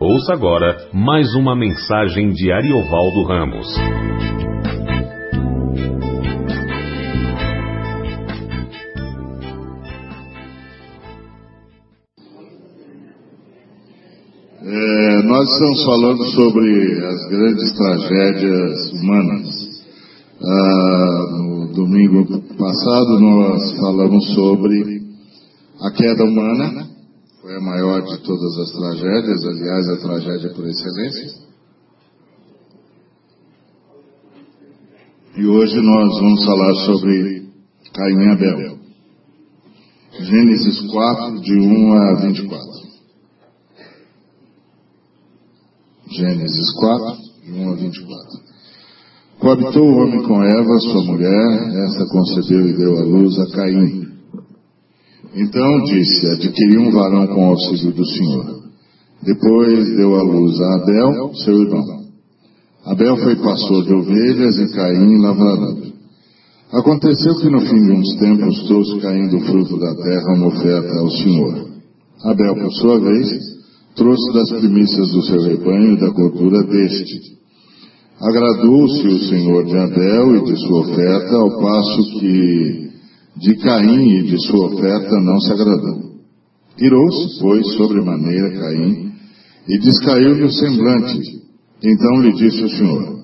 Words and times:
Ouça 0.00 0.32
agora 0.32 0.76
mais 0.94 1.34
uma 1.34 1.56
mensagem 1.56 2.30
de 2.30 2.52
Ariovaldo 2.52 3.24
Ramos. 3.24 3.66
É, 14.62 15.22
nós 15.24 15.48
estamos 15.50 15.84
falando 15.84 16.24
sobre 16.26 17.04
as 17.04 17.28
grandes 17.28 17.72
tragédias 17.76 18.92
humanas. 18.92 19.82
Ah, 20.40 21.26
no 21.38 21.72
domingo 21.74 22.40
passado 22.56 23.18
nós 23.18 23.72
falamos 23.80 24.32
sobre 24.32 25.02
a 25.80 25.90
queda 25.90 26.22
humana, 26.22 26.97
a 27.58 27.60
maior 27.60 28.02
de 28.02 28.18
todas 28.22 28.58
as 28.58 28.70
tragédias, 28.70 29.44
aliás, 29.44 29.88
a 29.88 29.96
tragédia 29.96 30.54
por 30.54 30.64
excelência. 30.66 31.48
E 35.36 35.46
hoje 35.46 35.80
nós 35.80 36.20
vamos 36.20 36.44
falar 36.44 36.74
sobre 36.86 37.48
Caim 37.92 38.16
e 38.16 38.32
Abel. 38.32 38.78
Gênesis 40.20 40.90
4, 40.90 41.40
de 41.40 41.58
1 41.58 41.92
a 41.92 42.14
24. 42.20 42.88
Gênesis 46.10 46.72
4, 46.74 47.18
de 47.44 47.52
1 47.52 47.70
a 47.70 47.74
24. 47.74 48.48
Coabitou 49.40 49.84
o 49.84 49.96
homem 49.98 50.22
com 50.24 50.42
Eva, 50.42 50.78
sua 50.80 51.04
mulher, 51.04 51.84
esta 51.84 52.06
concebeu 52.06 52.68
e 52.68 52.76
deu 52.76 52.98
à 52.98 53.02
luz 53.02 53.38
a 53.38 53.46
Caim. 53.50 54.07
Então 55.34 55.84
disse: 55.84 56.26
Adquiri 56.34 56.78
um 56.78 56.90
varão 56.90 57.26
com 57.26 57.46
o 57.46 57.50
auxílio 57.50 57.92
do 57.92 58.06
Senhor. 58.06 58.58
Depois 59.22 59.96
deu 59.96 60.14
à 60.14 60.22
luz 60.22 60.60
a 60.60 60.74
Abel, 60.76 61.34
seu 61.34 61.62
irmão. 61.62 61.98
Abel 62.86 63.16
foi 63.18 63.36
pastor 63.36 63.84
de 63.84 63.92
ovelhas 63.92 64.58
e 64.58 64.74
Caim 64.74 65.20
lavrador. 65.20 65.88
Aconteceu 66.72 67.34
que 67.36 67.50
no 67.50 67.60
fim 67.60 67.82
de 67.84 67.92
uns 67.92 68.16
tempos 68.16 68.62
trouxe 68.66 69.00
Caim 69.00 69.28
do 69.28 69.40
fruto 69.40 69.78
da 69.78 69.94
terra 69.94 70.34
uma 70.34 70.46
oferta 70.48 70.98
ao 70.98 71.10
Senhor. 71.10 71.68
Abel, 72.24 72.54
por 72.54 72.72
sua 72.72 72.98
vez, 73.00 73.28
trouxe 73.94 74.32
das 74.32 74.50
primícias 74.50 75.08
do 75.10 75.22
seu 75.22 75.42
rebanho 75.42 75.98
da 75.98 76.08
gordura 76.08 76.62
deste. 76.64 77.38
Agradou-se 78.20 79.06
o 79.06 79.28
Senhor 79.28 79.64
de 79.64 79.76
Abel 79.76 80.36
e 80.36 80.44
de 80.44 80.56
sua 80.60 80.80
oferta, 80.80 81.36
ao 81.36 81.60
passo 81.60 82.02
que 82.18 82.87
de 83.40 83.56
Caim 83.56 84.18
e 84.18 84.22
de 84.22 84.46
sua 84.46 84.66
oferta 84.66 85.20
não 85.20 85.38
se 85.40 85.52
agradou. 85.52 86.08
Irou-se, 86.80 87.38
pois, 87.40 87.74
sobremaneira 87.74 88.50
Caim, 88.58 89.12
e 89.68 89.78
descaiu-lhe 89.78 90.44
o 90.44 90.52
semblante. 90.52 91.20
Então 91.82 92.20
lhe 92.22 92.32
disse 92.32 92.62
o 92.64 92.70
Senhor, 92.70 93.18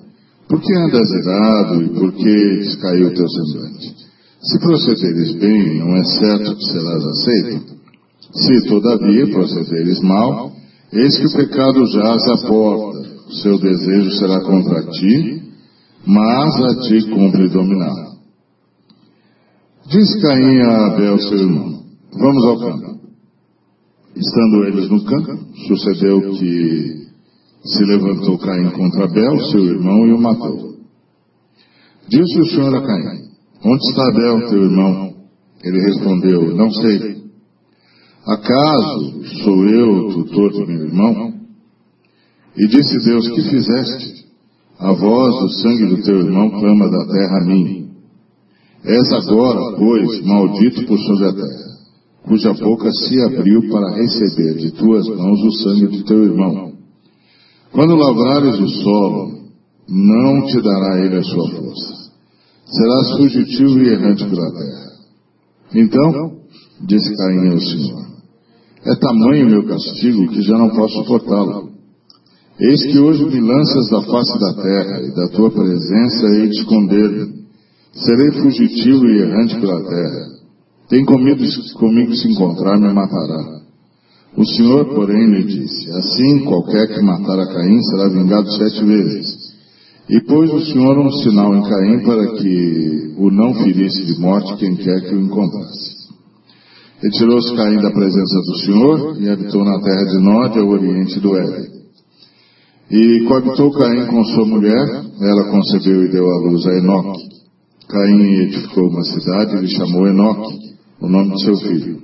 por 0.47 0.61
que 0.61 0.73
andas 0.73 1.09
irado 1.09 1.81
e 1.81 1.89
por 1.89 2.13
que 2.13 2.59
descaiu 2.59 3.07
o 3.07 3.13
teu 3.13 3.27
semblante? 3.27 3.95
Se 4.41 4.59
procederes 4.59 5.33
bem, 5.35 5.79
não 5.79 5.95
é 5.95 6.03
certo 6.03 6.55
que 6.55 6.65
serás 6.65 7.03
aceito? 7.03 7.75
Se, 8.31 8.67
todavia, 8.67 9.27
procederes 9.31 9.99
mal, 10.01 10.51
eis 10.93 11.17
que 11.17 11.25
o 11.25 11.33
pecado 11.33 11.85
jaz 11.87 12.27
à 12.27 12.47
porta, 12.47 12.99
o 13.27 13.33
seu 13.33 13.57
desejo 13.57 14.11
será 14.11 14.39
contra 14.41 14.83
ti, 14.83 15.41
mas 16.05 16.55
a 16.61 16.81
ti 16.81 17.09
cumpre 17.09 17.49
dominar. 17.49 18.14
Diz 19.87 20.19
Caim 20.19 20.61
a 20.61 20.87
Abel, 20.87 21.19
seu 21.19 21.37
irmão, 21.37 21.83
vamos 22.11 22.45
ao 22.45 22.59
campo. 22.59 22.99
Estando 24.15 24.63
eles 24.65 24.89
no 24.89 25.05
campo, 25.05 25.37
sucedeu 25.67 26.21
que 26.21 27.05
se 27.63 27.85
levantou 27.85 28.39
Caim 28.39 28.71
contra 28.71 29.05
Abel, 29.05 29.39
seu 29.51 29.63
irmão, 29.63 30.07
e 30.07 30.13
o 30.13 30.17
matou. 30.17 30.75
Disse 32.09 32.39
o 32.39 32.45
Senhor 32.47 32.73
a 32.75 32.81
Caim, 32.81 33.29
onde 33.63 33.89
está 33.89 34.07
Abel, 34.07 34.49
teu 34.49 34.63
irmão? 34.63 35.13
Ele 35.63 35.79
respondeu, 35.79 36.55
não 36.55 36.71
sei. 36.71 37.23
Acaso 38.25 39.23
sou 39.43 39.67
eu 39.67 39.89
o 40.07 40.13
tutor 40.13 40.51
de 40.51 40.65
meu 40.65 40.85
irmão? 40.85 41.33
E 42.57 42.67
disse 42.67 43.05
Deus, 43.05 43.29
que 43.29 43.49
fizeste? 43.49 44.25
A 44.79 44.93
voz 44.93 45.39
do 45.41 45.49
sangue 45.61 45.85
do 45.85 46.03
teu 46.03 46.21
irmão 46.21 46.49
clama 46.49 46.89
da 46.89 47.05
terra 47.05 47.37
a 47.41 47.45
mim. 47.45 47.74
És 48.85 49.11
agora, 49.13 49.75
pois, 49.77 50.21
maldito 50.23 50.85
por 50.85 50.99
sobre 50.99 51.25
a 51.25 51.33
terra, 51.33 51.75
cuja 52.23 52.53
boca 52.53 52.91
se 52.91 53.19
abriu 53.19 53.67
para 53.69 53.95
receber 53.95 54.53
de 54.59 54.71
tuas 54.73 55.07
mãos 55.07 55.41
o 55.41 55.51
sangue 55.63 55.87
de 55.87 56.03
teu 56.03 56.23
irmão. 56.23 56.73
Quando 57.71 57.95
lavrares 57.95 58.59
o 58.59 58.67
solo, 58.67 59.31
não 59.89 60.45
te 60.45 60.61
dará 60.61 61.03
ele 61.03 61.17
a 61.17 61.23
sua 61.23 61.49
força. 61.49 61.95
Serás 62.67 63.17
fugitivo 63.17 63.79
e 63.79 63.89
errante 63.89 64.23
pela 64.23 64.51
terra. 64.51 64.91
Então, 65.73 66.31
disse 66.81 67.15
Caim 67.15 67.49
ao 67.49 67.59
Senhor, 67.59 68.05
é 68.85 68.95
tamanho 68.95 69.47
o 69.47 69.49
meu 69.49 69.65
castigo 69.65 70.27
que 70.27 70.43
já 70.43 70.57
não 70.59 70.69
posso 70.69 70.93
suportá-lo. 70.99 71.71
Eis 72.59 72.83
que 72.83 72.99
hoje 72.99 73.25
me 73.25 73.41
lanças 73.41 73.89
da 73.89 74.01
face 74.03 74.39
da 74.39 74.53
terra, 74.61 75.01
e 75.01 75.15
da 75.15 75.27
tua 75.29 75.49
presença 75.49 76.27
hei 76.27 76.49
de 76.49 76.59
esconder-me 76.59 77.44
Serei 77.95 78.41
fugitivo 78.41 79.05
e 79.07 79.21
errante 79.21 79.59
pela 79.59 79.81
terra. 79.81 80.35
Tem 80.89 81.05
comigo, 81.05 81.41
comigo 81.79 82.13
se 82.13 82.29
encontrar, 82.29 82.77
me 82.77 82.93
matará. 82.93 83.61
O 84.37 84.45
Senhor, 84.45 84.93
porém, 84.93 85.27
lhe 85.27 85.43
disse, 85.45 85.89
assim 85.91 86.43
qualquer 86.43 86.89
que 86.89 87.01
matar 87.01 87.39
a 87.39 87.47
Caim 87.47 87.81
será 87.83 88.09
vingado 88.09 88.51
sete 88.51 88.83
vezes. 88.83 89.55
E 90.09 90.19
pôs 90.21 90.51
o 90.51 90.59
Senhor 90.65 90.97
um 90.99 91.09
sinal 91.09 91.55
em 91.55 91.63
Caim 91.63 91.99
para 92.03 92.27
que 92.35 93.15
o 93.17 93.31
não 93.31 93.53
ferisse 93.53 94.05
de 94.05 94.19
morte 94.19 94.57
quem 94.57 94.75
quer 94.75 95.01
que 95.07 95.15
o 95.15 95.21
encontrasse. 95.21 95.95
Retirou-se 97.01 97.55
Caim 97.55 97.77
da 97.81 97.91
presença 97.91 98.35
do 98.41 98.57
Senhor 98.57 99.17
e 99.21 99.29
habitou 99.29 99.63
na 99.63 99.79
terra 99.79 100.05
de 100.05 100.19
Nod, 100.19 100.59
ao 100.59 100.67
oriente 100.67 101.19
do 101.21 101.35
Éden. 101.37 101.69
E 102.91 103.23
coabitou 103.25 103.71
Caim 103.71 104.05
com 104.07 104.23
sua 104.25 104.45
mulher, 104.45 104.85
ela 105.21 105.49
concebeu 105.49 106.03
e 106.03 106.11
deu 106.11 106.29
à 106.29 106.37
luz 106.39 106.65
a 106.67 106.77
Enoque. 106.77 107.34
Caim 107.87 108.41
edificou 108.41 108.89
uma 108.89 109.03
cidade 109.03 109.55
e 109.55 109.59
lhe 109.61 109.67
chamou 109.67 110.07
Enoque, 110.07 110.55
o 110.99 111.07
nome 111.07 111.35
de 111.35 111.43
seu 111.43 111.55
filho. 111.57 112.01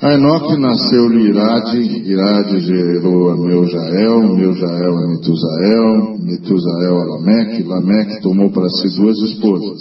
A 0.00 0.12
Enoque 0.14 0.58
nasceu-lhe 0.58 1.28
Irade, 1.28 1.78
Irade 1.78 2.60
gerou 2.60 3.30
a 3.30 3.36
Meujael, 3.36 4.34
Meujael 4.34 4.96
a 4.96 5.08
Metusael, 5.08 6.18
Metusael 6.18 6.96
a 6.98 7.04
Lameque, 7.04 7.62
Lameque 7.62 8.22
tomou 8.22 8.50
para 8.50 8.68
si 8.68 8.88
duas 8.96 9.18
esposas. 9.18 9.80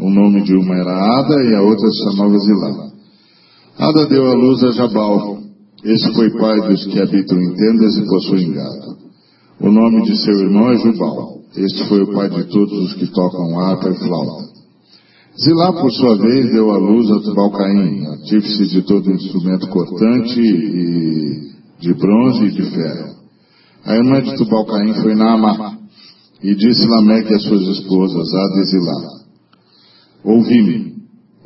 O 0.00 0.08
nome 0.08 0.42
de 0.42 0.54
uma 0.56 0.74
era 0.74 1.20
Ada 1.20 1.42
e 1.44 1.54
a 1.54 1.62
outra 1.62 1.88
se 1.90 2.04
chamava 2.04 2.38
Zilá. 2.38 2.90
Ada 3.78 4.06
deu 4.06 4.26
à 4.26 4.34
luz 4.34 4.62
a 4.64 4.70
Jabal. 4.70 5.38
Esse 5.84 6.12
foi 6.14 6.30
pai 6.30 6.68
dos 6.68 6.84
que 6.86 7.00
habitam 7.00 7.38
em 7.40 7.54
tendas 7.54 7.96
e 7.96 8.06
possuem 8.06 8.52
gado. 8.52 8.96
O 9.60 9.70
nome 9.70 10.02
de 10.02 10.16
seu 10.16 10.34
irmão 10.40 10.70
é 10.70 10.78
Jubal. 10.78 11.42
Este 11.56 11.86
foi 11.88 12.02
o 12.02 12.12
pai 12.12 12.30
de 12.30 12.44
todos 12.44 12.72
os 12.72 12.94
que 12.94 13.06
tocam 13.08 13.60
harpa 13.60 13.90
e 13.90 13.94
flauta. 13.94 14.52
Zilá, 15.38 15.72
por 15.72 15.90
sua 15.92 16.16
vez, 16.16 16.50
deu 16.52 16.70
à 16.70 16.78
luz 16.78 17.10
a 17.10 17.20
Tubalcaim, 17.20 18.06
artífice 18.06 18.66
de 18.66 18.82
todo 18.82 19.10
instrumento 19.10 19.68
cortante 19.68 20.40
e 20.40 21.52
de 21.80 21.94
bronze 21.94 22.44
e 22.44 22.50
de 22.50 22.62
ferro. 22.70 23.14
A 23.84 23.96
irmã 23.96 24.22
de 24.22 24.36
Tubalcaim 24.36 24.94
foi 25.02 25.14
Naamá, 25.14 25.78
e 26.42 26.54
disse 26.54 26.86
Lameque 26.86 27.34
às 27.34 27.42
suas 27.42 27.62
esposas, 27.78 28.34
Ada 28.34 28.60
e 28.60 28.64
Zilá, 28.64 29.22
Ouvi-me, 30.24 30.94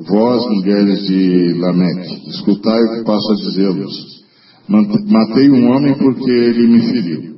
vós, 0.09 0.45
mulheres 0.47 1.07
de 1.07 1.55
Lameque, 1.55 2.29
escutai 2.31 2.83
o 2.83 2.91
que 2.95 3.05
passo 3.05 3.33
a 3.33 3.35
dizê-los. 3.37 4.17
Matei 4.69 5.51
um 5.51 5.71
homem 5.71 5.95
porque 5.97 6.31
ele 6.31 6.67
me 6.67 6.81
feriu, 6.81 7.36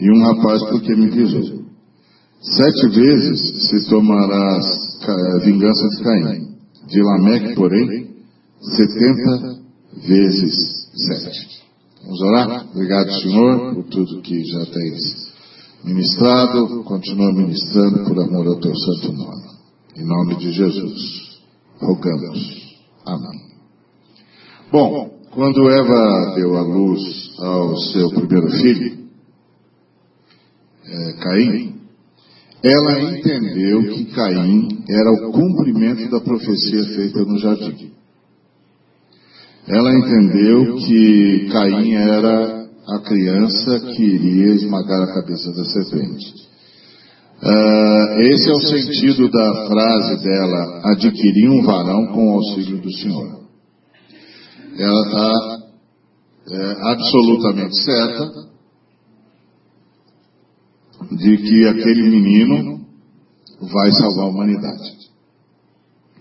e 0.00 0.10
um 0.10 0.22
rapaz 0.22 0.62
porque 0.70 0.94
me 0.96 1.10
pisou. 1.10 1.60
Sete 2.40 2.88
vezes 2.88 3.68
se 3.68 3.90
tomarás 3.90 4.64
vingança 5.44 5.88
de 5.88 6.02
Caim. 6.02 6.50
De 6.88 7.02
Lameque, 7.02 7.54
porém, 7.54 8.08
setenta 8.60 9.60
vezes 10.06 10.54
sete. 11.06 11.60
Vamos 12.02 12.20
orar? 12.22 12.66
Obrigado, 12.74 13.12
Senhor, 13.20 13.74
por 13.74 13.84
tudo 13.84 14.22
que 14.22 14.42
já 14.42 14.64
tens 14.66 15.32
ministrado. 15.84 16.82
Continua 16.84 17.32
ministrando 17.32 18.04
por 18.04 18.18
amor 18.22 18.46
ao 18.46 18.60
teu 18.60 18.74
santo 18.74 19.12
nome. 19.12 19.50
Em 19.96 20.04
nome 20.04 20.36
de 20.36 20.50
Jesus, 20.50 21.40
rogamos. 21.78 22.78
Amém. 23.04 23.40
Bom, 24.72 25.10
quando 25.30 25.68
Eva 25.68 26.34
deu 26.36 26.56
a 26.56 26.62
luz 26.62 27.32
ao 27.38 27.76
seu 27.76 28.08
primeiro 28.10 28.50
filho, 28.50 28.99
é, 30.90 31.12
Caim, 31.22 31.80
ela 32.62 33.00
entendeu 33.00 33.82
que 33.82 34.04
Caim 34.06 34.84
era 34.88 35.10
o 35.12 35.32
cumprimento 35.32 36.10
da 36.10 36.20
profecia 36.20 36.84
feita 36.94 37.24
no 37.24 37.38
jardim. 37.38 37.92
Ela 39.68 39.94
entendeu 39.94 40.76
que 40.76 41.48
Caim 41.52 41.94
era 41.94 42.68
a 42.88 42.98
criança 42.98 43.80
que 43.94 44.02
iria 44.02 44.54
esmagar 44.54 45.02
a 45.02 45.14
cabeça 45.14 45.52
da 45.52 45.64
serpente. 45.64 46.50
Uh, 47.42 48.20
esse 48.20 48.50
é 48.50 48.52
o 48.52 48.60
sentido 48.60 49.30
da 49.30 49.66
frase 49.68 50.22
dela, 50.22 50.92
adquirir 50.92 51.48
um 51.48 51.62
varão 51.62 52.08
com 52.08 52.28
o 52.28 52.34
auxílio 52.34 52.78
do 52.78 52.92
Senhor. 52.92 53.40
Ela 54.76 55.06
está 55.06 55.60
é, 56.50 56.76
absolutamente 56.90 57.76
certa 57.82 58.49
de 61.10 61.36
que 61.36 61.66
aquele 61.66 62.08
menino 62.08 62.80
vai 63.60 63.92
salvar 63.92 64.26
a 64.26 64.28
humanidade. 64.28 65.00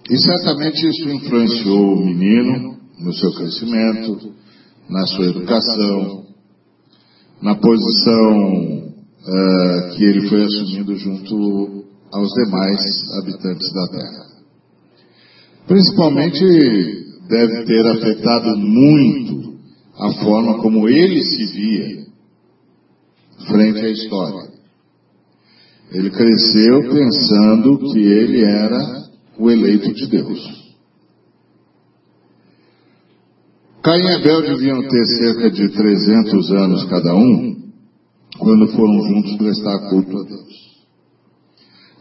E 0.09 0.17
certamente 0.17 0.87
isso 0.87 1.09
influenciou 1.09 1.93
o 1.93 2.05
menino 2.05 2.77
no 2.99 3.13
seu 3.13 3.31
crescimento, 3.33 4.33
na 4.89 5.05
sua 5.05 5.25
educação, 5.25 6.25
na 7.41 7.55
posição 7.55 8.89
uh, 8.89 9.95
que 9.95 10.03
ele 10.03 10.27
foi 10.27 10.43
assumindo 10.43 10.95
junto 10.95 11.85
aos 12.11 12.29
demais 12.33 12.79
habitantes 13.19 13.71
da 13.71 13.87
Terra. 13.87 14.29
Principalmente 15.67 16.43
deve 17.29 17.63
ter 17.65 17.87
afetado 17.87 18.57
muito 18.57 19.59
a 19.95 20.11
forma 20.23 20.57
como 20.61 20.89
ele 20.89 21.21
se 21.21 21.45
via 21.45 22.05
frente 23.47 23.79
à 23.79 23.89
história. 23.89 24.48
Ele 25.91 26.11
cresceu 26.11 26.81
pensando 26.83 27.79
que 27.79 27.99
ele 27.99 28.43
era 28.43 29.09
o 29.37 29.49
eleito 29.49 29.91
de 29.93 30.07
Deus. 30.07 30.59
Caim 33.81 34.03
e 34.03 34.15
Abel 34.15 34.41
deviam 34.41 34.81
ter 34.87 35.05
cerca 35.05 35.49
de 35.49 35.69
300 35.69 36.51
anos 36.51 36.85
cada 36.85 37.15
um, 37.15 37.71
quando 38.37 38.67
foram 38.67 39.01
juntos 39.01 39.37
prestar 39.37 39.89
culto 39.89 40.17
a 40.17 40.23
Deus. 40.23 40.69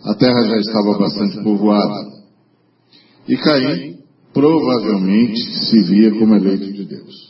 A 0.05 0.14
terra 0.14 0.41
já 0.43 0.56
estava 0.58 0.99
bastante 0.99 1.43
povoada. 1.43 2.19
E 3.26 3.37
Caim 3.37 3.99
provavelmente 4.34 5.41
se 5.67 5.82
via 5.84 6.11
como 6.19 6.34
eleito 6.34 6.73
de 6.73 6.84
Deus. 6.84 7.29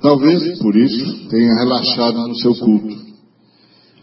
Talvez 0.00 0.58
por 0.58 0.74
isso 0.76 1.28
tenha 1.28 1.54
relaxado 1.54 2.28
no 2.28 2.34
seu 2.36 2.54
culto. 2.56 3.05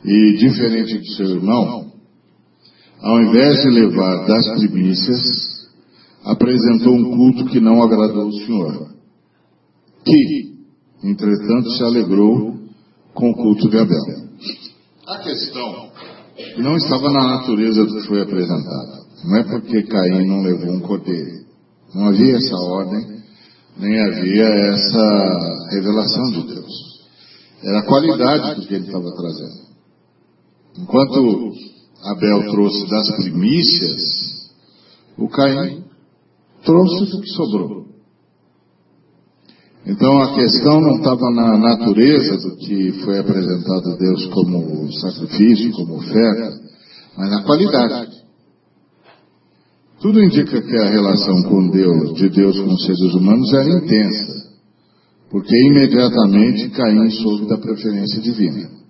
E, 0.05 0.37
diferente 0.37 0.99
de 0.99 1.15
seu 1.15 1.27
irmão, 1.27 1.91
ao 3.01 3.21
invés 3.21 3.61
de 3.61 3.69
levar 3.69 4.25
das 4.27 4.47
primícias, 4.59 5.21
apresentou 6.23 6.93
um 6.93 7.15
culto 7.15 7.45
que 7.45 7.59
não 7.59 7.81
agradou 7.81 8.27
o 8.27 8.33
Senhor. 8.33 8.89
Que, 10.05 10.53
entretanto, 11.03 11.69
se 11.71 11.83
alegrou 11.83 12.59
com 13.13 13.29
o 13.29 13.35
culto 13.35 13.69
de 13.69 13.77
Abel. 13.77 14.23
A 15.07 15.17
questão 15.19 15.91
não 16.57 16.75
estava 16.77 17.09
na 17.11 17.37
natureza 17.37 17.85
do 17.85 17.93
que 17.93 18.07
foi 18.07 18.21
apresentado. 18.21 19.03
Não 19.25 19.37
é 19.37 19.43
porque 19.43 19.83
Caim 19.83 20.27
não 20.27 20.41
levou 20.41 20.73
um 20.73 20.79
cordeiro. 20.81 21.43
Não 21.93 22.07
havia 22.07 22.35
essa 22.35 22.55
ordem, 22.55 23.21
nem 23.77 23.99
havia 23.99 24.45
essa 24.45 25.67
revelação 25.71 26.23
de 26.31 26.47
Deus. 26.47 26.73
Era 27.63 27.79
a 27.79 27.85
qualidade 27.85 28.55
do 28.55 28.67
que 28.67 28.73
ele 28.73 28.85
estava 28.85 29.11
trazendo. 29.15 29.62
Enquanto 30.77 31.53
Abel 32.03 32.51
trouxe 32.51 32.89
das 32.89 33.15
primícias, 33.17 34.01
o 35.17 35.29
Caim 35.29 35.83
trouxe 36.63 37.15
o 37.15 37.21
que 37.21 37.29
sobrou. 37.29 37.83
Então 39.85 40.21
a 40.21 40.33
questão 40.33 40.81
não 40.81 40.95
estava 40.95 41.29
na 41.31 41.57
natureza 41.57 42.37
do 42.37 42.55
que 42.55 42.91
foi 43.03 43.19
apresentado 43.19 43.91
a 43.91 43.95
Deus 43.97 44.25
como 44.27 44.91
sacrifício, 44.93 45.71
como 45.73 45.97
oferta, 45.97 46.53
mas 47.17 47.29
na 47.29 47.43
qualidade. 47.43 48.23
Tudo 50.01 50.23
indica 50.23 50.61
que 50.61 50.77
a 50.77 50.89
relação 50.89 51.43
com 51.43 51.69
Deus, 51.69 52.13
de 52.15 52.29
Deus 52.29 52.59
com 52.59 52.73
os 52.73 52.85
seres 52.85 53.13
humanos, 53.13 53.53
era 53.53 53.69
intensa, 53.69 54.51
porque 55.29 55.55
imediatamente 55.55 56.69
Caim 56.69 57.09
soube 57.11 57.47
da 57.47 57.57
preferência 57.57 58.21
divina. 58.21 58.82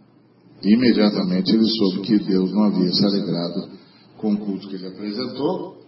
Imediatamente 0.63 1.53
ele 1.53 1.67
soube 1.67 2.01
que 2.01 2.19
Deus 2.19 2.51
não 2.53 2.63
havia 2.63 2.89
se 2.89 3.05
alegrado 3.05 3.69
com 4.17 4.33
o 4.33 4.37
culto 4.37 4.69
que 4.69 4.75
ele 4.75 4.87
apresentou, 4.87 5.83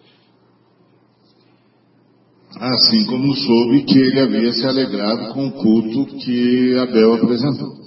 assim 2.60 3.06
como 3.06 3.34
soube 3.36 3.84
que 3.84 3.98
ele 3.98 4.20
havia 4.20 4.52
se 4.52 4.66
alegrado 4.66 5.34
com 5.34 5.48
o 5.48 5.52
culto 5.52 6.18
que 6.18 6.76
Abel 6.78 7.14
apresentou. 7.14 7.86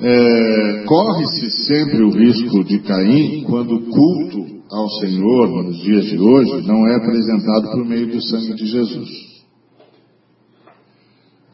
É, 0.00 0.84
Corre-se 0.86 1.50
sempre 1.66 2.02
o 2.02 2.10
risco 2.10 2.62
de 2.64 2.78
Caim 2.80 3.42
quando 3.44 3.74
o 3.74 3.86
culto 3.86 4.58
ao 4.70 4.88
Senhor 5.00 5.64
nos 5.64 5.78
dias 5.78 6.04
de 6.04 6.18
hoje 6.18 6.66
não 6.66 6.86
é 6.86 6.96
apresentado 6.96 7.70
por 7.72 7.84
meio 7.84 8.06
do 8.06 8.22
sangue 8.22 8.54
de 8.54 8.66
Jesus. 8.66 9.27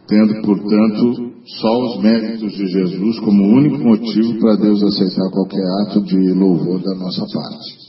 Tendo, 0.07 0.43
portanto, 0.43 1.33
só 1.47 1.83
os 1.85 2.03
méritos 2.03 2.53
de 2.53 2.67
Jesus 2.67 3.19
como 3.21 3.57
único 3.57 3.79
motivo 3.79 4.39
para 4.39 4.57
Deus 4.57 4.83
aceitar 4.83 5.31
qualquer 5.31 5.65
ato 5.83 6.03
de 6.03 6.33
louvor 6.33 6.83
da 6.83 6.95
nossa 6.95 7.25
parte. 7.33 7.85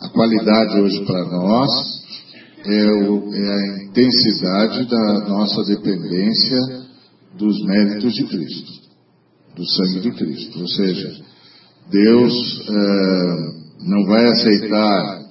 A 0.00 0.08
qualidade 0.10 0.80
hoje 0.80 1.04
para 1.04 1.24
nós 1.24 1.70
é, 2.64 2.92
o, 3.08 3.34
é, 3.34 3.54
a 3.54 3.84
intensidade 3.84 4.88
da 4.88 5.28
nossa 5.28 5.64
dependência 5.64 6.58
dos 7.36 7.64
méritos 7.64 8.12
de 8.14 8.24
Cristo, 8.24 8.72
do 9.56 9.64
sangue 9.64 10.00
de 10.00 10.12
Cristo. 10.12 10.60
Ou 10.60 10.68
seja, 10.68 11.24
Deus 11.90 12.68
é, 12.68 13.84
não 13.84 14.04
vai 14.06 14.26
aceitar 14.26 15.22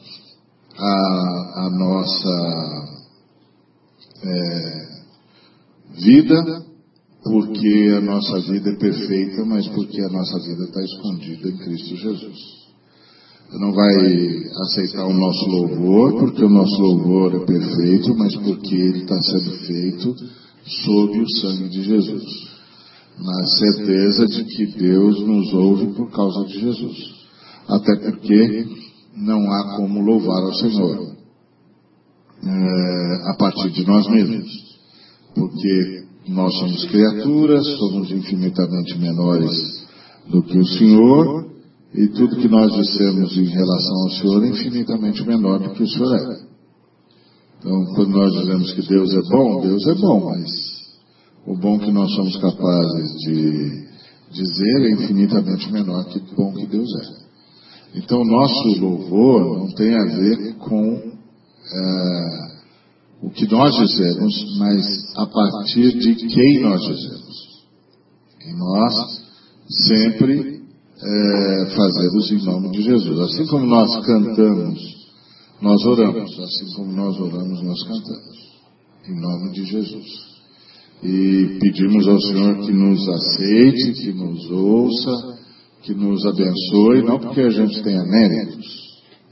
a, 0.78 1.66
a 1.66 1.70
nossa 1.70 2.98
é, 4.24 4.87
vida 5.98 6.66
porque 7.24 7.94
a 7.98 8.02
nossa 8.02 8.40
vida 8.42 8.70
é 8.70 8.76
perfeita, 8.76 9.44
mas 9.46 9.68
porque 9.68 10.02
a 10.02 10.10
nossa 10.10 10.40
vida 10.40 10.64
está 10.64 10.82
escondida 10.84 11.50
em 11.50 11.58
Cristo 11.58 11.96
Jesus 11.96 12.58
não 13.54 13.72
vai 13.72 13.96
aceitar 14.64 15.06
o 15.06 15.14
nosso 15.14 15.46
louvor, 15.46 16.20
porque 16.20 16.44
o 16.44 16.50
nosso 16.50 16.82
louvor 16.82 17.34
é 17.36 17.46
perfeito, 17.46 18.14
mas 18.18 18.36
porque 18.36 18.76
ele 18.76 19.04
está 19.04 19.16
sendo 19.22 19.52
feito 19.66 20.16
sob 20.66 21.20
o 21.20 21.30
sangue 21.40 21.70
de 21.70 21.84
Jesus. 21.84 22.24
Na 23.18 23.46
certeza 23.58 24.26
de 24.28 24.44
que 24.44 24.66
Deus 24.78 25.22
nos 25.22 25.54
ouve 25.54 25.88
por 25.94 26.12
causa 26.12 26.46
de 26.46 26.60
Jesus. 26.60 26.98
Até 27.68 27.96
porque 27.96 28.68
não 29.16 29.52
há 29.52 29.78
como 29.78 30.02
louvar 30.02 30.44
ao 30.44 30.54
Senhor 30.54 31.16
é, 32.44 33.32
a 33.32 33.36
partir 33.38 33.72
de 33.72 33.88
nós 33.88 34.08
mesmos. 34.08 34.67
Porque 35.38 36.04
nós 36.28 36.54
somos 36.58 36.86
criaturas, 36.86 37.66
somos 37.78 38.12
infinitamente 38.12 38.98
menores 38.98 39.86
do 40.30 40.44
que 40.44 40.58
o 40.58 40.66
Senhor, 40.66 41.48
e 41.94 42.08
tudo 42.08 42.36
que 42.36 42.50
nós 42.50 42.74
dissemos 42.74 43.38
em 43.38 43.46
relação 43.46 44.04
ao 44.04 44.10
Senhor 44.10 44.44
é 44.44 44.50
infinitamente 44.50 45.26
menor 45.26 45.60
do 45.60 45.70
que 45.72 45.84
o 45.84 45.88
Senhor 45.88 46.16
é. 46.16 46.48
Então, 47.60 47.86
quando 47.96 48.10
nós 48.10 48.34
dizemos 48.34 48.74
que 48.74 48.88
Deus 48.88 49.14
é 49.14 49.22
bom, 49.30 49.62
Deus 49.62 49.88
é 49.88 49.96
bom, 49.96 50.30
mas 50.30 50.50
o 51.46 51.56
bom 51.56 51.80
que 51.80 51.92
nós 51.92 52.12
somos 52.14 52.36
capazes 52.38 53.12
de 53.26 53.88
dizer 54.32 54.82
é 54.82 54.92
infinitamente 54.92 55.72
menor 55.72 56.06
que 56.06 56.20
o 56.20 56.36
bom 56.36 56.54
que 56.54 56.68
Deus 56.68 56.90
é. 57.02 58.00
Então, 58.00 58.24
nosso 58.24 58.80
louvor 58.80 59.60
não 59.60 59.68
tem 59.74 59.96
a 59.96 60.06
ver 60.06 60.56
com 60.56 61.18
é, 61.74 62.47
o 63.22 63.30
que 63.30 63.48
nós 63.48 63.76
dizemos, 63.76 64.58
mas 64.58 64.86
a 65.16 65.26
partir 65.26 65.98
de 65.98 66.16
quem 66.16 66.62
nós 66.62 66.82
dizemos. 66.82 67.48
E 68.46 68.54
nós 68.54 68.94
sempre 69.88 70.62
é, 71.04 71.66
fazê-los 71.76 72.32
em 72.32 72.46
nome 72.46 72.72
de 72.72 72.84
Jesus. 72.84 73.20
Assim 73.20 73.48
como 73.48 73.66
nós 73.66 74.06
cantamos, 74.06 74.80
nós 75.62 75.86
oramos. 75.86 76.40
Assim 76.40 76.74
como 76.76 76.92
nós 76.94 77.20
oramos, 77.20 77.64
nós 77.64 77.84
cantamos. 77.84 78.48
Em 79.08 79.20
nome 79.20 79.52
de 79.52 79.66
Jesus. 79.66 80.28
E 81.04 81.58
pedimos 81.60 82.08
ao 82.08 82.20
Senhor 82.20 82.66
que 82.66 82.72
nos 82.72 83.08
aceite, 83.08 83.94
que 83.94 84.14
nos 84.14 84.50
ouça, 84.52 85.38
que 85.84 85.94
nos 85.94 86.26
abençoe, 86.26 87.04
não 87.04 87.20
porque 87.20 87.42
a 87.42 87.50
gente 87.50 87.82
tenha 87.84 88.04
méritos, 88.04 88.66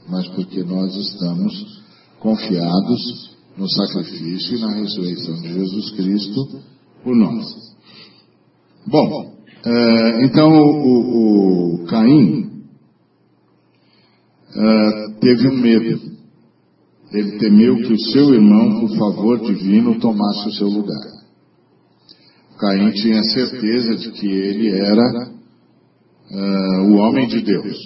mas 0.08 0.28
porque 0.28 0.62
nós 0.62 0.94
estamos 0.94 1.82
confiados 2.20 3.35
no 3.56 3.68
sacrifício 3.68 4.56
e 4.56 4.60
na 4.60 4.74
ressurreição 4.74 5.34
de 5.40 5.52
Jesus 5.52 5.90
Cristo 5.92 6.60
por 7.02 7.16
nós. 7.16 7.44
Bom, 8.86 9.36
é, 9.64 10.24
então 10.24 10.48
o, 10.48 11.82
o 11.82 11.86
Caim 11.86 12.62
é, 14.54 15.10
teve 15.20 15.48
um 15.48 15.56
medo. 15.60 16.00
ele 17.12 17.38
temeu 17.38 17.76
que 17.76 17.92
o 17.92 18.00
seu 18.12 18.34
irmão, 18.34 18.80
por 18.80 18.96
favor 18.96 19.40
divino, 19.40 19.98
tomasse 19.98 20.48
o 20.48 20.52
seu 20.52 20.68
lugar. 20.68 21.16
Caim 22.58 22.90
tinha 22.92 23.22
certeza 23.22 23.96
de 23.96 24.12
que 24.12 24.26
ele 24.26 24.70
era 24.70 25.28
uh, 26.30 26.90
o 26.90 26.96
homem 26.96 27.28
de 27.28 27.42
Deus, 27.42 27.76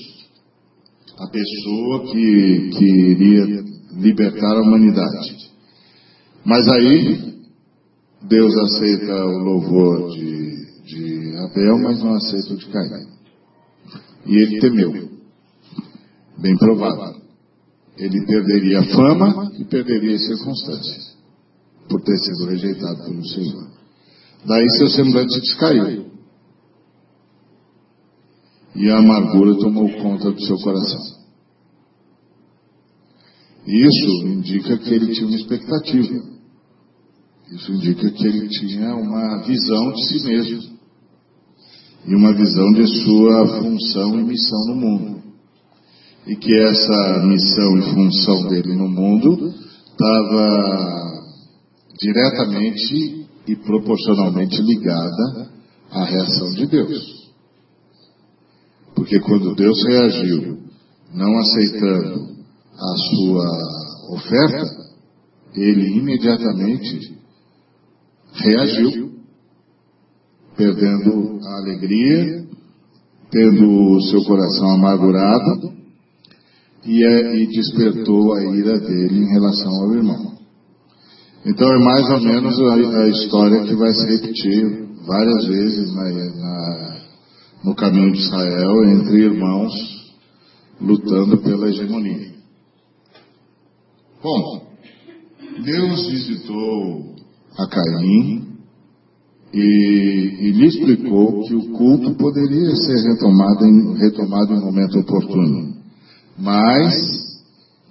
a 1.19 1.27
pessoa 1.27 2.13
que, 2.13 2.71
que 2.71 2.85
iria 2.85 3.65
libertar 3.97 4.57
a 4.57 4.63
humanidade. 4.63 5.50
Mas 6.45 6.67
aí, 6.73 7.31
Deus 8.23 8.57
aceita 8.57 9.25
o 9.27 9.39
louvor 9.39 10.11
de, 10.11 10.83
de 10.85 11.37
Abel, 11.39 11.79
mas 11.79 12.03
não 12.03 12.15
aceita 12.15 12.55
o 12.55 12.57
de 12.57 12.67
Caim. 12.67 13.07
E 14.27 14.37
ele 14.37 14.61
temeu. 14.61 15.11
Bem 16.39 16.57
provável. 16.57 17.21
Ele 17.97 18.25
perderia 18.25 18.83
fama 18.95 19.53
e 19.59 19.65
perderia 19.65 20.19
circunstâncias, 20.19 21.17
por 21.89 22.01
ter 22.03 22.17
sido 22.17 22.47
rejeitado 22.47 23.05
pelo 23.05 23.27
Senhor. 23.27 23.69
Daí 24.47 24.71
seu 24.71 24.89
semblante 24.89 25.39
descaiu. 25.41 26.11
E 28.75 28.91
a 28.91 28.99
amargura 28.99 29.55
tomou 29.57 29.91
conta 30.01 30.31
do 30.31 30.41
seu 30.43 30.57
coração. 30.59 31.20
Isso 33.67 34.27
indica 34.27 34.79
que 34.79 34.95
ele 34.95 35.13
tinha 35.13 35.27
uma 35.27 35.37
expectativa. 35.37 36.23
Isso 37.53 37.73
indica 37.73 38.11
que 38.11 38.27
ele 38.27 38.49
tinha 38.49 38.95
uma 38.95 39.43
visão 39.43 39.93
de 39.93 40.07
si 40.07 40.25
mesmo. 40.25 40.71
E 42.07 42.15
uma 42.15 42.33
visão 42.33 42.73
de 42.73 42.87
sua 42.87 43.61
função 43.61 44.19
e 44.19 44.25
missão 44.25 44.67
no 44.69 44.77
mundo. 44.77 45.23
E 46.27 46.37
que 46.37 46.55
essa 46.55 47.23
missão 47.27 47.79
e 47.79 47.83
função 47.95 48.49
dele 48.49 48.75
no 48.75 48.89
mundo 48.89 49.53
estava 49.91 51.11
diretamente 52.01 53.27
e 53.47 53.57
proporcionalmente 53.57 54.63
ligada 54.63 55.51
à 55.91 56.05
reação 56.05 56.49
de 56.55 56.67
Deus. 56.67 57.31
Porque 58.95 59.21
quando 59.21 59.55
Deus 59.55 59.85
reagiu, 59.87 60.59
não 61.13 61.39
aceitando 61.39 62.30
a 62.81 62.97
sua 62.97 64.15
oferta, 64.15 64.91
ele 65.55 65.99
imediatamente 65.99 67.19
reagiu, 68.33 69.11
perdendo 70.57 71.39
a 71.45 71.59
alegria, 71.59 72.47
tendo 73.31 73.69
o 73.69 74.01
seu 74.03 74.25
coração 74.25 74.71
amargurado 74.71 75.73
e, 76.85 77.05
é, 77.05 77.37
e 77.37 77.47
despertou 77.49 78.35
a 78.35 78.45
ira 78.45 78.79
dele 78.79 79.25
em 79.25 79.33
relação 79.33 79.73
ao 79.73 79.95
irmão. 79.95 80.39
Então 81.45 81.69
é 81.73 81.79
mais 81.79 82.09
ou 82.11 82.21
menos 82.21 82.59
a, 82.61 83.03
a 83.03 83.09
história 83.09 83.65
que 83.65 83.75
vai 83.75 83.93
se 83.93 84.07
repetir 84.07 84.89
várias 85.07 85.47
vezes 85.47 85.95
na, 85.95 86.05
na, 86.05 87.01
no 87.65 87.75
caminho 87.75 88.13
de 88.13 88.21
Israel 88.21 88.85
entre 88.85 89.25
irmãos 89.25 89.73
lutando 90.81 91.39
pela 91.39 91.69
hegemonia. 91.69 92.40
Bom, 94.23 94.61
Deus 95.65 96.07
visitou 96.09 97.15
a 97.57 97.67
Caim 97.69 98.51
e, 99.51 99.59
e, 100.41 100.53
lhe 100.53 100.67
explicou 100.67 101.43
que 101.45 101.55
o 101.55 101.71
culto 101.71 102.15
poderia 102.17 102.77
ser 102.77 103.13
retomado 103.13 103.65
em, 103.65 103.95
retomado 103.97 104.53
em 104.53 104.61
momento 104.61 104.99
oportuno, 104.99 105.75
mas 106.39 106.95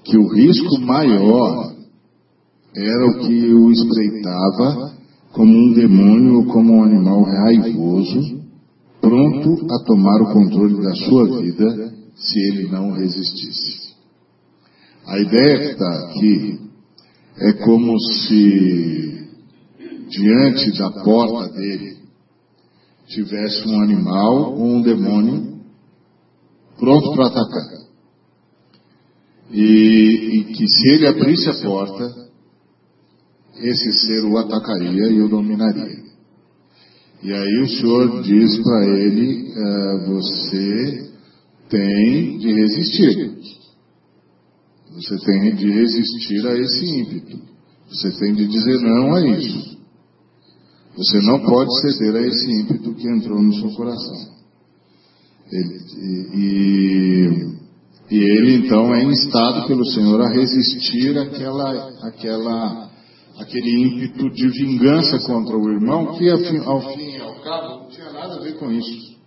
que 0.03 0.19
o 0.19 0.27
risco 0.27 0.79
maior 0.81 1.73
era 2.75 3.07
o 3.07 3.19
que 3.21 3.51
o 3.51 3.71
espreitava 3.71 4.93
como 5.31 5.51
um 5.51 5.73
demônio 5.73 6.37
ou 6.37 6.45
como 6.45 6.73
um 6.73 6.83
animal 6.83 7.23
raivoso, 7.23 8.39
pronto 9.01 9.65
a 9.73 9.83
tomar 9.83 10.21
o 10.21 10.33
controle 10.33 10.75
da 10.83 10.93
sua 10.93 11.41
vida 11.41 11.91
se 12.15 12.39
ele 12.51 12.67
não 12.69 12.91
resistisse. 12.91 13.88
A 15.09 15.19
ideia 15.19 15.57
que 15.57 15.71
está 15.71 16.05
aqui 16.05 16.59
é 17.39 17.53
como 17.65 17.99
se 17.99 19.27
diante 20.07 20.77
da 20.77 20.91
porta 21.03 21.51
dele 21.53 21.97
tivesse 23.07 23.67
um 23.67 23.81
animal 23.81 24.53
ou 24.53 24.75
um 24.75 24.81
demônio 24.83 25.61
pronto 26.77 27.15
para 27.15 27.25
atacar. 27.25 27.79
E, 29.51 29.63
e 29.63 30.43
que 30.53 30.67
se 30.67 30.89
ele 30.89 31.07
abrisse 31.07 31.49
a 31.49 31.55
porta, 31.55 32.29
esse 33.55 33.93
ser 34.05 34.25
o 34.25 34.37
atacaria 34.37 35.07
e 35.07 35.21
o 35.21 35.27
dominaria. 35.27 36.03
E 37.23 37.33
aí 37.33 37.57
o 37.63 37.67
Senhor 37.67 38.21
diz 38.21 38.61
para 38.61 38.85
ele: 38.85 39.53
uh, 39.53 40.13
você 40.13 41.09
tem 41.67 42.37
de 42.37 42.53
resistir. 42.53 43.58
Você 44.93 45.17
tem 45.25 45.55
de 45.55 45.71
resistir 45.71 46.47
a 46.47 46.57
esse 46.57 46.85
ímpeto. 47.01 47.39
Você 47.89 48.11
tem 48.19 48.33
de 48.33 48.47
dizer 48.47 48.79
não 48.79 49.15
a 49.15 49.27
isso. 49.27 49.77
Você 50.97 51.21
não 51.21 51.39
pode 51.39 51.71
ceder 51.81 52.15
a 52.15 52.27
esse 52.27 52.51
ímpeto 52.61 52.93
que 52.95 53.07
entrou 53.07 53.41
no 53.41 53.53
seu 53.53 53.71
coração. 53.71 54.39
Ele, 55.51 55.79
e, 56.35 57.47
e, 58.11 58.17
ele 58.17 58.55
então 58.57 58.93
é 58.93 59.03
instado 59.03 59.67
pelo 59.67 59.85
Senhor 59.85 60.21
a 60.21 60.29
resistir 60.29 61.17
àquela, 61.17 61.89
àquela 62.07 62.89
aquele 63.39 63.81
ímpeto 63.81 64.29
de 64.29 64.47
vingança 64.49 65.17
contra 65.25 65.57
o 65.57 65.71
irmão, 65.71 66.17
que 66.17 66.29
ao 66.29 66.37
fim 66.37 67.15
e 67.15 67.21
ao 67.21 67.41
cabo 67.41 67.83
não 67.83 67.89
tinha 67.89 68.11
nada 68.11 68.35
a 68.35 68.39
ver 68.39 68.59
com 68.59 68.71
isso. 68.71 69.17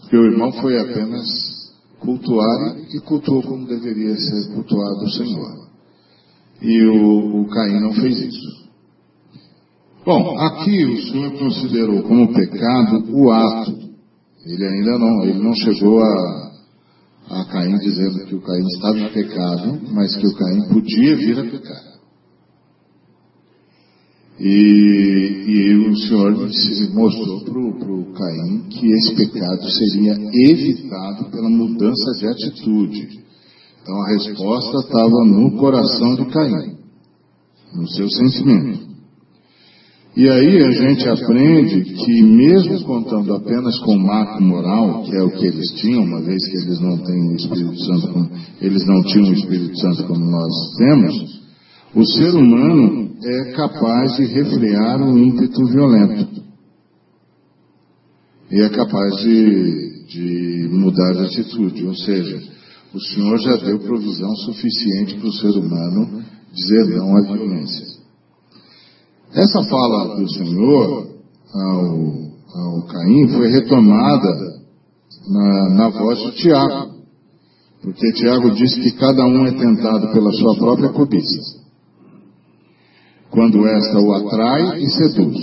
Porque 0.00 0.16
o 0.16 0.24
irmão 0.24 0.52
foi 0.52 0.78
apenas 0.80 1.55
cultuar 2.00 2.76
e 2.94 3.00
cultuou 3.00 3.42
como 3.42 3.66
deveria 3.66 4.16
ser 4.16 4.54
cultuado 4.54 5.04
o 5.04 5.10
Senhor. 5.10 5.66
E 6.62 6.84
o, 6.84 7.42
o 7.42 7.48
Caim 7.48 7.80
não 7.80 7.92
fez 7.92 8.18
isso. 8.18 8.66
Bom, 10.04 10.38
aqui 10.38 10.84
o 10.84 11.02
Senhor 11.10 11.32
considerou 11.32 12.02
como 12.02 12.32
pecado 12.32 13.04
o 13.12 13.30
ato. 13.30 13.86
Ele 14.46 14.64
ainda 14.64 14.98
não, 14.98 15.24
ele 15.24 15.42
não 15.42 15.54
chegou 15.54 16.00
a 16.00 16.46
a 17.28 17.44
Caim 17.46 17.76
dizendo 17.78 18.24
que 18.26 18.34
o 18.36 18.40
Caim 18.40 18.66
estava 18.68 18.98
em 18.98 19.12
pecado, 19.12 19.80
mas 19.92 20.14
que 20.16 20.26
o 20.26 20.34
Caim 20.34 20.68
podia 20.68 21.16
vir 21.16 21.38
a 21.38 21.44
pecar. 21.44 21.95
E, 24.38 25.44
e 25.46 25.76
o 25.76 25.96
Senhor 25.96 26.32
mostrou 26.92 27.40
para 27.40 27.92
o 27.92 28.12
Caim 28.12 28.64
que 28.68 28.86
esse 28.86 29.14
pecado 29.14 29.62
seria 29.70 30.12
evitado 30.50 31.30
pela 31.30 31.48
mudança 31.48 32.12
de 32.18 32.26
atitude. 32.26 33.08
Então 33.82 34.02
a 34.02 34.08
resposta 34.08 34.78
estava 34.78 35.24
no 35.24 35.52
coração 35.52 36.16
de 36.16 36.26
Caim, 36.26 36.76
no 37.74 37.88
seu 37.88 38.10
sentimento. 38.10 38.86
E 40.16 40.28
aí 40.28 40.62
a 40.62 40.70
gente 40.70 41.08
aprende 41.08 41.82
que 41.82 42.22
mesmo 42.22 42.82
contando 42.84 43.34
apenas 43.34 43.78
com 43.80 43.96
o 43.96 44.06
marco 44.06 44.42
moral, 44.42 45.02
que 45.02 45.14
é 45.14 45.22
o 45.22 45.30
que 45.30 45.46
eles 45.46 45.72
tinham, 45.76 46.04
uma 46.04 46.22
vez 46.22 46.42
que 46.50 46.56
eles 46.56 46.80
não 46.80 46.96
têm 46.98 47.28
o 47.28 47.36
Espírito 47.36 47.78
Santo, 47.84 48.12
como, 48.12 48.30
eles 48.60 48.86
não 48.86 49.02
tinham 49.02 49.28
o 49.28 49.34
Espírito 49.34 49.78
Santo 49.78 50.04
como 50.04 50.24
nós 50.24 50.52
temos, 50.78 51.42
o 51.94 52.04
ser 52.04 52.34
humano 52.34 53.05
é 53.22 53.52
capaz 53.52 54.16
de 54.16 54.24
refrear 54.26 55.02
um 55.02 55.16
ímpeto 55.16 55.66
violento. 55.66 56.42
E 58.50 58.62
é 58.62 58.68
capaz 58.68 59.16
de, 59.16 60.06
de 60.08 60.68
mudar 60.70 61.12
de 61.12 61.26
atitude. 61.26 61.86
Ou 61.86 61.94
seja, 61.94 62.42
o 62.94 63.00
Senhor 63.00 63.38
já 63.38 63.56
deu 63.56 63.78
provisão 63.80 64.34
suficiente 64.36 65.16
para 65.16 65.28
o 65.28 65.32
ser 65.32 65.58
humano 65.58 66.22
dizer 66.52 66.96
não 66.96 67.16
à 67.16 67.20
violência. 67.22 67.86
Essa 69.32 69.62
fala 69.64 70.16
do 70.16 70.32
Senhor 70.32 71.08
ao, 71.52 71.94
ao 72.54 72.86
Caim 72.86 73.28
foi 73.28 73.48
retomada 73.48 74.56
na, 75.28 75.68
na 75.74 75.88
voz 75.88 76.18
de 76.20 76.32
Tiago, 76.36 76.94
porque 77.82 78.12
Tiago 78.12 78.50
diz 78.52 78.74
que 78.74 78.92
cada 78.92 79.26
um 79.26 79.46
é 79.46 79.52
tentado 79.52 80.12
pela 80.12 80.32
sua 80.32 80.56
própria 80.56 80.88
cobiça, 80.90 81.65
quando 83.36 83.66
esta 83.66 84.00
o 84.00 84.14
atrai 84.14 84.82
e 84.82 84.90
seduz. 84.92 85.36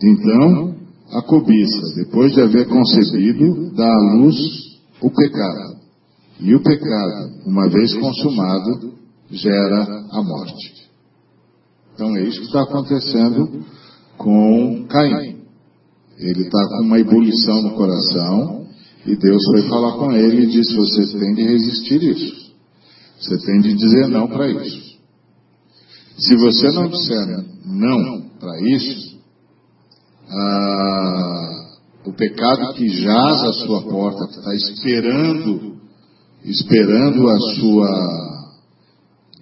Então, 0.00 0.76
a 1.10 1.20
cobiça, 1.22 1.96
depois 1.96 2.32
de 2.32 2.40
haver 2.40 2.68
concebido, 2.68 3.74
dá 3.74 3.92
à 3.92 4.14
luz 4.14 4.36
o 5.00 5.10
pecado. 5.10 5.78
E 6.38 6.54
o 6.54 6.62
pecado, 6.62 7.42
uma 7.44 7.68
vez 7.68 7.92
consumado, 7.94 8.94
gera 9.32 9.82
a 10.12 10.22
morte. 10.22 10.88
Então 11.92 12.16
é 12.16 12.22
isso 12.22 12.38
que 12.38 12.46
está 12.46 12.62
acontecendo 12.62 13.64
com 14.16 14.86
Caim. 14.88 15.42
Ele 16.18 16.42
está 16.42 16.68
com 16.68 16.84
uma 16.84 17.00
ebulição 17.00 17.62
no 17.62 17.72
coração 17.72 18.66
e 19.04 19.16
Deus 19.16 19.42
foi 19.46 19.68
falar 19.68 19.98
com 19.98 20.12
ele 20.12 20.44
e 20.44 20.46
disse: 20.46 20.72
Você 20.72 21.18
tem 21.18 21.34
de 21.34 21.42
resistir 21.42 22.00
isso. 22.00 22.52
Você 23.18 23.44
tem 23.44 23.60
de 23.60 23.74
dizer 23.74 24.06
não 24.06 24.28
para 24.28 24.48
isso. 24.48 24.91
Se 26.18 26.36
você 26.36 26.70
não 26.72 26.88
disser 26.88 27.44
não 27.64 28.22
para 28.38 28.60
isso, 28.68 29.18
ah, 30.28 31.42
o 32.04 32.12
pecado 32.12 32.74
que 32.74 32.88
jaz 32.88 33.42
à 33.42 33.52
sua 33.52 33.82
porta, 33.82 34.24
está 34.24 34.54
esperando, 34.54 35.76
esperando 36.44 37.28
a 37.28 37.38
sua 37.54 38.32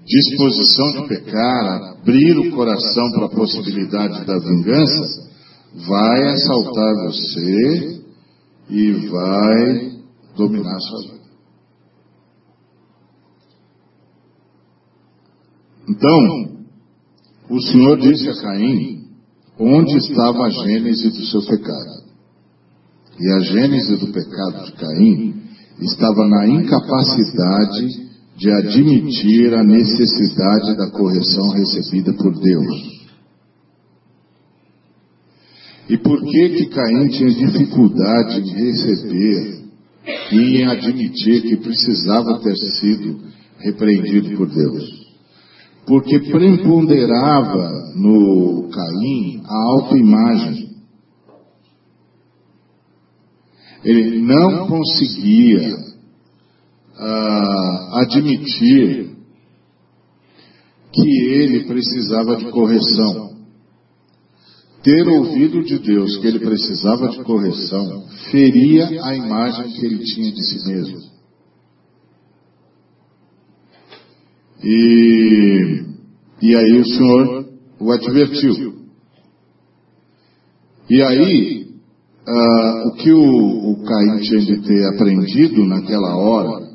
disposição 0.05 0.93
de 0.93 1.09
pecar, 1.09 1.95
abrir 2.01 2.39
o 2.39 2.51
coração 2.51 3.11
para 3.13 3.27
a 3.27 3.31
possibilidade 3.31 4.25
da 4.25 4.39
vingança, 4.39 5.31
vai 5.87 6.29
assaltar 6.31 6.95
você 7.07 8.03
e 8.69 8.93
vai 9.09 10.01
dominar 10.37 10.81
sua 10.81 11.01
vida. 11.03 11.21
Então, 15.89 16.50
o 17.51 17.61
Senhor 17.61 17.99
disse 17.99 18.29
a 18.29 18.35
Caim 18.43 19.01
onde 19.59 19.97
estava 19.99 20.45
a 20.45 20.51
gênese 20.51 21.11
do 21.11 21.27
seu 21.27 21.43
pecado. 21.43 22.01
E 23.19 23.33
a 23.33 23.41
gênese 23.41 23.97
do 23.97 24.07
pecado 24.07 24.67
de 24.67 24.73
Caim 24.73 25.35
estava 25.81 26.29
na 26.29 26.49
incapacidade 26.49 28.09
de 28.37 28.51
admitir 28.51 29.53
a 29.53 29.65
necessidade 29.65 30.77
da 30.77 30.91
correção 30.93 31.51
recebida 31.51 32.13
por 32.15 32.33
Deus. 32.41 33.01
E 35.89 35.99
por 35.99 36.23
que 36.23 36.49
que 36.51 36.67
Caim 36.67 37.09
tinha 37.09 37.31
dificuldade 37.31 38.41
em 38.41 38.55
receber 38.55 39.65
e 40.33 40.57
em 40.59 40.67
admitir 40.67 41.43
que 41.43 41.57
precisava 41.57 42.39
ter 42.39 42.57
sido 42.57 43.21
repreendido 43.59 44.37
por 44.37 44.47
Deus? 44.47 45.00
Porque 45.87 46.19
preponderava 46.21 47.93
no 47.97 48.69
Caim 48.71 49.43
a 49.45 49.73
autoimagem. 49.75 50.71
Ele 53.83 54.21
não 54.21 54.69
conseguia 54.69 55.75
uh, 56.99 57.97
admitir 57.97 59.11
que 60.93 61.25
ele 61.33 61.65
precisava 61.65 62.37
de 62.37 62.51
correção 62.51 63.31
ter 64.83 65.07
ouvido 65.07 65.63
de 65.63 65.79
Deus 65.79 66.17
que 66.19 66.27
ele 66.27 66.39
precisava 66.39 67.09
de 67.09 67.23
correção 67.23 68.07
feria 68.31 69.05
a 69.05 69.15
imagem 69.15 69.73
que 69.73 69.85
ele 69.85 70.03
tinha 70.05 70.33
de 70.33 70.43
si 70.43 70.69
mesmo. 70.69 70.99
E, 74.63 75.83
e 76.43 76.57
aí 76.57 76.81
o 76.81 76.87
Senhor 76.87 77.47
o 77.81 77.93
advertiu. 77.93 78.81
E 80.89 81.03
aí, 81.03 81.67
uh, 82.29 82.89
o 82.89 82.93
que 82.97 83.13
o, 83.13 83.71
o 83.71 83.85
Caim 83.85 84.21
tinha 84.21 84.41
de 84.41 84.61
ter 84.63 84.85
aprendido 84.95 85.65
naquela 85.65 86.17
hora, 86.17 86.69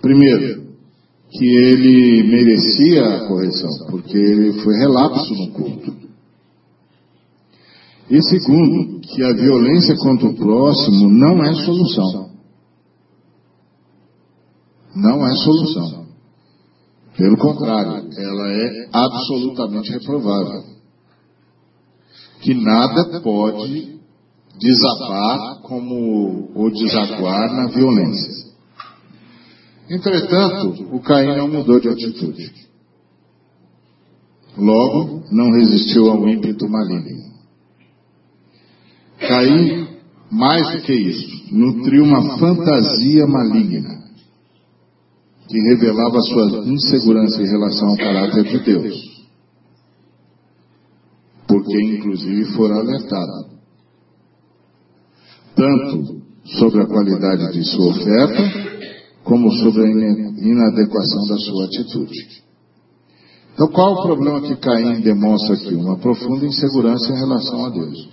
primeiro, 0.00 0.62
que 1.30 1.44
ele 1.44 2.22
merecia 2.24 3.04
a 3.06 3.26
correção, 3.26 3.70
porque 3.90 4.16
ele 4.16 4.52
foi 4.62 4.74
relapso 4.76 5.34
no 5.34 5.52
culto. 5.52 6.02
E 8.10 8.22
segundo, 8.22 9.00
que 9.00 9.22
a 9.22 9.32
violência 9.32 9.96
contra 9.96 10.28
o 10.28 10.34
próximo 10.34 11.08
não 11.08 11.42
é 11.42 11.54
solução. 11.54 12.30
Não 14.94 15.26
é 15.26 15.34
solução. 15.36 16.01
Pelo 17.16 17.36
contrário, 17.36 18.08
ela 18.16 18.48
é 18.48 18.88
absolutamente 18.92 19.92
reprovável. 19.92 20.64
Que 22.40 22.54
nada 22.54 23.20
pode 23.20 24.00
desabar 24.58 25.60
como 25.62 26.50
ou 26.54 26.70
desaguar 26.70 27.52
na 27.54 27.66
violência. 27.68 28.52
Entretanto, 29.90 30.88
o 30.90 31.00
Caim 31.00 31.36
não 31.36 31.48
mudou 31.48 31.78
de 31.80 31.88
atitude. 31.88 32.50
Logo, 34.56 35.24
não 35.30 35.50
resistiu 35.52 36.10
ao 36.10 36.28
ímpeto 36.28 36.68
maligno. 36.68 37.32
Caim, 39.18 39.88
mais 40.30 40.72
do 40.72 40.82
que 40.82 40.94
isso, 40.94 41.54
nutriu 41.54 42.04
uma 42.04 42.38
fantasia 42.38 43.26
maligna 43.26 44.01
que 45.48 45.60
revelava 45.60 46.20
sua 46.20 46.64
insegurança 46.66 47.42
em 47.42 47.46
relação 47.46 47.88
ao 47.88 47.96
caráter 47.96 48.44
de 48.44 48.58
Deus. 48.60 49.12
Porque, 51.46 51.82
inclusive, 51.82 52.44
fora 52.54 52.76
alertado 52.76 53.52
tanto 55.54 56.22
sobre 56.44 56.82
a 56.82 56.86
qualidade 56.86 57.52
de 57.52 57.64
sua 57.64 57.90
oferta, 57.90 58.72
como 59.24 59.50
sobre 59.52 59.84
a 59.84 59.88
inadequação 59.88 61.26
da 61.28 61.36
sua 61.38 61.66
atitude. 61.66 62.42
Então, 63.54 63.68
qual 63.68 63.92
o 63.92 64.02
problema 64.02 64.40
que 64.40 64.56
Caim 64.56 65.00
demonstra 65.00 65.54
aqui? 65.54 65.74
Uma 65.74 65.98
profunda 65.98 66.46
insegurança 66.46 67.12
em 67.12 67.16
relação 67.16 67.66
a 67.66 67.68
Deus. 67.68 68.08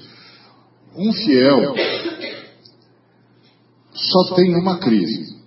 Um 0.95 1.13
fiel 1.13 1.75
só 3.93 4.35
tem 4.35 4.55
uma 4.55 4.77
crise. 4.79 5.38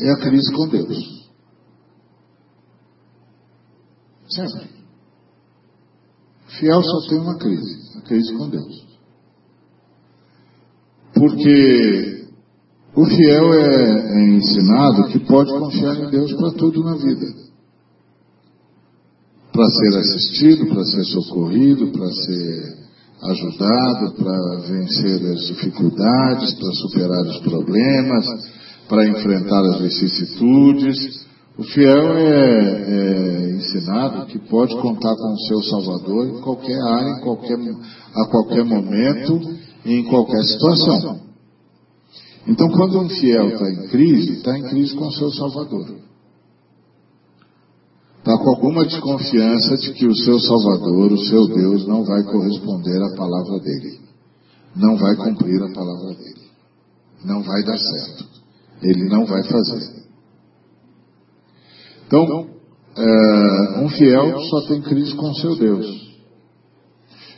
É 0.00 0.10
a 0.10 0.16
crise 0.20 0.52
com 0.52 0.68
Deus. 0.68 1.30
Sempre. 4.28 4.70
Fiel 6.58 6.82
só 6.82 7.08
tem 7.08 7.18
uma 7.18 7.36
crise, 7.38 7.98
a 7.98 8.00
crise 8.02 8.34
com 8.34 8.48
Deus. 8.48 8.86
Porque 11.14 12.26
o 12.94 13.04
fiel 13.04 13.54
é, 13.54 14.18
é 14.18 14.28
ensinado 14.36 15.08
que 15.08 15.18
pode 15.20 15.50
confiar 15.50 15.96
em 15.96 16.10
Deus 16.10 16.32
para 16.34 16.52
tudo 16.52 16.82
na 16.84 16.96
vida. 16.96 17.42
Para 19.52 19.66
ser 19.66 19.98
assistido, 19.98 20.66
para 20.66 20.84
ser 20.84 21.04
socorrido, 21.04 21.92
para 21.92 22.10
ser 22.10 22.82
ajudado 23.22 24.14
para 24.14 24.56
vencer 24.66 25.32
as 25.32 25.46
dificuldades, 25.46 26.54
para 26.54 26.72
superar 26.72 27.22
os 27.22 27.38
problemas, 27.38 28.26
para 28.88 29.08
enfrentar 29.08 29.60
as 29.66 29.80
vicissitudes. 29.80 31.26
O 31.58 31.64
fiel 31.64 32.16
é, 32.16 32.82
é, 32.88 33.50
ensinado 33.50 34.26
que 34.26 34.38
pode 34.38 34.74
contar 34.80 35.14
com 35.14 35.32
o 35.32 35.38
seu 35.48 35.62
Salvador 35.64 36.26
em 36.26 36.40
qualquer 36.40 36.80
área, 36.80 37.10
em 37.10 37.20
qualquer, 37.20 37.58
a 38.14 38.26
qualquer 38.26 38.64
momento 38.64 39.40
em 39.84 40.04
qualquer 40.04 40.42
situação. 40.44 41.20
Então, 42.46 42.68
quando 42.70 43.00
um 43.00 43.08
fiel 43.08 43.48
está 43.50 43.70
em 43.70 43.88
crise, 43.88 44.32
está 44.34 44.58
em 44.58 44.62
crise 44.62 44.94
com 44.94 45.06
o 45.06 45.12
seu 45.12 45.30
Salvador. 45.30 46.02
Está 48.18 48.38
com 48.38 48.50
alguma 48.50 48.84
desconfiança 48.84 49.76
de 49.78 49.92
que 49.94 50.06
o 50.06 50.14
seu 50.14 50.38
Salvador, 50.40 51.12
o 51.12 51.18
seu 51.18 51.46
Deus, 51.48 51.86
não 51.86 52.04
vai 52.04 52.22
corresponder 52.22 53.02
à 53.02 53.16
palavra 53.16 53.58
dele. 53.60 54.00
Não 54.74 54.96
vai 54.96 55.16
cumprir 55.16 55.62
a 55.62 55.72
palavra 55.72 56.14
dele. 56.14 56.42
Não 57.24 57.42
vai 57.42 57.62
dar 57.64 57.78
certo. 57.78 58.31
Ele 58.82 59.08
não 59.08 59.24
vai 59.24 59.42
fazer. 59.44 60.02
Então, 62.06 62.50
é, 62.96 63.80
um 63.80 63.88
fiel 63.88 64.38
só 64.40 64.68
tem 64.68 64.82
crise 64.82 65.14
com 65.14 65.32
seu 65.34 65.56
Deus. 65.56 66.12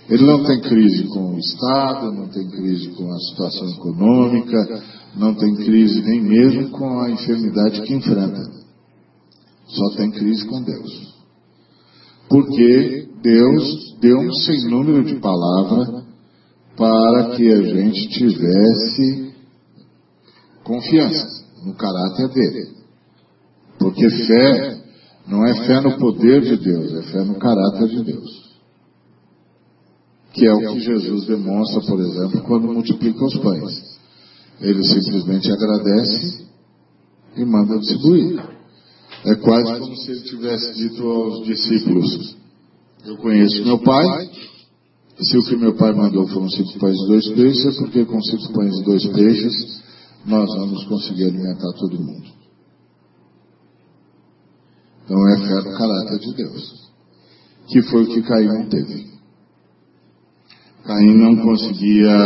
Ele 0.09 0.25
não 0.25 0.45
tem 0.45 0.61
crise 0.61 1.05
com 1.05 1.35
o 1.35 1.39
Estado, 1.39 2.13
não 2.13 2.29
tem 2.29 2.49
crise 2.51 2.89
com 2.89 3.11
a 3.11 3.19
situação 3.19 3.71
econômica, 3.71 4.83
não 5.17 5.35
tem 5.35 5.55
crise 5.55 6.03
nem 6.03 6.21
mesmo 6.21 6.71
com 6.71 7.01
a 7.01 7.11
enfermidade 7.11 7.83
que 7.83 7.95
enfrenta. 7.95 8.43
Só 9.67 9.97
tem 9.97 10.11
crise 10.11 10.45
com 10.47 10.63
Deus. 10.63 11.15
Porque 12.29 13.09
Deus 13.23 13.97
deu 14.01 14.19
um 14.19 14.33
sem 14.33 14.69
número 14.69 15.05
de 15.05 15.15
palavras 15.17 16.05
para 16.77 17.37
que 17.37 17.49
a 17.51 17.63
gente 17.63 18.09
tivesse 18.09 19.24
confiança 20.65 21.45
no 21.65 21.75
caráter 21.75 22.29
dele. 22.29 22.75
Porque 23.79 24.09
fé 24.09 24.83
não 25.27 25.45
é 25.47 25.55
fé 25.67 25.81
no 25.81 25.97
poder 25.99 26.43
de 26.43 26.57
Deus, 26.57 26.93
é 26.95 27.03
fé 27.13 27.25
no 27.25 27.37
caráter 27.37 27.89
de 27.89 28.03
Deus. 28.03 28.45
Que 30.33 30.47
é 30.47 30.53
o 30.53 30.73
que 30.73 30.81
Jesus 30.81 31.27
demonstra, 31.27 31.81
por 31.83 32.01
exemplo, 32.01 32.43
quando 32.43 32.73
multiplica 32.73 33.25
os 33.25 33.37
pães. 33.39 33.95
Ele 34.61 34.83
simplesmente 34.83 35.51
agradece 35.51 36.45
e 37.37 37.45
manda 37.45 37.79
distribuir. 37.79 38.43
É 39.25 39.35
quase 39.37 39.79
como 39.79 39.97
se 39.97 40.11
ele 40.11 40.21
tivesse 40.23 40.75
dito 40.75 41.07
aos 41.09 41.47
discípulos: 41.47 42.37
Eu 43.05 43.17
conheço 43.17 43.65
meu 43.65 43.79
pai, 43.79 44.31
se 45.21 45.39
o 45.39 45.43
que 45.45 45.57
meu 45.57 45.75
pai 45.77 45.93
mandou 45.93 46.27
foram 46.29 46.49
cinco 46.51 46.79
pães 46.79 46.97
e 46.97 47.07
dois 47.07 47.29
peixes, 47.29 47.67
é 47.67 47.79
porque 47.79 48.05
com 48.05 48.21
cinco 48.23 48.53
pães 48.53 48.77
e 48.77 48.85
dois 48.85 49.07
peixes 49.07 49.84
nós 50.27 50.49
vamos 50.55 50.85
conseguir 50.87 51.25
alimentar 51.25 51.73
todo 51.79 52.01
mundo. 52.01 52.35
inferno 55.09 55.71
o 55.71 55.79
caráter 55.79 56.19
de 56.19 56.35
Deus, 56.35 56.91
que 57.69 57.83
foi 57.83 58.05
o 58.05 58.07
que 58.07 58.23
Caim 58.23 58.47
não 58.47 58.69
teve. 58.69 59.15
Caim 60.85 61.15
não 61.15 61.37
conseguia 61.37 62.17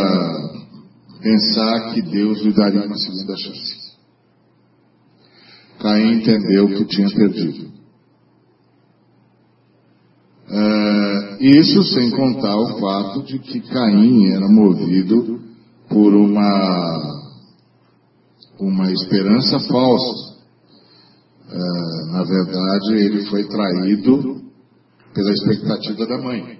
pensar 1.20 1.92
que 1.92 2.02
Deus 2.02 2.40
lhe 2.40 2.52
daria 2.52 2.86
uma 2.86 2.96
segunda 2.96 3.36
chance. 3.36 3.88
Caim 5.80 6.14
entendeu 6.14 6.68
que 6.68 6.84
tinha 6.86 7.08
perdido. 7.08 7.68
É, 10.50 11.44
isso 11.44 11.84
sem 11.84 12.10
contar 12.10 12.56
o 12.56 12.80
fato 12.80 13.22
de 13.24 13.38
que 13.38 13.60
Caim 13.60 14.26
era 14.32 14.48
movido 14.48 15.40
por 15.88 16.14
uma, 16.14 17.17
uma 18.58 18.90
esperança 18.92 19.60
falsa. 19.60 20.38
É, 21.50 22.12
na 22.12 22.24
verdade, 22.24 22.94
ele 22.94 23.24
foi 23.26 23.44
traído 23.48 24.42
pela 25.14 25.32
expectativa 25.32 26.06
da 26.06 26.18
mãe. 26.18 26.58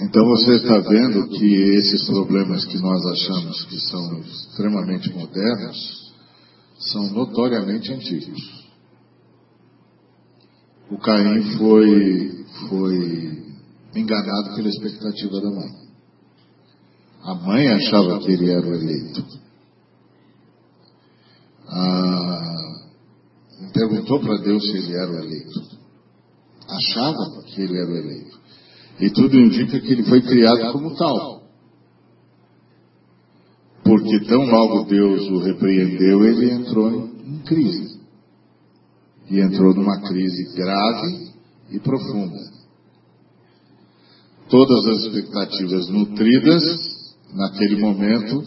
Então 0.00 0.24
você 0.26 0.56
está 0.56 0.78
vendo 0.78 1.28
que 1.28 1.54
esses 1.76 2.04
problemas 2.06 2.64
que 2.64 2.78
nós 2.78 3.00
achamos 3.06 3.64
que 3.66 3.78
são 3.80 4.20
extremamente 4.20 5.12
modernos 5.12 6.12
são 6.78 7.10
notoriamente 7.12 7.92
antigos. 7.92 8.64
O 10.90 10.98
Caim 10.98 11.56
foi, 11.56 12.44
foi 12.68 13.44
enganado 13.94 14.54
pela 14.56 14.68
expectativa 14.68 15.40
da 15.40 15.50
mãe. 15.50 15.83
A 17.24 17.34
mãe 17.34 17.66
achava 17.68 18.18
que 18.18 18.32
ele 18.32 18.50
era 18.50 18.66
o 18.66 18.74
eleito. 18.74 19.24
Ah, 21.66 22.54
perguntou 23.72 24.20
para 24.20 24.36
Deus 24.42 24.62
se 24.62 24.76
ele 24.76 24.94
era 24.94 25.10
o 25.10 25.18
eleito. 25.24 25.60
Achava 26.68 27.42
que 27.46 27.62
ele 27.62 27.78
era 27.78 27.90
o 27.90 27.96
eleito. 27.96 28.38
E 29.00 29.10
tudo 29.10 29.36
indica 29.38 29.80
que 29.80 29.92
ele 29.92 30.04
foi 30.04 30.20
criado 30.20 30.70
como 30.72 30.94
tal. 30.96 31.44
Porque 33.82 34.20
tão 34.26 34.44
logo 34.44 34.84
Deus 34.84 35.26
o 35.30 35.38
repreendeu, 35.38 36.26
ele 36.26 36.50
entrou 36.50 36.90
em, 36.90 37.38
crise. 37.46 38.00
E 39.30 39.40
entrou 39.40 39.72
numa 39.74 39.98
crise 40.02 40.54
grave 40.54 41.32
e 41.70 41.80
profunda. 41.80 42.38
Todas 44.50 44.86
as 44.86 45.04
expectativas 45.04 45.88
nutridas, 45.88 46.93
naquele 47.34 47.76
momento, 47.80 48.42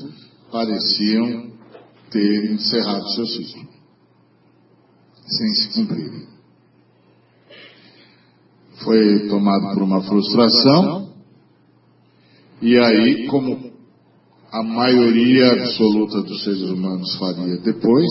pareciam 0.52 1.52
ter 2.10 2.52
encerrado 2.52 3.08
seu 3.16 3.26
ciclo, 3.28 3.68
sem 5.28 5.54
se 5.54 5.74
cumprirem 5.74 6.38
foi 8.88 9.28
tomado 9.28 9.74
por 9.74 9.84
uma 9.84 10.02
frustração, 10.02 11.10
e 12.62 12.78
aí, 12.78 13.28
como 13.28 13.72
a 14.52 14.64
maioria 14.64 15.52
absoluta 15.52 16.22
dos 16.22 16.44
seres 16.44 16.62
humanos 16.62 17.16
faria 17.18 17.58
depois, 17.58 18.08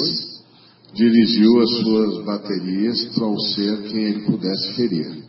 dirigiu 0.95 1.61
as 1.61 1.71
suas 1.79 2.25
baterias 2.25 3.05
para 3.15 3.27
o 3.27 3.41
ser 3.41 3.83
quem 3.85 4.05
ele 4.05 4.27
pudesse 4.27 4.75
ferir. 4.75 5.25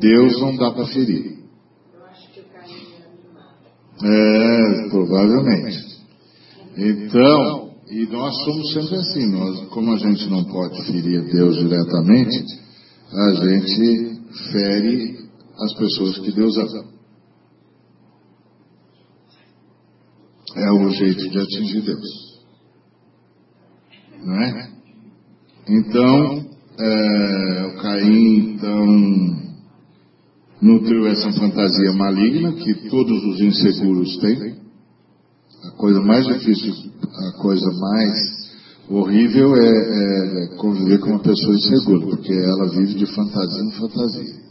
Deus 0.00 0.40
não 0.40 0.56
dá 0.56 0.72
para 0.72 0.86
ferir. 0.86 1.45
É, 4.02 4.88
provavelmente. 4.90 5.96
Então, 6.76 7.70
e 7.88 8.04
nós 8.06 8.34
somos 8.44 8.72
sempre 8.72 8.96
assim, 8.96 9.30
nós, 9.30 9.68
como 9.68 9.92
a 9.94 9.98
gente 9.98 10.28
não 10.28 10.44
pode 10.44 10.84
ferir 10.86 11.24
Deus 11.32 11.56
diretamente, 11.56 12.44
a 13.12 13.32
gente 13.34 14.20
fere 14.52 15.16
as 15.58 15.72
pessoas 15.74 16.18
que 16.18 16.32
Deus 16.32 16.56
ama. 16.58 16.84
É 20.56 20.70
o 20.72 20.90
jeito 20.90 21.30
de 21.30 21.38
atingir 21.38 21.82
Deus. 21.82 22.36
Não 24.24 24.42
é? 24.42 24.70
Então, 25.68 26.46
é, 26.78 27.66
o 27.66 27.76
Caim, 27.82 28.54
então, 28.54 29.35
nutriu 30.66 31.06
essa 31.06 31.30
fantasia 31.32 31.92
maligna 31.92 32.52
que 32.52 32.74
todos 32.90 33.24
os 33.24 33.40
inseguros 33.40 34.16
têm. 34.18 34.56
A 35.64 35.70
coisa 35.76 36.00
mais 36.00 36.26
difícil, 36.26 36.74
a 37.02 37.32
coisa 37.40 37.70
mais 37.72 38.12
horrível 38.88 39.54
é, 39.56 39.68
é, 39.68 40.46
conviver 40.56 40.98
com 40.98 41.10
uma 41.10 41.20
pessoa 41.20 41.54
insegura, 41.54 42.06
porque 42.06 42.32
ela 42.32 42.68
vive 42.68 42.94
de 42.94 43.06
fantasia 43.06 43.62
em 43.62 43.70
fantasia. 43.72 44.46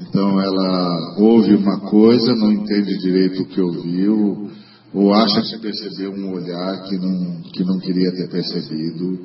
Então 0.00 0.40
ela 0.40 1.16
ouve 1.18 1.54
uma 1.54 1.80
coisa, 1.80 2.34
não 2.34 2.52
entende 2.52 2.98
direito 2.98 3.42
o 3.42 3.46
que 3.46 3.60
ouviu, 3.60 4.50
ou 4.92 5.12
acha 5.12 5.42
que 5.42 5.58
percebeu 5.58 6.12
um 6.12 6.32
olhar 6.32 6.82
que 6.84 6.96
não, 6.98 7.42
que 7.52 7.64
não 7.64 7.78
queria 7.78 8.12
ter 8.12 8.28
percebido, 8.28 9.20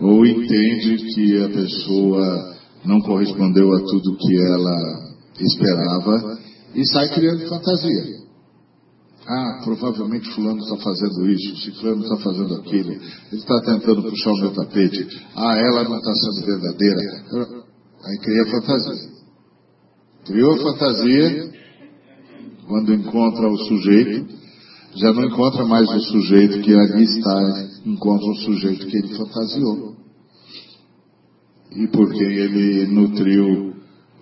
ou 0.00 0.24
entende 0.24 0.96
que 1.14 1.42
a 1.42 1.48
pessoa 1.48 2.56
não 2.84 3.00
correspondeu 3.00 3.72
a 3.74 3.80
tudo 3.80 4.16
que 4.16 4.36
ela 4.36 5.07
esperava 5.44 6.38
e 6.74 6.86
sai 6.88 7.08
criando 7.10 7.48
fantasia. 7.48 8.18
Ah, 9.26 9.60
provavelmente 9.62 10.30
fulano 10.34 10.58
está 10.58 10.76
fazendo 10.78 11.30
isso, 11.30 11.56
ciclano 11.58 12.02
está 12.02 12.16
fazendo 12.16 12.54
aquilo, 12.54 12.92
ele 12.92 13.02
está 13.32 13.60
tentando 13.60 14.02
puxar 14.02 14.32
o 14.32 14.40
meu 14.40 14.50
tapete. 14.52 15.06
Ah, 15.36 15.54
ela 15.54 15.84
não 15.84 15.98
está 15.98 16.14
sendo 16.14 16.46
verdadeira. 16.46 17.00
Aí 18.04 18.18
cria 18.22 18.46
fantasia. 18.46 19.18
Criou 20.24 20.56
fantasia, 20.56 21.52
quando 22.66 22.94
encontra 22.94 23.50
o 23.50 23.58
sujeito, 23.58 24.34
já 24.96 25.12
não 25.12 25.24
encontra 25.24 25.64
mais 25.64 25.88
o 25.88 26.00
sujeito 26.00 26.60
que 26.60 26.74
ali 26.74 27.04
está, 27.04 27.68
encontra 27.84 28.26
o 28.30 28.36
sujeito 28.36 28.86
que 28.86 28.96
ele 28.96 29.14
fantasiou. 29.14 29.96
E 31.72 31.86
porque 31.88 32.24
ele 32.24 32.86
nutriu 32.86 33.67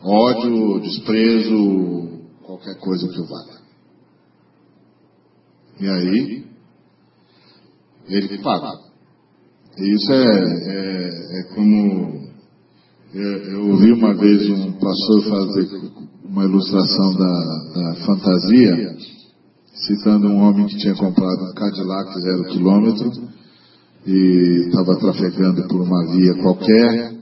ódio, 0.07 0.81
desprezo, 0.81 2.21
qualquer 2.42 2.79
coisa 2.79 3.09
que 3.09 3.23
valha. 3.23 3.57
E 5.81 5.88
aí, 5.88 6.45
ele 8.09 8.38
paga. 8.38 8.73
E 9.79 9.95
isso 9.95 10.12
é, 10.12 10.25
é, 10.25 11.40
é 11.40 11.55
como. 11.55 12.27
É, 13.14 13.53
eu 13.53 13.71
ouvi 13.71 13.92
uma 13.92 14.14
vez 14.14 14.49
um 14.51 14.73
pastor 14.73 15.23
fazer 15.29 15.69
uma 16.25 16.45
ilustração 16.45 17.14
da, 17.14 17.64
da 17.75 17.95
fantasia, 18.07 18.97
citando 19.75 20.29
um 20.29 20.42
homem 20.42 20.66
que 20.66 20.77
tinha 20.79 20.95
comprado 20.95 21.45
um 21.45 21.55
Cadillac 21.55 22.21
zero 22.21 22.45
quilômetro 22.45 23.11
e 24.07 24.66
estava 24.66 24.99
trafegando 24.99 25.66
por 25.69 25.81
uma 25.81 26.07
via 26.12 26.42
qualquer 26.42 27.16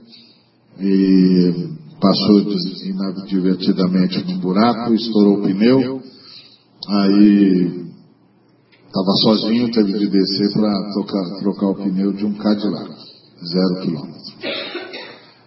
e 0.79 1.75
passou 1.99 2.41
inadvertidamente 2.85 4.23
num 4.25 4.39
buraco, 4.39 4.93
estourou 4.93 5.39
o 5.39 5.41
pneu, 5.43 6.01
aí 6.89 7.85
Estava 8.95 9.11
sozinho, 9.23 9.69
teve 9.71 9.91
de 9.91 10.07
descer 10.07 10.53
para 10.53 10.71
trocar 11.41 11.67
o 11.67 11.75
pneu 11.75 12.13
de 12.13 12.25
um 12.25 12.33
Cadillac, 12.35 12.89
zero 13.51 13.81
quilômetro. 13.81 14.21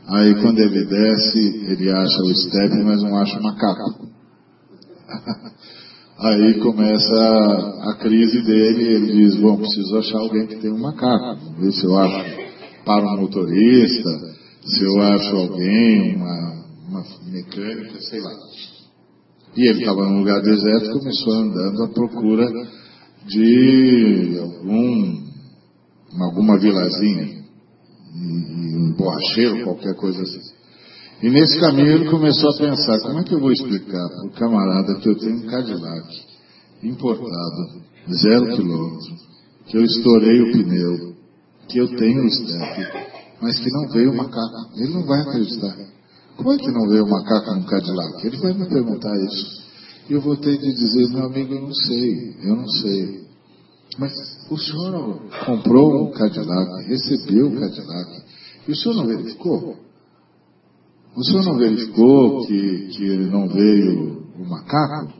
Aí 0.06 0.34
quando 0.42 0.58
ele 0.58 0.84
desce, 0.84 1.38
ele 1.66 1.90
acha 1.90 2.22
o 2.24 2.34
step, 2.34 2.76
mas 2.84 3.02
não 3.02 3.16
acha 3.16 3.38
o 3.38 3.42
macaco. 3.42 4.06
Aí 6.20 6.60
começa 6.60 7.14
a, 7.14 7.92
a, 7.92 7.94
crise 7.94 8.42
dele, 8.42 8.82
ele 8.82 9.12
diz, 9.12 9.36
bom, 9.36 9.56
preciso 9.56 9.96
achar 9.96 10.18
alguém 10.18 10.46
que 10.46 10.56
tem 10.56 10.70
um 10.70 10.80
macaco. 10.80 11.38
Ver 11.58 11.72
se 11.72 11.86
eu 11.86 11.96
acho 11.96 12.24
para 12.84 13.14
um 13.14 13.20
motorista, 13.22 14.10
se 14.68 14.84
eu 14.84 15.02
acho 15.02 15.36
alguém, 15.36 16.16
uma, 16.16 16.64
uma 16.88 17.04
mecânica, 17.30 18.00
sei 18.00 18.20
lá. 18.20 18.32
E 19.56 19.66
ele 19.66 19.80
estava 19.80 20.06
num 20.06 20.18
lugar 20.18 20.42
deserto, 20.42 20.98
começou 20.98 21.32
andando 21.32 21.82
à 21.84 21.88
procura 21.88 22.46
de 23.26 24.38
algum, 24.40 25.24
alguma 26.20 26.58
vilazinha, 26.58 27.44
um 28.14 28.94
borracheiro, 28.96 29.64
qualquer 29.64 29.94
coisa 29.96 30.22
assim. 30.22 30.58
E 31.22 31.30
nesse 31.30 31.58
caminho 31.58 31.94
ele 31.94 32.10
começou 32.10 32.50
a 32.50 32.58
pensar, 32.58 32.98
como 33.00 33.18
é 33.18 33.24
que 33.24 33.34
eu 33.34 33.40
vou 33.40 33.50
explicar 33.50 34.08
para 34.08 34.26
o 34.26 34.30
camarada 34.32 34.94
que 35.00 35.08
eu 35.08 35.18
tenho 35.18 35.38
um 35.38 35.46
Cadillac 35.46 36.08
importado, 36.82 37.82
zero 38.12 38.54
quilômetro, 38.54 39.16
que 39.66 39.76
eu 39.76 39.84
estourei 39.84 40.42
o 40.42 40.52
pneu, 40.52 41.14
que 41.68 41.78
eu 41.78 41.88
tenho 41.96 42.22
um 42.22 42.30
step, 42.30 43.07
mas 43.40 43.58
que 43.58 43.70
não 43.70 43.88
veio 43.92 44.12
o 44.12 44.16
macaco. 44.16 44.70
Ele 44.76 44.94
não 44.94 45.04
vai 45.04 45.20
acreditar. 45.20 45.76
Como 46.36 46.52
é 46.52 46.56
que 46.56 46.70
não 46.70 46.88
veio 46.88 47.04
o 47.04 47.10
macaco 47.10 47.54
no 47.54 47.66
Cadillac? 47.66 48.26
Ele 48.26 48.36
vai 48.38 48.52
me 48.52 48.68
perguntar 48.68 49.16
isso. 49.16 49.68
E 50.08 50.12
eu 50.14 50.20
vou 50.20 50.36
ter 50.36 50.56
de 50.56 50.72
dizer, 50.72 51.08
meu 51.10 51.26
amigo, 51.26 51.54
eu 51.54 51.62
não 51.62 51.74
sei, 51.74 52.36
eu 52.42 52.56
não 52.56 52.68
sei. 52.68 53.28
Mas 53.98 54.12
o 54.50 54.56
senhor 54.56 55.20
comprou 55.44 56.08
um 56.08 56.12
Cadillac, 56.12 56.84
recebeu 56.86 57.48
o 57.48 57.60
Cadillac, 57.60 58.22
e 58.66 58.72
o 58.72 58.76
senhor 58.76 58.94
não 58.94 59.06
verificou? 59.06 59.76
O 61.16 61.24
senhor 61.24 61.44
não 61.44 61.56
verificou 61.56 62.46
que, 62.46 62.88
que 62.92 63.16
não 63.26 63.48
veio 63.48 64.22
o 64.38 64.48
macaco? 64.48 65.12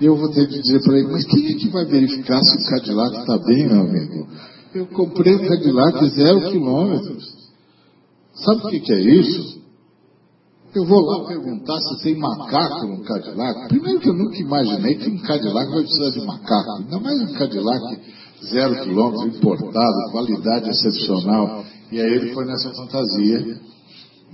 Eu 0.00 0.16
vou 0.16 0.30
ter 0.32 0.46
que 0.46 0.60
dizer 0.60 0.82
para 0.82 0.98
ele, 0.98 1.08
mas 1.08 1.24
quem 1.24 1.46
é 1.46 1.54
que 1.54 1.68
vai 1.70 1.84
verificar 1.86 2.40
se 2.42 2.56
o 2.56 2.70
Cadillac 2.70 3.16
está 3.16 3.38
bem, 3.38 3.66
meu 3.66 3.80
amigo? 3.80 4.28
Eu 4.74 4.86
comprei 4.86 5.36
um 5.36 5.48
Cadillac 5.48 6.08
zero 6.10 6.50
quilômetros. 6.50 7.24
Sabe 8.34 8.66
o 8.66 8.70
que, 8.70 8.80
que 8.80 8.92
é 8.92 9.00
isso? 9.00 9.62
Eu 10.74 10.84
vou 10.84 11.00
lá 11.00 11.28
perguntar 11.28 11.78
se 11.78 12.02
tem 12.02 12.18
macaco 12.18 12.88
no 12.88 13.04
Cadillac. 13.04 13.68
Primeiro 13.68 14.00
que 14.00 14.08
eu 14.08 14.14
nunca 14.14 14.36
imaginei 14.36 14.96
que 14.96 15.08
um 15.08 15.18
Cadillac 15.18 15.70
vai 15.70 15.82
precisar 15.82 16.10
de 16.10 16.26
macaco. 16.26 16.70
Ainda 16.78 16.98
mais 16.98 17.22
um 17.22 17.34
Cadillac 17.34 18.00
zero 18.50 18.82
quilômetro, 18.82 19.28
importado, 19.28 20.10
qualidade 20.10 20.68
excepcional. 20.68 21.64
E 21.92 22.00
aí 22.00 22.12
ele 22.12 22.34
foi 22.34 22.44
nessa 22.44 22.72
fantasia 22.74 23.60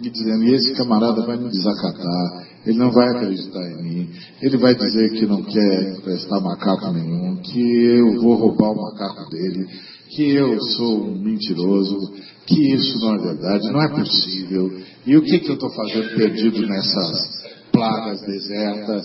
e 0.00 0.09
dizendo, 0.09 0.44
e 0.44 0.55
esse 0.55 0.74
camarada 0.74 1.26
vai 1.26 1.37
me 1.37 1.50
desacatar, 1.50 2.46
ele 2.64 2.79
não 2.79 2.90
vai 2.90 3.07
acreditar 3.11 3.62
em 3.72 3.83
mim, 3.83 4.11
ele 4.40 4.57
vai 4.57 4.74
dizer 4.74 5.11
que 5.11 5.26
não 5.26 5.42
quer 5.42 5.98
emprestar 5.98 6.40
macaco 6.40 6.90
nenhum, 6.92 7.37
que 7.37 7.61
eu 7.61 8.22
vou 8.22 8.35
roubar 8.37 8.70
o 8.72 8.81
macaco 8.81 9.29
dele, 9.29 9.66
que 10.11 10.31
eu 10.31 10.61
sou 10.61 11.05
um 11.05 11.18
mentiroso, 11.18 12.12
que 12.46 12.75
isso 12.75 12.99
não 12.99 13.14
é 13.14 13.18
verdade, 13.18 13.70
não 13.70 13.83
é 13.83 13.88
possível. 13.88 14.81
E 15.07 15.16
o 15.16 15.23
que, 15.23 15.38
que 15.38 15.49
eu 15.49 15.55
estou 15.55 15.70
fazendo 15.70 16.16
perdido 16.16 16.66
nessas 16.66 17.44
plagas 17.73 18.20
desertas, 18.23 19.03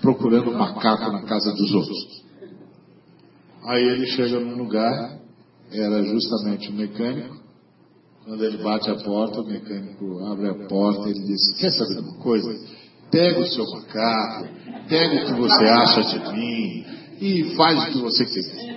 procurando 0.00 0.52
macaco 0.52 1.12
na 1.12 1.22
casa 1.22 1.52
dos 1.52 1.72
outros? 1.72 2.24
Aí 3.66 3.82
ele 3.82 4.06
chega 4.06 4.40
num 4.40 4.56
lugar, 4.56 5.18
era 5.70 6.02
justamente 6.04 6.70
o 6.70 6.72
um 6.72 6.76
mecânico, 6.76 7.36
quando 8.24 8.44
ele 8.44 8.56
bate 8.58 8.90
a 8.90 8.96
porta, 8.96 9.40
o 9.40 9.46
mecânico 9.46 10.24
abre 10.26 10.48
a 10.48 10.66
porta 10.66 11.08
e 11.08 11.12
ele 11.12 11.26
diz, 11.26 11.56
quer 11.58 11.70
saber 11.70 12.00
uma 12.00 12.18
coisa? 12.18 12.58
Pega 13.10 13.40
o 13.40 13.46
seu 13.46 13.64
macaco, 13.70 14.48
pega 14.88 15.22
o 15.22 15.26
que 15.26 15.40
você 15.40 15.64
acha 15.64 16.02
de 16.02 16.32
mim 16.32 16.84
e 17.20 17.54
faz 17.56 17.88
o 17.88 17.92
que 17.92 17.98
você 18.00 18.24
quiser. 18.24 18.75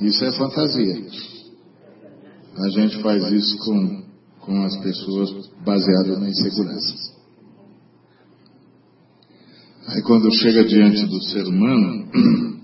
Isso 0.00 0.24
é 0.24 0.32
fantasia. 0.32 1.06
A 2.56 2.68
gente 2.70 3.00
faz 3.02 3.24
isso 3.32 3.58
com, 3.58 4.02
com 4.40 4.64
as 4.64 4.76
pessoas 4.78 5.50
baseado 5.64 6.18
na 6.18 6.28
insegurança. 6.28 7.18
Aí 9.88 10.02
quando 10.02 10.32
chega 10.34 10.64
diante 10.64 11.06
do 11.06 11.22
ser 11.22 11.46
humano, 11.46 12.08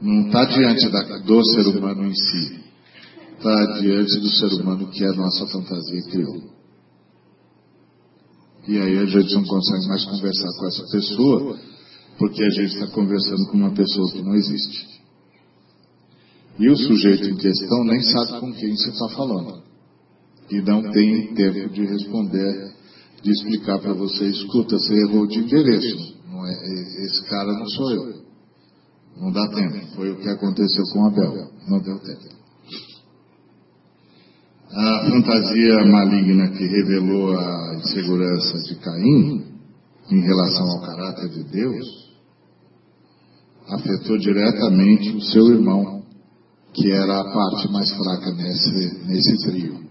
não 0.00 0.26
está 0.26 0.44
diante 0.44 0.88
da, 0.88 1.18
do 1.18 1.44
ser 1.46 1.66
humano 1.66 2.06
em 2.06 2.14
si, 2.14 2.60
está 3.36 3.78
diante 3.80 4.20
do 4.20 4.30
ser 4.30 4.52
humano 4.60 4.88
que 4.90 5.04
a 5.04 5.12
nossa 5.12 5.46
fantasia 5.48 6.02
criou. 6.10 6.54
E 8.68 8.78
aí 8.78 8.98
a 8.98 9.04
gente 9.04 9.34
não 9.34 9.44
consegue 9.44 9.88
mais 9.88 10.04
conversar 10.04 10.48
com 10.58 10.66
essa 10.66 10.90
pessoa, 10.90 11.58
porque 12.18 12.42
a 12.42 12.50
gente 12.50 12.74
está 12.74 12.86
conversando 12.86 13.46
com 13.46 13.56
uma 13.58 13.72
pessoa 13.72 14.10
que 14.12 14.22
não 14.22 14.34
existe. 14.34 14.94
E 16.58 16.68
o 16.68 16.76
sujeito 16.76 17.24
em 17.24 17.36
questão 17.36 17.84
nem 17.84 18.00
sabe 18.00 18.40
com 18.40 18.52
quem 18.52 18.76
você 18.76 18.90
está 18.90 19.08
falando. 19.16 19.62
E 20.50 20.60
não 20.60 20.82
tem 20.92 21.34
tempo 21.34 21.70
de 21.70 21.84
responder, 21.84 22.74
de 23.22 23.30
explicar 23.30 23.78
para 23.80 23.94
você, 23.94 24.26
escuta, 24.26 24.76
você 24.76 24.94
errou 24.94 25.26
de 25.26 25.38
endereço. 25.38 26.14
Não 26.28 26.46
é, 26.46 26.52
esse 27.04 27.24
cara 27.28 27.52
não 27.52 27.68
sou 27.68 27.90
eu. 27.90 28.24
Não 29.20 29.32
dá 29.32 29.48
tempo. 29.48 29.86
Foi 29.96 30.10
o 30.10 30.16
que 30.16 30.28
aconteceu 30.28 30.84
com 30.92 31.06
Abel. 31.06 31.50
Não 31.68 31.80
deu 31.80 31.98
tempo. 31.98 32.34
A 34.70 35.08
fantasia 35.08 35.84
maligna 35.86 36.48
que 36.50 36.66
revelou 36.66 37.38
a 37.38 37.76
insegurança 37.76 38.58
de 38.66 38.74
Caim 38.76 39.44
em 40.10 40.20
relação 40.20 40.66
ao 40.68 40.80
caráter 40.80 41.28
de 41.28 41.44
Deus 41.44 42.04
afetou 43.68 44.18
diretamente 44.18 45.10
o 45.16 45.20
seu 45.22 45.46
irmão, 45.48 45.93
que 46.74 46.90
era 46.90 47.20
a 47.20 47.32
parte 47.32 47.72
mais 47.72 47.90
fraca 47.92 48.32
nesse, 48.32 49.06
nesse 49.06 49.46
trio. 49.46 49.84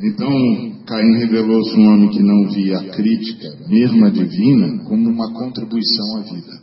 Então, 0.00 0.28
Caim 0.84 1.16
revelou-se 1.18 1.76
um 1.76 1.86
homem 1.86 2.10
que 2.10 2.22
não 2.22 2.50
via 2.50 2.78
a 2.78 2.88
crítica, 2.90 3.48
mesmo 3.68 4.04
a 4.04 4.10
divina, 4.10 4.84
como 4.84 5.08
uma 5.08 5.32
contribuição 5.32 6.16
à 6.16 6.20
vida. 6.22 6.62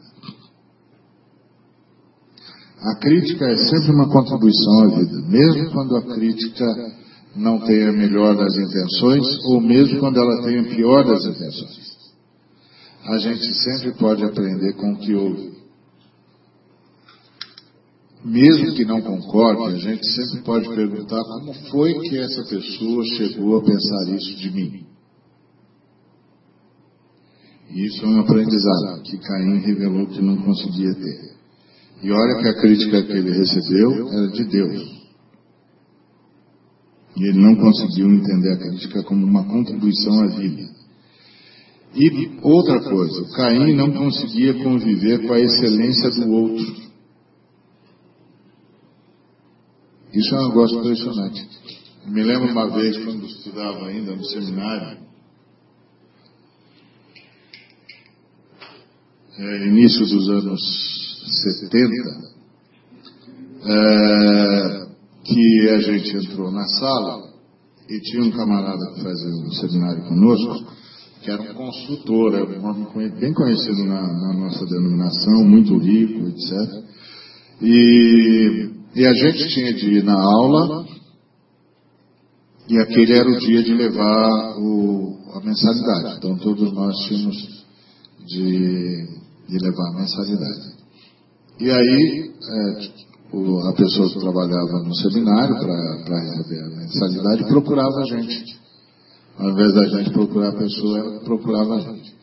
A 2.82 3.00
crítica 3.00 3.46
é 3.46 3.58
sempre 3.58 3.92
uma 3.92 4.10
contribuição 4.10 4.84
à 4.84 4.88
vida, 4.88 5.22
mesmo 5.28 5.72
quando 5.72 5.96
a 5.96 6.02
crítica 6.02 6.66
não 7.36 7.60
tem 7.60 7.88
a 7.88 7.94
melhor 7.94 8.36
das 8.36 8.56
intenções, 8.58 9.26
ou 9.46 9.62
mesmo 9.62 10.00
quando 10.00 10.18
ela 10.18 10.44
tem 10.44 10.60
a 10.60 10.64
pior 10.64 11.06
das 11.06 11.26
intenções. 11.26 11.90
A 13.06 13.18
gente 13.18 13.54
sempre 13.64 13.94
pode 13.94 14.24
aprender 14.24 14.74
com 14.74 14.94
o 14.94 14.98
que 14.98 15.16
houve. 15.16 15.49
Mesmo 18.24 18.74
que 18.74 18.84
não 18.84 19.02
concorde, 19.02 19.76
a 19.76 19.78
gente 19.78 20.06
sempre 20.06 20.44
pode 20.44 20.68
perguntar 20.76 21.24
como 21.24 21.54
foi 21.70 21.94
que 22.02 22.18
essa 22.18 22.44
pessoa 22.44 23.04
chegou 23.16 23.58
a 23.58 23.64
pensar 23.64 24.16
isso 24.16 24.36
de 24.36 24.52
mim. 24.52 24.86
Isso 27.70 28.04
é 28.04 28.08
um 28.08 28.20
aprendizado 28.20 29.04
que 29.04 29.18
Caim 29.20 29.60
revelou 29.60 30.08
que 30.08 30.22
não 30.22 30.38
conseguia 30.38 30.94
ter. 30.96 31.30
E 32.02 32.12
olha 32.12 32.42
que 32.42 32.48
a 32.48 32.62
crítica 32.62 33.04
que 33.04 33.12
ele 33.12 33.32
recebeu 33.32 34.10
era 34.10 34.28
de 34.32 34.44
Deus. 34.46 35.00
E 37.16 37.24
ele 37.24 37.40
não 37.40 37.56
conseguiu 37.56 38.10
entender 38.10 38.54
a 38.54 38.58
crítica 38.58 39.04
como 39.04 39.26
uma 39.26 39.46
contribuição 39.46 40.24
à 40.24 40.28
vida. 40.28 40.64
E 41.96 42.32
outra 42.42 42.82
coisa, 42.82 43.36
Caim 43.36 43.76
não 43.76 43.92
conseguia 43.92 44.54
conviver 44.56 45.26
com 45.26 45.34
a 45.34 45.40
excelência 45.40 46.10
do 46.12 46.32
outro. 46.32 46.89
Isso 50.14 50.36
é 50.36 50.40
um 50.40 50.48
negócio 50.50 50.80
impressionante. 50.80 51.48
Me 52.08 52.24
lembro 52.24 52.52
uma 52.52 52.68
vez, 52.70 52.98
quando 52.98 53.26
estudava 53.26 53.86
ainda 53.86 54.16
no 54.16 54.26
seminário, 54.26 54.98
é, 59.38 59.68
início 59.68 60.06
dos 60.08 60.30
anos 60.30 60.60
70, 61.62 61.94
é, 63.66 64.88
que 65.24 65.70
a 65.70 65.80
gente 65.82 66.18
entrou 66.18 66.52
na 66.52 66.66
sala 66.66 67.30
e 67.88 68.00
tinha 68.00 68.24
um 68.24 68.32
camarada 68.32 68.94
que 68.96 69.04
fazia 69.04 69.30
um 69.30 69.52
seminário 69.52 70.04
conosco, 70.06 70.74
que 71.22 71.30
era 71.30 71.42
um 71.42 71.54
consultor, 71.54 72.34
era 72.34 72.60
um 72.60 72.66
homem 72.66 73.10
bem 73.12 73.34
conhecido 73.34 73.86
na, 73.86 74.02
na 74.02 74.34
nossa 74.34 74.66
denominação, 74.66 75.44
muito 75.44 75.78
rico, 75.78 76.28
etc. 76.30 76.84
E 77.62 78.69
e 78.96 79.06
a 79.06 79.14
gente 79.14 79.48
tinha 79.50 79.74
de 79.74 79.86
ir 79.98 80.04
na 80.04 80.20
aula, 80.20 80.86
e 82.68 82.78
aquele 82.80 83.14
era 83.14 83.30
o 83.30 83.40
dia 83.40 83.64
de 83.64 83.74
levar 83.74 84.58
o, 84.58 85.18
a 85.34 85.40
mensalidade. 85.42 86.18
Então 86.18 86.38
todos 86.38 86.72
nós 86.74 86.96
tínhamos 87.08 87.66
de, 88.28 89.08
de 89.48 89.58
levar 89.60 89.90
a 89.90 90.00
mensalidade. 90.00 90.80
E 91.60 91.70
aí, 91.70 92.32
é, 92.42 93.36
o, 93.36 93.68
a 93.68 93.74
pessoa 93.74 94.10
que 94.10 94.20
trabalhava 94.20 94.84
no 94.84 94.96
seminário 94.96 95.56
para 95.60 96.20
receber 96.20 96.64
a 96.64 96.78
mensalidade 96.78 97.44
procurava 97.48 98.00
a 98.02 98.06
gente. 98.06 98.60
Ao 99.38 99.50
invés 99.50 99.74
da 99.74 99.86
gente 99.88 100.12
procurar 100.12 100.50
a 100.50 100.58
pessoa, 100.58 101.00
ela 101.00 101.20
procurava 101.22 101.76
a 101.76 101.80
gente. 101.80 102.19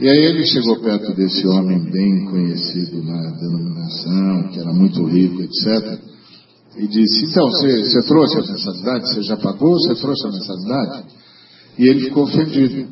E 0.00 0.08
aí 0.08 0.26
ele 0.26 0.46
chegou 0.46 0.80
perto 0.80 1.12
desse 1.12 1.44
homem 1.48 1.90
bem 1.90 2.24
conhecido 2.26 3.02
na 3.02 3.30
denominação, 3.32 4.48
que 4.52 4.60
era 4.60 4.72
muito 4.72 5.04
rico, 5.06 5.42
etc. 5.42 6.00
E 6.76 6.86
disse, 6.86 7.24
então, 7.24 7.50
você, 7.50 8.06
trouxe 8.06 8.36
a 8.38 8.52
mensalidade? 8.52 9.08
Você 9.08 9.22
já 9.24 9.36
pagou? 9.38 9.74
Você 9.74 9.96
trouxe 9.96 10.28
a 10.28 10.30
mensalidade? 10.30 11.04
E 11.78 11.88
ele 11.88 12.04
ficou 12.04 12.24
ofendido. 12.24 12.86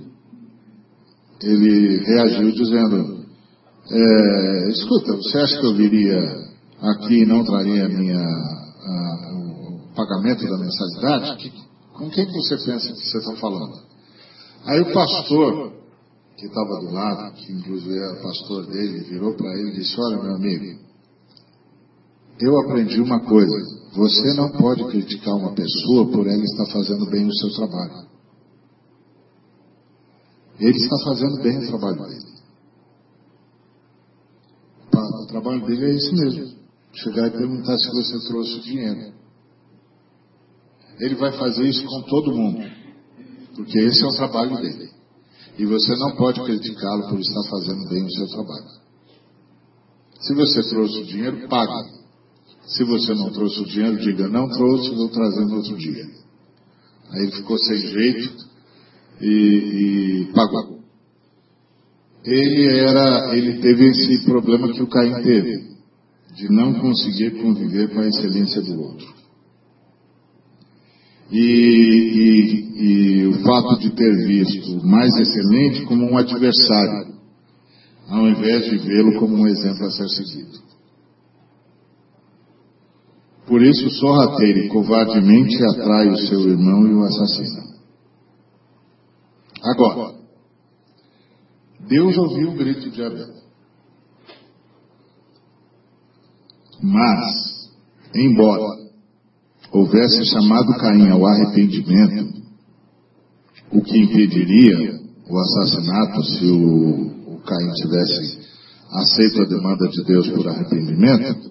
Ele 1.40 2.04
reagiu 2.04 2.50
dizendo, 2.50 3.24
é, 3.88 4.68
escuta, 4.70 5.16
você 5.16 5.38
acha 5.38 5.60
que 5.60 5.66
eu 5.66 5.74
viria 5.74 6.18
aqui 6.80 7.22
e 7.22 7.26
não 7.26 7.44
traria 7.44 7.88
minha, 7.88 8.18
a, 8.18 9.32
o 9.32 9.94
pagamento 9.94 10.44
da 10.44 10.58
mensalidade? 10.58 11.36
Que, 11.36 11.52
com 11.94 12.10
quem 12.10 12.26
que 12.26 12.32
você 12.32 12.56
pensa 12.64 12.92
que 12.92 12.98
você 12.98 13.18
está 13.18 13.36
falando? 13.36 13.74
Aí 14.64 14.80
o 14.80 14.92
pastor 14.92 15.85
que 16.36 16.46
estava 16.46 16.80
do 16.80 16.92
lado, 16.92 17.34
que 17.34 17.52
inclusive 17.52 17.96
era 17.96 18.22
pastor 18.22 18.66
dele, 18.66 19.04
virou 19.04 19.34
para 19.34 19.52
ele 19.58 19.70
e 19.70 19.74
disse: 19.76 19.94
Olha, 19.98 20.22
meu 20.22 20.34
amigo, 20.34 20.80
eu 22.40 22.60
aprendi 22.60 23.00
uma 23.00 23.20
coisa. 23.20 23.76
Você 23.94 24.34
não 24.34 24.52
pode 24.52 24.84
criticar 24.88 25.34
uma 25.34 25.54
pessoa 25.54 26.06
por 26.10 26.26
ela 26.26 26.44
estar 26.44 26.66
fazendo 26.66 27.06
bem 27.06 27.26
o 27.26 27.34
seu 27.34 27.50
trabalho. 27.54 28.06
Ele 30.58 30.76
está 30.76 30.96
fazendo 31.04 31.42
bem 31.42 31.58
o 31.58 31.66
trabalho 31.68 32.08
dele. 32.08 32.36
trabalho 35.26 35.66
dele 35.66 35.84
é 35.84 35.94
esse 35.94 36.12
mesmo. 36.14 36.56
Chegar 36.92 37.26
e 37.28 37.30
perguntar 37.30 37.76
se 37.76 37.88
você 37.90 38.28
trouxe 38.28 38.54
o 38.54 38.62
dinheiro. 38.62 39.12
Ele 40.98 41.14
vai 41.16 41.32
fazer 41.32 41.68
isso 41.68 41.84
com 41.84 42.02
todo 42.02 42.34
mundo. 42.34 42.58
Porque 43.54 43.78
esse 43.78 44.02
é 44.02 44.06
o 44.06 44.16
trabalho 44.16 44.56
dele. 44.56 44.95
E 45.58 45.64
você 45.64 45.96
não 45.96 46.16
pode 46.16 46.42
criticá-lo 46.44 47.08
por 47.08 47.18
estar 47.18 47.50
fazendo 47.50 47.88
bem 47.88 48.04
o 48.04 48.10
seu 48.10 48.28
trabalho. 48.28 48.86
Se 50.20 50.34
você 50.34 50.62
trouxe 50.68 50.98
o 50.98 51.04
dinheiro, 51.06 51.48
pague. 51.48 51.96
Se 52.66 52.84
você 52.84 53.14
não 53.14 53.30
trouxe 53.30 53.60
o 53.60 53.66
dinheiro, 53.66 53.98
diga, 53.98 54.28
não 54.28 54.48
trouxe, 54.48 54.94
vou 54.94 55.08
trazer 55.08 55.44
no 55.46 55.56
outro 55.56 55.76
dia. 55.76 56.04
Aí 57.10 57.22
ele 57.22 57.32
ficou 57.32 57.58
sem 57.58 57.78
jeito 57.78 58.46
e, 59.20 59.28
e 59.28 60.32
pagou. 60.34 60.80
Ele 62.24 62.80
era, 62.80 63.36
ele 63.36 63.60
teve 63.60 63.86
esse 63.86 64.24
problema 64.24 64.72
que 64.72 64.82
o 64.82 64.88
Caim 64.88 65.22
teve, 65.22 65.76
de 66.34 66.48
não 66.50 66.74
conseguir 66.74 67.30
conviver 67.40 67.88
com 67.94 68.00
a 68.00 68.08
excelência 68.08 68.60
do 68.62 68.82
outro. 68.82 69.14
E, 71.30 71.38
e, 71.38 72.95
fato 73.46 73.78
de 73.78 73.90
ter 73.90 74.26
visto 74.26 74.78
o 74.78 74.86
mais 74.86 75.14
excelente 75.16 75.86
como 75.86 76.10
um 76.10 76.18
adversário, 76.18 77.14
ao 78.08 78.28
invés 78.28 78.70
de 78.70 78.78
vê-lo 78.78 79.18
como 79.18 79.36
um 79.36 79.46
exemplo 79.46 79.86
a 79.86 79.90
ser 79.90 80.08
seguido. 80.08 80.66
Por 83.46 83.62
isso, 83.62 83.88
sorrateiro 83.90 84.58
e 84.58 84.68
covardemente 84.68 85.56
atrai 85.64 86.08
o 86.08 86.18
seu 86.18 86.40
irmão 86.48 86.86
e 86.86 86.94
o 86.94 87.04
assassina. 87.04 87.76
Agora, 89.62 90.16
Deus 91.88 92.16
ouviu 92.18 92.50
o 92.50 92.56
grito 92.56 92.90
de 92.90 93.02
Abel. 93.02 93.36
Mas, 96.82 97.70
embora 98.14 98.86
houvesse 99.72 100.24
chamado 100.26 100.76
Caim 100.78 101.10
ao 101.10 101.24
arrependimento, 101.26 102.35
o 103.72 103.82
que 103.82 103.98
impediria 103.98 105.00
o 105.28 105.38
assassinato 105.38 106.22
se 106.24 106.46
o, 106.46 107.34
o 107.34 107.40
Caim 107.40 107.72
tivesse 107.74 108.38
aceito 108.90 109.42
a 109.42 109.46
demanda 109.46 109.88
de 109.88 110.04
Deus 110.04 110.30
por 110.30 110.46
arrependimento, 110.48 111.50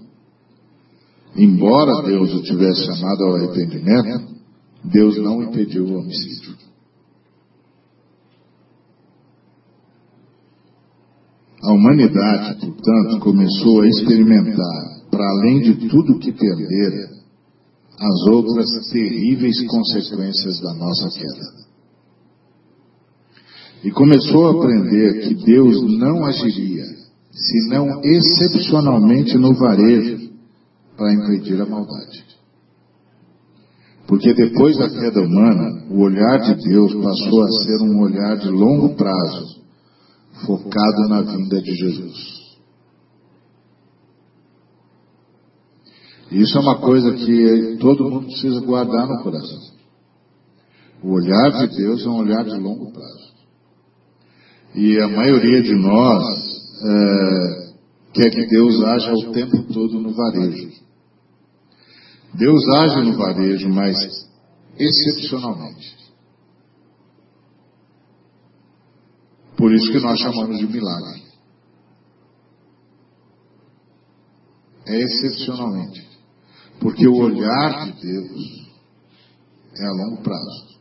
embora 1.36 2.01
Deus 2.04 2.34
o 2.34 2.43
tivesse 2.43 2.86
chamado 2.86 3.23
ao 3.23 3.36
arrependimento, 3.36 4.34
Deus 4.84 5.17
não 5.17 5.43
impediu 5.43 5.86
o 5.86 5.99
homicídio. 5.99 6.56
A 11.63 11.73
humanidade, 11.73 12.60
portanto, 12.60 13.19
começou 13.19 13.82
a 13.82 13.88
experimentar, 13.88 15.08
para 15.10 15.28
além 15.28 15.62
de 15.62 15.89
tudo 15.89 16.19
que 16.19 16.32
perdera, 16.32 17.10
as 17.99 18.28
outras 18.32 18.67
terríveis 18.91 19.65
consequências 19.67 20.62
da 20.62 20.73
nossa 20.75 21.10
queda. 21.10 21.65
E 23.86 23.91
começou 23.91 24.48
a 24.48 24.52
aprender 24.52 25.28
que 25.28 25.36
Deus 25.45 25.80
não 26.00 26.26
agiria, 26.26 26.86
senão 27.32 28.02
excepcionalmente 28.04 29.38
no 29.38 29.54
varejo, 29.54 30.32
para 30.98 31.13
impedir 31.13 31.62
a 31.62 31.67
maldade. 31.67 32.26
Porque 34.08 34.34
depois 34.34 34.76
da 34.76 34.89
queda 34.89 35.21
humana, 35.21 35.86
o 35.91 36.02
olhar 36.02 36.39
de 36.39 36.67
Deus 36.67 36.95
passou 36.95 37.43
a 37.43 37.48
ser 37.48 37.84
um 37.84 38.02
olhar 38.02 38.38
de 38.38 38.50
longo 38.50 38.95
prazo, 38.95 39.62
focado 40.48 41.08
na 41.08 41.21
vinda 41.21 41.62
de 41.62 41.76
Jesus. 41.76 42.36
Isso 46.32 46.58
é 46.58 46.62
uma 46.62 46.80
coisa 46.80 47.13
que 47.13 47.78
todo 47.80 48.10
mundo 48.10 48.26
precisa 48.26 48.62
guardar 48.62 49.08
no 49.08 49.21
coração. 49.21 49.62
O 51.04 51.12
olhar 51.12 51.52
de 51.52 51.78
Deus 51.78 52.04
é 52.04 52.10
um 52.10 52.17
olhar 52.17 52.43
de 52.43 52.58
longo 52.58 52.91
prazo. 52.91 53.25
E 54.76 55.00
a 55.00 55.08
maioria 55.08 55.62
de 55.62 55.74
nós 55.74 56.24
é, 56.84 57.74
quer 58.14 58.30
que 58.30 58.46
Deus 58.48 58.84
haja 58.84 59.14
o 59.14 59.32
tempo 59.32 59.64
todo 59.72 60.02
no 60.02 60.14
varejo. 60.14 60.84
Deus 62.34 62.62
age 62.80 63.02
no 63.10 63.18
varejo, 63.18 63.70
mas 63.70 63.96
excepcionalmente. 64.78 65.96
Por 69.56 69.74
isso 69.74 69.90
que 69.94 70.00
nós 70.02 70.20
chamamos 70.20 70.58
de 70.60 70.68
milagre. 70.68 71.24
É 74.88 75.00
excepcionalmente. 75.00 76.06
Porque 76.82 77.08
o 77.08 77.16
olhar 77.16 77.86
de 77.86 78.02
Deus 78.02 78.70
é 79.80 79.86
a 79.86 79.92
longo 79.92 80.22
prazo. 80.22 80.75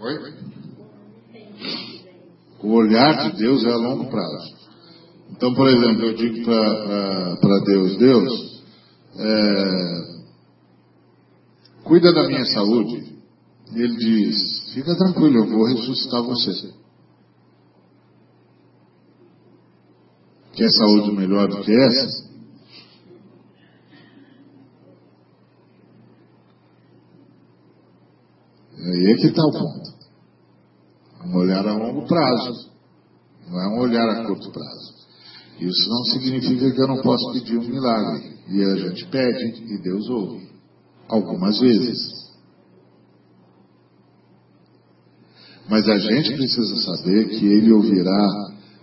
Oi? 0.00 0.34
O 2.62 2.72
olhar 2.72 3.30
de 3.30 3.36
Deus 3.36 3.64
é 3.64 3.70
a 3.70 3.76
longo 3.76 4.10
prazo. 4.10 4.56
Então, 5.30 5.54
por 5.54 5.68
exemplo, 5.68 6.06
eu 6.06 6.14
digo 6.14 6.44
para 6.44 7.58
Deus, 7.66 7.96
Deus, 7.98 8.62
é, 9.16 10.22
cuida 11.84 12.12
da 12.14 12.26
minha 12.28 12.44
saúde. 12.46 13.10
Ele 13.74 13.96
diz, 13.96 14.72
fica 14.72 14.96
tranquilo, 14.96 15.38
eu 15.38 15.46
vou 15.46 15.66
ressuscitar 15.66 16.22
você. 16.22 16.72
Quer 20.54 20.70
saúde 20.70 21.12
melhor 21.12 21.46
do 21.48 21.62
que 21.62 21.72
essa? 21.72 22.29
Aí 29.00 29.12
é 29.12 29.16
que 29.16 29.28
está 29.28 29.42
o 29.42 29.50
ponto. 29.50 29.90
Um 31.24 31.36
olhar 31.36 31.66
a 31.66 31.72
longo 31.72 32.06
prazo, 32.06 32.70
não 33.48 33.60
é 33.60 33.68
um 33.68 33.80
olhar 33.80 34.06
a 34.10 34.26
curto 34.26 34.50
prazo. 34.50 34.94
Isso 35.58 35.88
não 35.88 36.04
significa 36.04 36.70
que 36.70 36.80
eu 36.80 36.86
não 36.86 37.00
posso 37.00 37.32
pedir 37.32 37.56
um 37.56 37.66
milagre. 37.66 38.38
E 38.48 38.62
a 38.62 38.76
gente 38.76 39.06
pede 39.06 39.72
e 39.72 39.78
Deus 39.82 40.08
ouve. 40.10 40.50
Algumas 41.08 41.58
vezes. 41.60 42.30
Mas 45.68 45.88
a 45.88 45.98
gente 45.98 46.34
precisa 46.34 46.76
saber 46.76 47.28
que 47.30 47.46
Ele 47.46 47.72
ouvirá 47.72 48.26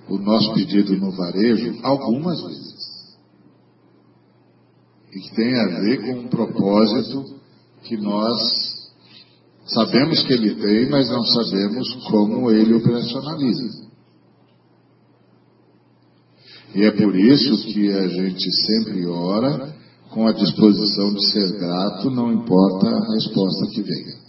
o 0.10 0.18
nosso 0.18 0.54
pedido 0.54 0.98
no 0.98 1.12
varejo 1.12 1.80
algumas 1.84 2.42
vezes. 2.42 3.18
E 5.14 5.20
que 5.20 5.36
tem 5.36 5.60
a 5.60 5.80
ver 5.80 6.02
com 6.02 6.20
um 6.22 6.28
propósito 6.28 7.40
que 7.84 7.98
nós 7.98 8.77
sabemos 9.68 10.22
que 10.24 10.34
Ele 10.34 10.56
tem, 10.56 10.90
mas 10.90 11.10
não 11.10 11.24
sabemos 11.24 11.94
como 12.10 12.52
Ele 12.52 12.74
operacionaliza. 12.74 13.88
E 16.76 16.84
é 16.84 16.92
por 16.92 17.16
isso 17.16 17.66
que 17.74 17.92
a 17.92 18.08
gente 18.08 18.52
sempre 18.66 19.06
ora 19.08 19.76
com 20.12 20.28
a 20.28 20.32
disposição 20.32 21.14
de 21.14 21.32
ser 21.32 21.60
grato, 21.60 22.10
não 22.12 22.32
importa 22.32 22.88
a 22.88 23.14
resposta 23.14 23.68
que 23.74 23.82
venha. 23.82 24.28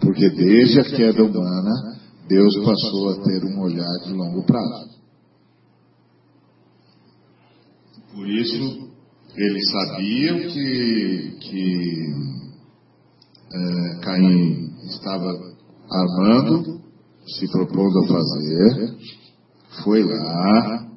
Porque 0.00 0.28
desde 0.30 0.80
a 0.80 0.84
queda 0.84 1.24
humana, 1.24 1.98
Deus 2.28 2.54
passou 2.64 3.10
a 3.10 3.22
ter 3.22 3.44
um 3.44 3.60
olhar 3.60 3.98
de 4.04 4.12
longo 4.12 4.44
prazo. 4.44 4.96
Por 8.14 8.28
isso, 8.28 8.85
eles 9.36 9.70
sabiam 9.70 10.38
que, 10.48 11.36
que 11.40 12.14
é, 13.52 14.00
Caim 14.00 14.72
estava 14.86 15.56
armando, 15.90 16.80
se 17.26 17.48
propondo 17.50 17.98
a 17.98 18.06
fazer, 18.08 18.96
foi 19.84 20.02
lá, 20.02 20.88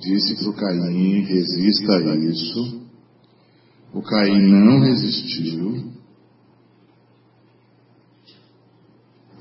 disse 0.00 0.36
para 0.36 0.50
o 0.50 0.54
Caim, 0.54 1.20
resista 1.22 1.92
a 1.92 2.16
isso. 2.16 2.84
O 3.92 4.02
Caim 4.02 4.50
não 4.50 4.80
resistiu, 4.80 5.94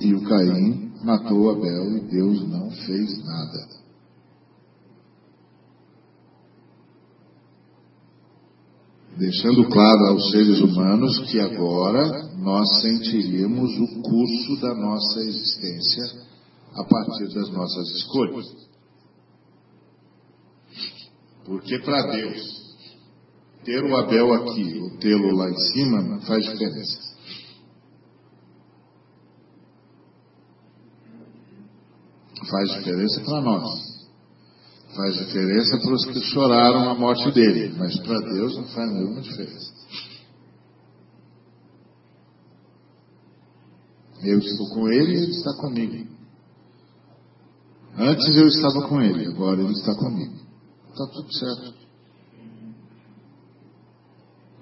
E 0.04 0.14
o 0.14 0.22
Caim 0.22 0.92
matou 1.02 1.50
Abel 1.50 1.98
e 1.98 2.02
Deus 2.02 2.46
não 2.50 2.70
fez 2.70 3.24
nada. 3.24 3.83
Deixando 9.18 9.70
claro 9.70 10.08
aos 10.08 10.32
seres 10.32 10.60
humanos 10.60 11.20
que 11.30 11.40
agora 11.40 12.30
nós 12.38 12.82
sentiríamos 12.82 13.72
o 13.80 14.02
curso 14.02 14.62
da 14.62 14.74
nossa 14.74 15.20
existência 15.22 16.04
a 16.74 16.84
partir 16.84 17.34
das 17.34 17.50
nossas 17.52 17.88
escolhas. 17.98 18.46
Porque 21.46 21.78
para 21.80 22.12
Deus, 22.12 22.64
ter 23.64 23.84
o 23.84 23.96
Abel 23.96 24.34
aqui 24.34 24.80
ou 24.80 24.98
tê-lo 24.98 25.36
lá 25.36 25.50
em 25.50 25.58
cima 25.58 26.20
faz 26.22 26.44
diferença. 26.46 27.14
faz 32.54 32.70
diferença 32.74 33.22
para 33.22 33.42
nós. 33.42 33.93
Faz 34.96 35.16
diferença 35.16 35.80
para 35.80 35.94
os 35.94 36.06
que 36.06 36.20
choraram 36.22 36.90
a 36.90 36.94
morte 36.94 37.32
dele, 37.32 37.74
mas 37.78 37.98
para 38.02 38.20
Deus 38.20 38.56
não 38.56 38.68
faz 38.68 38.92
nenhuma 38.92 39.22
diferença. 39.22 39.74
Eu 44.24 44.40
estou 44.40 44.70
com 44.70 44.88
ele 44.88 45.14
e 45.14 45.24
ele 45.24 45.32
está 45.32 45.54
comigo. 45.56 46.14
Antes 47.98 48.38
eu 48.38 48.48
estava 48.48 48.88
com 48.88 49.02
ele, 49.02 49.28
agora 49.28 49.62
ele 49.62 49.74
está 49.74 49.96
comigo. 49.96 50.36
Está 50.90 51.08
tudo 51.08 51.34
certo. 51.34 51.84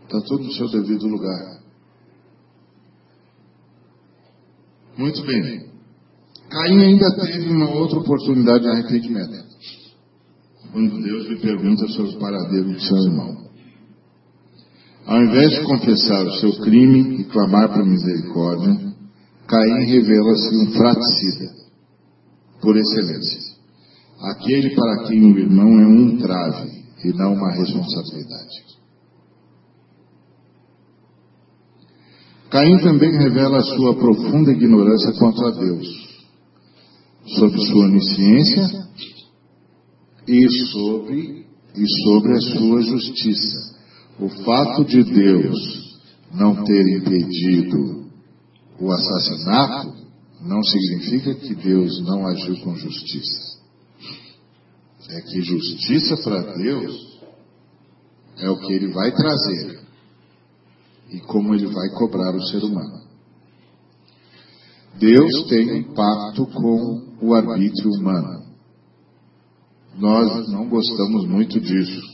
Está 0.04 0.22
tudo 0.22 0.44
no 0.46 0.54
seu 0.54 0.70
devido 0.70 1.08
lugar. 1.08 1.62
Muito 4.98 5.22
bem. 5.26 5.72
Caim 6.50 6.84
ainda 6.84 7.16
teve 7.16 7.50
uma 7.50 7.70
outra 7.70 8.00
oportunidade 8.00 8.64
de 8.64 8.70
arrependimento. 8.70 9.51
Quando 10.72 11.04
Deus 11.04 11.28
lhe 11.28 11.36
pergunta 11.36 11.86
sobre 11.90 12.16
o 12.16 12.20
paradeiro 12.20 12.74
de 12.74 12.88
seu 12.88 12.98
irmão. 12.98 13.42
Ao 15.06 15.22
invés 15.22 15.50
de 15.52 15.64
confessar 15.64 16.26
o 16.26 16.32
seu 16.36 16.54
crime 16.62 17.22
e 17.22 17.24
clamar 17.26 17.74
por 17.74 17.86
misericórdia, 17.86 18.94
Caim 19.48 19.86
revela-se 19.86 20.56
um 20.56 20.72
fraticida, 20.72 21.52
por 22.62 22.78
excelência. 22.78 23.52
Aquele 24.22 24.74
para 24.74 25.08
quem 25.08 25.34
o 25.34 25.38
irmão 25.38 25.80
é 25.80 25.88
um 25.88 26.18
trave 26.18 26.72
e 27.04 27.14
não 27.18 27.34
uma 27.34 27.52
responsabilidade. 27.52 28.72
Caim 32.50 32.78
também 32.80 33.12
revela 33.18 33.58
a 33.58 33.64
sua 33.64 33.96
profunda 33.96 34.52
ignorância 34.52 35.12
contra 35.20 35.52
Deus, 35.52 35.88
sobre 37.26 37.60
sua 37.66 37.86
onisciência 37.86 38.81
e 40.28 40.50
sobre, 40.72 41.46
e 41.76 42.04
sobre 42.04 42.34
a 42.34 42.42
sua 42.42 42.82
justiça. 42.82 43.72
O 44.20 44.30
fato 44.44 44.86
de 44.86 45.04
Deus 45.04 46.00
não 46.34 46.64
ter 46.64 46.98
impedido 46.98 48.06
o 48.80 48.92
assassinato 48.92 50.02
não 50.42 50.64
significa 50.64 51.36
que 51.36 51.56
Deus 51.56 52.02
não 52.02 52.26
agiu 52.28 52.60
com 52.62 52.76
justiça. 52.76 53.60
É 55.10 55.22
que 55.22 55.42
justiça 55.42 56.18
para 56.18 56.56
Deus 56.56 57.20
é 58.38 58.50
o 58.50 58.58
que 58.58 58.74
ele 58.74 58.88
vai 58.92 59.12
trazer 59.12 59.82
e 61.12 61.20
como 61.20 61.54
ele 61.54 61.68
vai 61.68 61.90
cobrar 61.90 62.34
o 62.36 62.48
ser 62.48 62.64
humano. 62.64 63.02
Deus 64.98 65.48
tem 65.48 65.72
um 65.80 65.94
pacto 65.94 66.46
com 66.48 67.18
o 67.22 67.34
arbítrio 67.34 67.92
humano. 67.92 68.51
Nós 69.98 70.50
não 70.50 70.68
gostamos 70.70 71.28
muito 71.28 71.60
disso. 71.60 72.12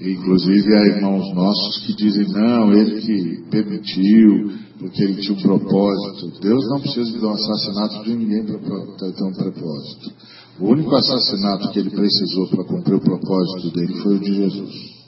Inclusive 0.00 0.74
há 0.74 0.86
irmãos 0.96 1.34
nossos 1.34 1.84
que 1.84 1.94
dizem, 1.94 2.26
não, 2.28 2.72
ele 2.72 3.02
que 3.02 3.50
permitiu, 3.50 4.50
porque 4.78 5.02
ele 5.02 5.20
tinha 5.20 5.34
um 5.34 5.42
propósito. 5.42 6.40
Deus 6.40 6.68
não 6.70 6.80
precisa 6.80 7.18
de 7.18 7.24
um 7.24 7.30
assassinato 7.30 8.04
de 8.04 8.14
ninguém 8.14 8.46
para 8.46 9.12
ter 9.12 9.24
um 9.24 9.34
propósito. 9.34 10.12
O 10.58 10.68
único 10.68 10.94
assassinato 10.94 11.70
que 11.70 11.78
ele 11.80 11.90
precisou 11.90 12.48
para 12.48 12.64
cumprir 12.64 12.94
o 12.94 13.00
propósito 13.00 13.70
dele 13.72 13.94
foi 14.02 14.16
o 14.16 14.20
de 14.20 14.34
Jesus. 14.34 15.00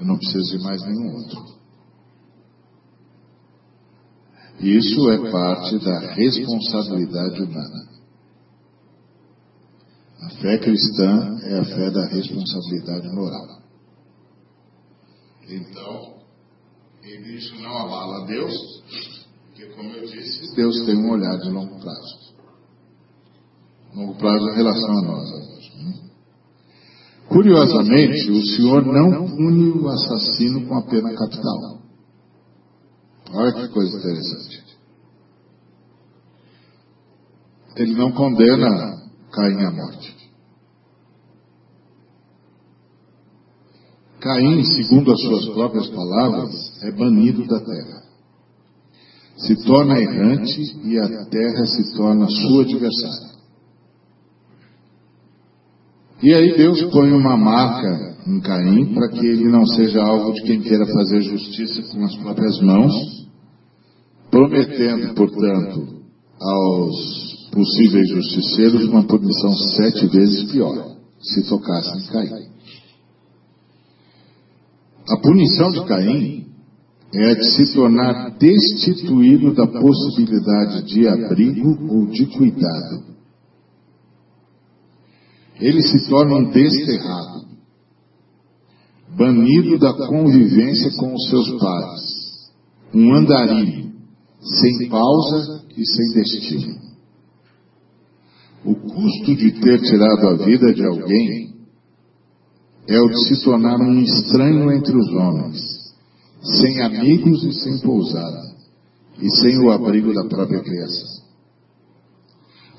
Eu 0.00 0.06
não 0.06 0.16
preciso 0.16 0.58
de 0.58 0.62
mais 0.62 0.82
nenhum 0.82 1.16
outro. 1.16 1.53
Isso 4.60 5.10
é 5.10 5.30
parte 5.30 5.78
da 5.78 5.98
responsabilidade 6.14 7.42
humana. 7.42 7.88
A 10.22 10.30
fé 10.40 10.58
cristã 10.58 11.38
é 11.42 11.58
a 11.58 11.64
fé 11.64 11.90
da 11.90 12.06
responsabilidade 12.06 13.08
moral. 13.14 13.58
Então, 15.48 16.14
isso 17.04 17.54
não 17.60 17.76
abala 17.76 18.26
Deus, 18.26 18.54
porque, 19.46 19.66
como 19.74 19.90
eu 19.90 20.06
disse, 20.06 20.54
Deus 20.56 20.86
tem 20.86 20.96
um 20.96 21.10
olhar 21.10 21.36
de 21.38 21.50
longo 21.50 21.78
prazo. 21.80 22.34
Longo 23.94 24.14
prazo 24.14 24.48
em 24.48 24.56
relação 24.56 24.98
a 24.98 25.02
nós. 25.02 25.44
Curiosamente, 27.28 28.30
o 28.30 28.46
Senhor 28.46 28.86
não 28.86 29.26
pune 29.26 29.70
o 29.70 29.88
assassino 29.88 30.66
com 30.66 30.78
a 30.78 30.82
pena 30.82 31.14
capital. 31.14 31.83
Olha 33.34 33.52
que 33.52 33.68
coisa 33.68 33.98
interessante. 33.98 34.62
Ele 37.76 37.94
não 37.94 38.12
condena 38.12 39.02
Caim 39.32 39.64
à 39.64 39.70
morte. 39.72 40.14
Caim, 44.20 44.64
segundo 44.64 45.12
as 45.12 45.20
suas 45.20 45.48
próprias 45.52 45.88
palavras, 45.88 46.82
é 46.84 46.92
banido 46.92 47.44
da 47.46 47.58
terra. 47.58 48.04
Se 49.36 49.56
torna 49.64 49.98
errante 49.98 50.60
e 50.84 50.96
a 50.96 51.24
terra 51.26 51.66
se 51.66 51.96
torna 51.96 52.28
sua 52.28 52.62
adversária. 52.62 53.34
E 56.22 56.32
aí 56.32 56.56
Deus 56.56 56.80
põe 56.84 57.12
uma 57.12 57.36
marca 57.36 58.16
em 58.26 58.40
Caim 58.40 58.94
para 58.94 59.08
que 59.08 59.26
ele 59.26 59.48
não 59.48 59.66
seja 59.66 60.00
alvo 60.00 60.32
de 60.32 60.42
quem 60.42 60.60
queira 60.60 60.86
fazer 60.86 61.20
justiça 61.22 61.82
com 61.92 62.04
as 62.04 62.16
próprias 62.16 62.60
mãos, 62.60 63.23
prometendo, 64.34 65.14
portanto, 65.14 66.02
aos 66.40 67.48
possíveis 67.52 68.08
justiceiros 68.08 68.88
uma 68.88 69.04
punição 69.04 69.54
sete 69.76 70.06
vezes 70.08 70.50
pior, 70.50 70.96
se 71.20 71.48
tocassem 71.48 72.00
em 72.00 72.06
Caim. 72.06 72.48
A 75.08 75.16
punição 75.18 75.70
de 75.70 75.84
Caim 75.84 76.46
é 77.14 77.34
de 77.36 77.50
se 77.52 77.74
tornar 77.74 78.36
destituído 78.36 79.54
da 79.54 79.68
possibilidade 79.68 80.82
de 80.82 81.06
abrigo 81.06 81.94
ou 81.94 82.06
de 82.06 82.26
cuidado 82.26 83.14
ele 85.60 85.82
se 85.82 86.08
torna 86.08 86.34
um 86.34 86.50
desterrado, 86.50 87.46
banido 89.16 89.78
da 89.78 89.94
convivência 89.94 90.90
com 90.98 91.14
os 91.14 91.30
seus 91.30 91.58
pais, 91.60 92.50
um 92.92 93.14
andarilho, 93.14 93.73
sem 94.44 94.88
pausa 94.88 95.64
e 95.76 95.86
sem 95.86 96.10
destino. 96.14 96.84
O 98.64 98.74
custo 98.74 99.34
de 99.36 99.52
ter 99.60 99.80
tirado 99.80 100.28
a 100.28 100.36
vida 100.44 100.72
de 100.72 100.84
alguém 100.84 101.54
é 102.86 103.00
o 103.00 103.08
de 103.08 103.28
se 103.28 103.44
tornar 103.44 103.80
um 103.80 104.00
estranho 104.00 104.70
entre 104.72 104.96
os 104.96 105.08
homens, 105.08 105.60
sem 106.42 106.82
amigos 106.82 107.42
e 107.44 107.52
sem 107.52 107.78
pousada, 107.80 108.54
e 109.20 109.30
sem 109.30 109.58
o 109.58 109.70
abrigo 109.70 110.12
da 110.12 110.24
própria 110.24 110.60
criação. 110.60 111.24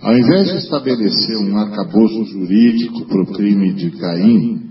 Ao 0.02 0.16
invés 0.16 0.50
de 0.50 0.58
estabelecer 0.58 1.38
um 1.38 1.58
arcabouço 1.58 2.26
jurídico 2.26 3.06
para 3.06 3.22
o 3.24 3.28
crime 3.28 3.74
de 3.74 3.92
Caim, 3.92 4.62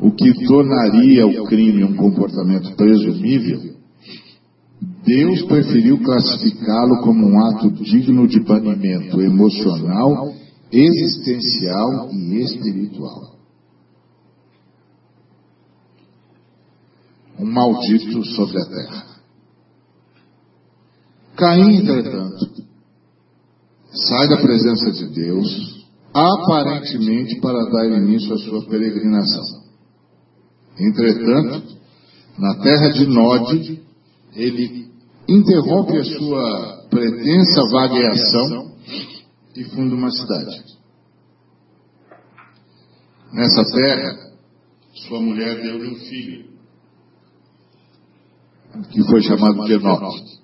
o 0.00 0.10
que 0.10 0.46
tornaria 0.46 1.26
o 1.26 1.44
crime 1.46 1.84
um 1.84 1.94
comportamento 1.94 2.74
presumível, 2.74 3.79
Deus 5.04 5.42
preferiu 5.44 5.98
classificá-lo 6.02 7.02
como 7.02 7.26
um 7.26 7.46
ato 7.46 7.70
digno 7.70 8.28
de 8.28 8.40
banimento 8.40 9.20
emocional, 9.20 10.34
existencial 10.70 12.10
e 12.12 12.42
espiritual. 12.42 13.36
Um 17.38 17.46
maldito 17.46 18.22
sobre 18.26 18.60
a 18.60 18.66
terra. 18.66 19.06
Caim, 21.36 21.76
entretanto, 21.76 22.50
sai 23.92 24.28
da 24.28 24.36
presença 24.36 24.92
de 24.92 25.06
Deus, 25.14 25.86
aparentemente 26.12 27.40
para 27.40 27.70
dar 27.70 27.86
início 27.86 28.34
à 28.34 28.38
sua 28.38 28.66
peregrinação. 28.66 29.60
Entretanto, 30.78 31.78
na 32.38 32.54
terra 32.56 32.90
de 32.90 33.06
Nod, 33.06 33.82
ele 34.34 34.89
interrompe 35.32 35.96
a 35.96 36.04
sua 36.04 36.86
pretensa 36.90 37.62
vagueação 37.70 38.74
e 39.56 39.64
funda 39.64 39.94
uma 39.94 40.10
cidade. 40.10 40.64
Nessa 43.32 43.64
terra, 43.64 44.16
sua 44.92 45.20
mulher 45.20 45.62
deu-lhe 45.62 45.88
um 45.88 45.96
filho, 45.96 46.50
que 48.90 49.02
foi 49.04 49.22
chamado 49.22 49.64
de 49.64 49.74
Enoque 49.74 50.40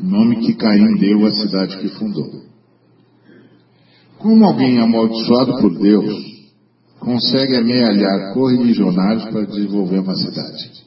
nome 0.00 0.40
que 0.40 0.54
Caim 0.54 0.96
deu 0.98 1.24
à 1.26 1.30
cidade 1.32 1.78
que 1.78 1.88
fundou. 1.90 2.42
Como 4.18 4.44
alguém 4.44 4.80
amaldiçoado 4.80 5.60
por 5.60 5.78
Deus 5.78 6.32
consegue 6.98 7.56
amealhar 7.56 8.34
correligionários 8.34 9.24
para 9.24 9.46
desenvolver 9.46 10.00
uma 10.00 10.14
cidade? 10.14 10.82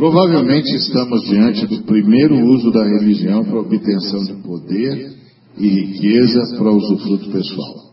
Provavelmente 0.00 0.74
estamos 0.76 1.20
diante 1.28 1.66
do 1.66 1.82
primeiro 1.82 2.34
uso 2.34 2.70
da 2.70 2.82
religião 2.82 3.44
para 3.44 3.60
obtenção 3.60 4.24
de 4.24 4.32
poder 4.42 5.12
e 5.58 5.68
riqueza 5.68 6.56
para 6.56 6.70
usufruto 6.70 7.30
pessoal. 7.30 7.92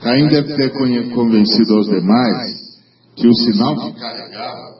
Caim 0.00 0.28
deve 0.28 0.54
ter 0.56 0.70
convencido 1.12 1.74
aos 1.74 1.86
demais 1.88 2.58
que 3.16 3.28
o 3.28 3.34
sinal 3.34 3.76
que 3.76 4.00
carregava 4.00 4.76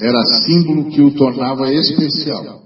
era 0.00 0.22
símbolo 0.46 0.90
que 0.90 1.02
o 1.02 1.10
tornava 1.10 1.74
especial. 1.74 2.62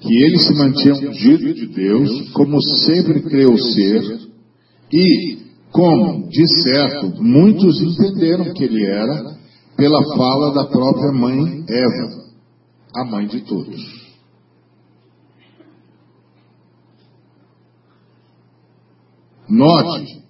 Que 0.00 0.24
ele 0.24 0.38
se 0.40 0.54
mantinha 0.54 1.08
ungido 1.08 1.54
de 1.54 1.66
Deus, 1.68 2.30
como 2.32 2.60
sempre 2.84 3.22
creu 3.22 3.56
ser, 3.56 4.18
e, 4.92 5.38
como, 5.70 6.28
de 6.28 6.62
certo, 6.64 7.22
muitos 7.22 7.80
entenderam 7.80 8.52
que 8.52 8.64
ele 8.64 8.84
era, 8.84 9.40
pela 9.76 10.02
fala 10.16 10.54
da 10.54 10.64
própria 10.66 11.12
mãe 11.12 11.64
Eva, 11.68 12.22
a 12.94 13.04
mãe 13.04 13.26
de 13.26 13.40
todos. 13.42 14.02
Note, 19.48 20.22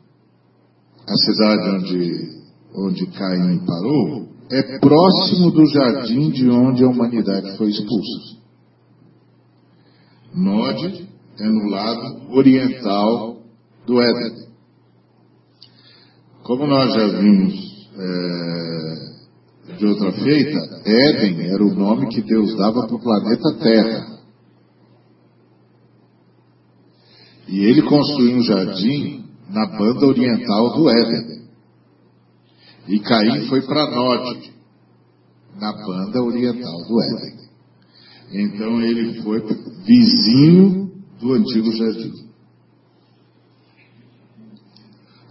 a 1.07 1.17
cidade 1.17 1.71
onde, 1.71 2.43
onde 2.75 3.07
Caim 3.07 3.59
parou 3.65 4.29
é 4.51 4.79
próximo 4.79 5.51
do 5.51 5.67
jardim 5.67 6.31
de 6.31 6.51
onde 6.51 6.85
a 6.85 6.89
humanidade 6.89 7.57
foi 7.57 7.71
expulsa. 7.71 8.43
Nod 10.35 11.09
é 11.39 11.49
no 11.49 11.71
lado 11.71 12.37
oriental 12.37 13.43
do 13.87 14.01
Éden. 14.01 14.49
Como 16.43 16.67
nós 16.67 16.93
já 16.93 17.07
vimos 17.19 17.89
é, 17.97 18.92
de 19.79 19.87
outra 19.87 20.13
feita, 20.13 20.83
Éden 20.85 21.41
era 21.49 21.65
o 21.65 21.75
nome 21.75 22.09
que 22.09 22.23
Deus 22.23 22.57
dava 22.57 22.87
para 22.87 22.97
o 22.97 23.01
planeta 23.01 23.55
Terra. 23.59 24.13
E 27.49 27.61
ele 27.65 27.83
construiu 27.83 28.37
um 28.37 28.43
jardim 28.43 29.25
na 29.51 29.67
banda 29.67 30.07
oriental 30.07 30.75
do 30.75 30.89
Éden. 30.89 31.43
E 32.89 32.99
Caim 33.01 33.47
foi 33.49 33.63
para 33.63 33.91
Nod, 33.91 34.53
na 35.61 35.73
banda 35.73 36.23
oriental 36.23 36.79
do 36.89 37.03
Éden. 37.03 37.43
Então 38.33 38.81
ele 38.81 39.23
foi 39.23 39.41
vizinho 39.85 40.91
do 41.21 41.35
antigo 41.35 41.73
jardim. 41.73 42.32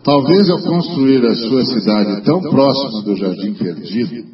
Talvez 0.03 0.49
ao 0.49 0.61
construir 0.61 1.23
a 1.25 1.35
sua 1.35 1.63
cidade 1.65 2.23
tão 2.23 2.41
próxima 2.41 3.03
do 3.03 3.15
jardim 3.15 3.53
perdido, 3.53 4.31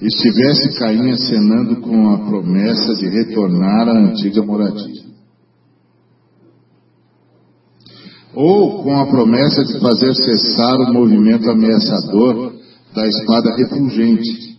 estivesse 0.00 0.78
Caim 0.80 1.10
acenando 1.10 1.80
com 1.80 2.10
a 2.10 2.18
promessa 2.18 2.94
de 2.96 3.08
retornar 3.08 3.88
à 3.88 3.92
antiga 3.92 4.42
moradia. 4.42 5.02
Ou 8.34 8.82
com 8.82 8.96
a 8.96 9.06
promessa 9.06 9.62
de 9.62 9.78
fazer 9.78 10.14
cessar 10.14 10.76
o 10.80 10.92
movimento 10.92 11.48
ameaçador 11.48 12.54
da 12.94 13.06
espada 13.06 13.54
refulgente, 13.56 14.58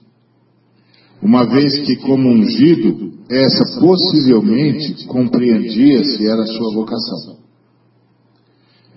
uma 1.22 1.46
vez 1.46 1.80
que, 1.80 1.98
como 1.98 2.30
ungido, 2.30 3.14
essa 3.30 3.80
possivelmente 3.82 5.06
compreendia 5.08 6.04
se 6.04 6.26
era 6.26 6.46
sua 6.46 6.74
vocação. 6.74 7.44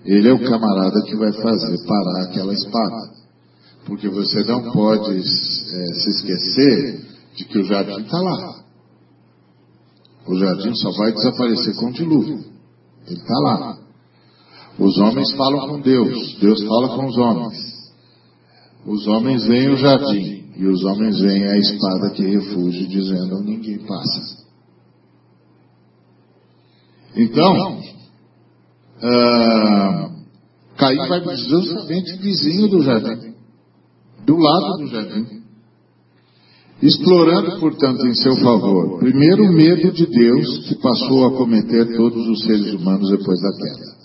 Ele 0.07 0.29
é 0.29 0.33
o 0.33 0.39
camarada 0.39 1.03
que 1.05 1.17
vai 1.17 1.33
fazer 1.33 1.85
parar 1.85 2.23
aquela 2.23 2.53
espada. 2.53 3.11
Porque 3.85 4.07
você 4.07 4.41
não 4.45 4.71
pode 4.71 5.17
é, 5.17 5.21
se 5.21 6.09
esquecer 6.09 7.05
de 7.35 7.43
que 7.43 7.59
o 7.59 7.65
jardim 7.65 8.03
está 8.03 8.17
lá. 8.19 8.63
O 10.25 10.35
jardim 10.37 10.73
só 10.75 10.91
vai 10.91 11.11
desaparecer 11.11 11.75
com 11.75 11.87
o 11.87 11.91
dilúvio. 11.91 12.39
Ele 13.05 13.19
está 13.19 13.39
lá. 13.39 13.77
Os 14.79 14.97
homens 14.97 15.31
falam 15.33 15.67
com 15.67 15.81
Deus, 15.81 16.37
Deus 16.39 16.63
fala 16.63 16.95
com 16.95 17.05
os 17.07 17.17
homens. 17.17 17.57
Os 18.85 19.07
homens 19.07 19.45
veem 19.45 19.69
o 19.69 19.77
jardim, 19.77 20.53
e 20.55 20.65
os 20.65 20.83
homens 20.85 21.19
veem 21.19 21.47
a 21.47 21.57
espada 21.57 22.11
que 22.11 22.23
refugia, 22.23 22.87
dizendo: 22.87 23.41
ninguém 23.41 23.79
passa. 23.79 24.37
Então, 27.15 27.81
uh, 29.01 30.17
Caim 30.77 31.07
vai 31.07 31.37
justamente 31.37 32.17
vizinho 32.17 32.67
do 32.67 32.83
jardim, 32.83 33.33
do 34.25 34.37
lado 34.37 34.77
do 34.77 34.87
jardim, 34.87 35.41
explorando, 36.81 37.59
portanto, 37.59 38.05
em 38.05 38.13
seu 38.13 38.35
favor, 38.37 38.99
primeiro 38.99 39.43
o 39.43 39.53
medo 39.53 39.91
de 39.91 40.05
Deus 40.05 40.67
que 40.67 40.75
passou 40.75 41.25
a 41.25 41.37
cometer 41.37 41.95
todos 41.95 42.27
os 42.27 42.43
seres 42.43 42.73
humanos 42.73 43.09
depois 43.09 43.39
da 43.41 43.51
queda, 43.51 43.97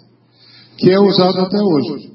que 0.78 0.90
é 0.90 0.98
usado 0.98 1.40
até 1.40 1.58
hoje. 1.58 2.12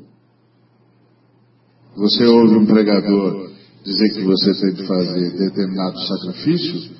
Você 1.95 2.25
ouve 2.25 2.57
um 2.57 2.65
pregador 2.65 3.47
dizer 3.83 4.09
que 4.13 4.23
você 4.23 4.53
tem 4.53 4.75
que 4.75 4.85
fazer 4.85 5.37
determinado 5.37 5.99
sacrifício, 5.99 6.91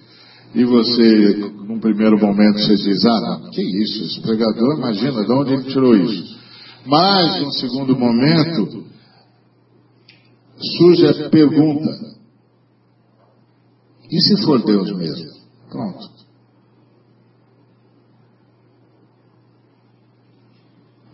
e 0.56 0.64
você, 0.64 1.36
num 1.68 1.80
primeiro 1.80 2.18
momento, 2.20 2.60
você 2.60 2.76
diz, 2.76 3.06
ah, 3.06 3.22
não, 3.22 3.52
que 3.52 3.62
isso, 3.62 4.06
esse 4.06 4.22
pregador, 4.22 4.78
imagina, 4.78 5.24
de 5.24 5.32
onde 5.32 5.54
ele 5.54 5.64
tirou 5.64 5.96
isso? 5.96 6.38
Mas, 6.86 7.42
num 7.42 7.52
segundo 7.52 7.98
momento, 7.98 8.86
surge 10.78 11.08
a 11.08 11.30
pergunta, 11.30 11.92
e 14.10 14.22
se 14.22 14.44
for 14.46 14.64
Deus 14.64 14.92
mesmo? 14.96 15.32
Pronto. 15.70 16.18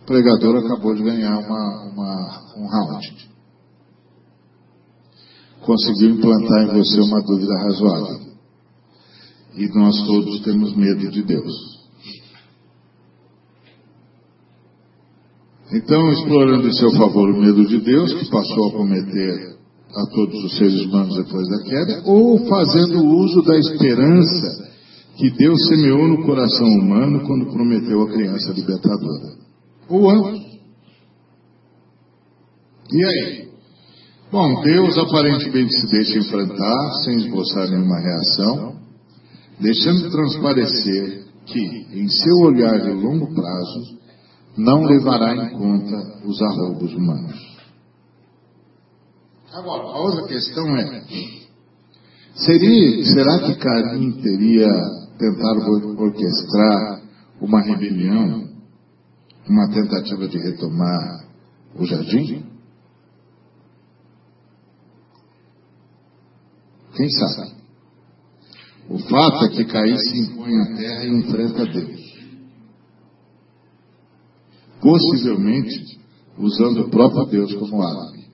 O 0.02 0.06
pregador 0.06 0.64
acabou 0.64 0.94
de 0.94 1.02
ganhar 1.02 1.38
uma, 1.38 1.90
uma, 1.90 2.54
um 2.56 2.66
round 2.66 3.34
conseguiu 5.64 6.10
implantar 6.10 6.64
em 6.64 6.78
você 6.78 7.00
uma 7.00 7.20
dúvida 7.22 7.54
razoável. 7.58 8.23
E 9.56 9.68
nós 9.68 9.94
todos 10.06 10.40
temos 10.42 10.74
medo 10.76 11.10
de 11.10 11.22
Deus. 11.22 11.74
Então, 15.72 16.12
explorando 16.12 16.68
em 16.68 16.72
seu 16.72 16.92
favor 16.92 17.30
o 17.30 17.40
medo 17.40 17.66
de 17.66 17.80
Deus, 17.80 18.12
que 18.12 18.30
passou 18.30 18.68
a 18.68 18.72
cometer 18.72 19.54
a 19.94 20.06
todos 20.06 20.44
os 20.44 20.56
seres 20.56 20.82
humanos 20.82 21.16
depois 21.16 21.48
da 21.48 21.62
queda, 21.62 22.02
ou 22.06 22.46
fazendo 22.46 23.04
uso 23.04 23.42
da 23.42 23.56
esperança 23.58 24.74
que 25.16 25.30
Deus 25.30 25.68
semeou 25.68 26.08
no 26.08 26.24
coração 26.24 26.66
humano 26.66 27.24
quando 27.26 27.52
prometeu 27.52 28.02
a 28.02 28.10
criança 28.10 28.52
libertadora. 28.52 29.36
Ou 29.88 30.10
ambos. 30.10 30.40
E 32.92 33.04
aí? 33.04 33.48
Bom, 34.30 34.62
Deus 34.62 34.98
aparentemente 34.98 35.72
se 35.72 35.90
deixa 35.90 36.18
enfrentar 36.18 36.92
sem 37.04 37.16
esboçar 37.16 37.68
nenhuma 37.70 38.00
reação, 38.00 38.76
deixando 39.60 40.10
transparecer 40.10 41.24
que, 41.46 41.86
em 41.92 42.08
seu 42.08 42.36
olhar 42.44 42.80
de 42.80 42.90
longo 42.90 43.32
prazo, 43.34 43.98
não 44.56 44.84
levará 44.84 45.34
em 45.34 45.50
conta 45.50 46.20
os 46.24 46.40
arroubos 46.42 46.94
humanos. 46.94 47.54
Agora, 49.52 49.82
a 49.84 49.98
outra 50.00 50.26
questão 50.26 50.76
é: 50.76 51.04
seria, 52.34 53.04
será 53.04 53.38
que 53.40 53.54
Caim 53.56 54.12
teria 54.22 54.68
tentado 55.18 56.00
orquestrar 56.00 57.02
uma 57.40 57.60
rebelião, 57.60 58.48
uma 59.48 59.68
tentativa 59.70 60.26
de 60.28 60.38
retomar 60.38 61.24
o 61.76 61.84
jardim? 61.84 62.44
Quem 66.96 67.10
sabe? 67.10 67.63
O 68.88 68.98
fato 68.98 69.44
é 69.46 69.48
que 69.48 69.64
Caim 69.64 69.96
se 69.96 70.20
impõe 70.20 70.60
à 70.60 70.76
terra 70.76 71.04
e 71.04 71.18
enfrenta 71.18 71.66
Deus. 71.66 72.14
Possivelmente 74.80 75.98
usando 76.38 76.82
o 76.82 76.90
próprio 76.90 77.26
Deus 77.26 77.54
como 77.54 77.82
árabe. 77.82 78.24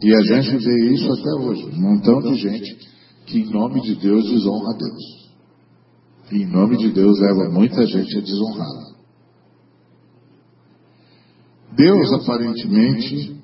E 0.00 0.14
a 0.14 0.20
gente 0.22 0.64
vê 0.64 0.92
isso 0.92 1.12
até 1.12 1.44
hoje. 1.44 1.66
Um 1.66 1.80
montão 1.80 2.20
de 2.22 2.34
gente 2.34 2.76
que 3.26 3.40
em 3.40 3.50
nome 3.50 3.82
de 3.82 3.94
Deus 3.96 4.24
desonra 4.28 4.70
a 4.70 4.76
Deus. 4.76 5.22
E 6.32 6.42
em 6.42 6.46
nome 6.46 6.78
de 6.78 6.90
Deus 6.90 7.18
leva 7.20 7.50
muita 7.50 7.86
gente 7.86 8.16
a 8.16 8.20
desonrá-la. 8.20 8.92
Deus 11.76 12.12
aparentemente 12.14 13.36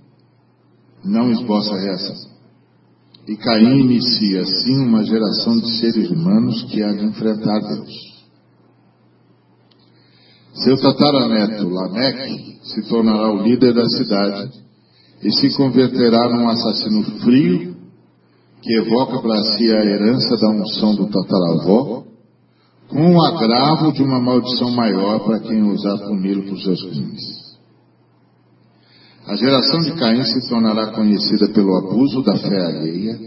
não 1.04 1.30
esboça 1.30 1.76
reação. 1.76 2.37
E 3.28 3.36
Caim 3.36 3.80
inicia 3.80 4.40
assim 4.40 4.78
uma 4.78 5.04
geração 5.04 5.58
de 5.58 5.78
seres 5.78 6.10
humanos 6.10 6.62
que 6.64 6.82
há 6.82 6.90
de 6.94 7.04
enfrentar 7.04 7.60
Deus. 7.60 8.08
Seu 10.54 10.80
tataraneto, 10.80 11.68
Lameque, 11.68 12.58
se 12.62 12.88
tornará 12.88 13.30
o 13.30 13.42
líder 13.42 13.74
da 13.74 13.84
cidade 13.84 14.50
e 15.22 15.30
se 15.30 15.54
converterá 15.58 16.26
num 16.30 16.48
assassino 16.48 17.04
frio 17.20 17.76
que 18.62 18.74
evoca 18.74 19.20
para 19.20 19.42
si 19.42 19.70
a 19.72 19.84
herança 19.84 20.36
da 20.38 20.48
unção 20.48 20.94
do 20.94 21.06
tataravó, 21.06 22.04
com 22.88 23.14
o 23.14 23.22
agravo 23.26 23.92
de 23.92 24.02
uma 24.02 24.20
maldição 24.20 24.70
maior 24.70 25.20
para 25.20 25.40
quem 25.40 25.62
ousar 25.62 25.98
puni-lo 25.98 26.44
por 26.44 26.58
seus 26.60 26.82
crimes. 26.82 27.47
A 29.28 29.36
geração 29.36 29.80
de 29.80 29.92
Caim 29.92 30.24
se 30.24 30.48
tornará 30.48 30.86
conhecida 30.92 31.50
pelo 31.50 31.76
abuso 31.76 32.22
da 32.22 32.34
fé 32.38 32.64
alheia, 32.64 33.18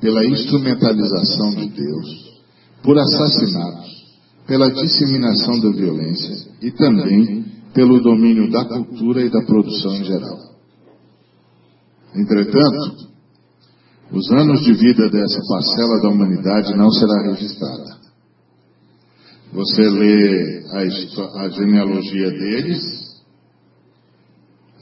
pela 0.00 0.24
instrumentalização 0.24 1.50
de 1.50 1.68
Deus, 1.68 2.40
por 2.82 2.98
assassinatos, 2.98 3.90
pela 4.46 4.70
disseminação 4.70 5.60
da 5.60 5.70
violência 5.70 6.48
e 6.62 6.70
também 6.70 7.44
pelo 7.74 8.00
domínio 8.00 8.50
da 8.50 8.64
cultura 8.64 9.20
e 9.20 9.28
da 9.28 9.42
produção 9.42 9.94
em 9.96 10.04
geral. 10.04 10.38
Entretanto, 12.14 13.08
os 14.12 14.30
anos 14.30 14.60
de 14.62 14.72
vida 14.72 15.10
dessa 15.10 15.40
parcela 15.46 16.00
da 16.00 16.08
humanidade 16.08 16.74
não 16.74 16.90
será 16.90 17.22
registrada. 17.22 17.98
Você 19.52 19.82
lê 19.90 20.64
a, 20.70 21.42
a 21.42 21.48
genealogia 21.50 22.30
deles, 22.30 23.03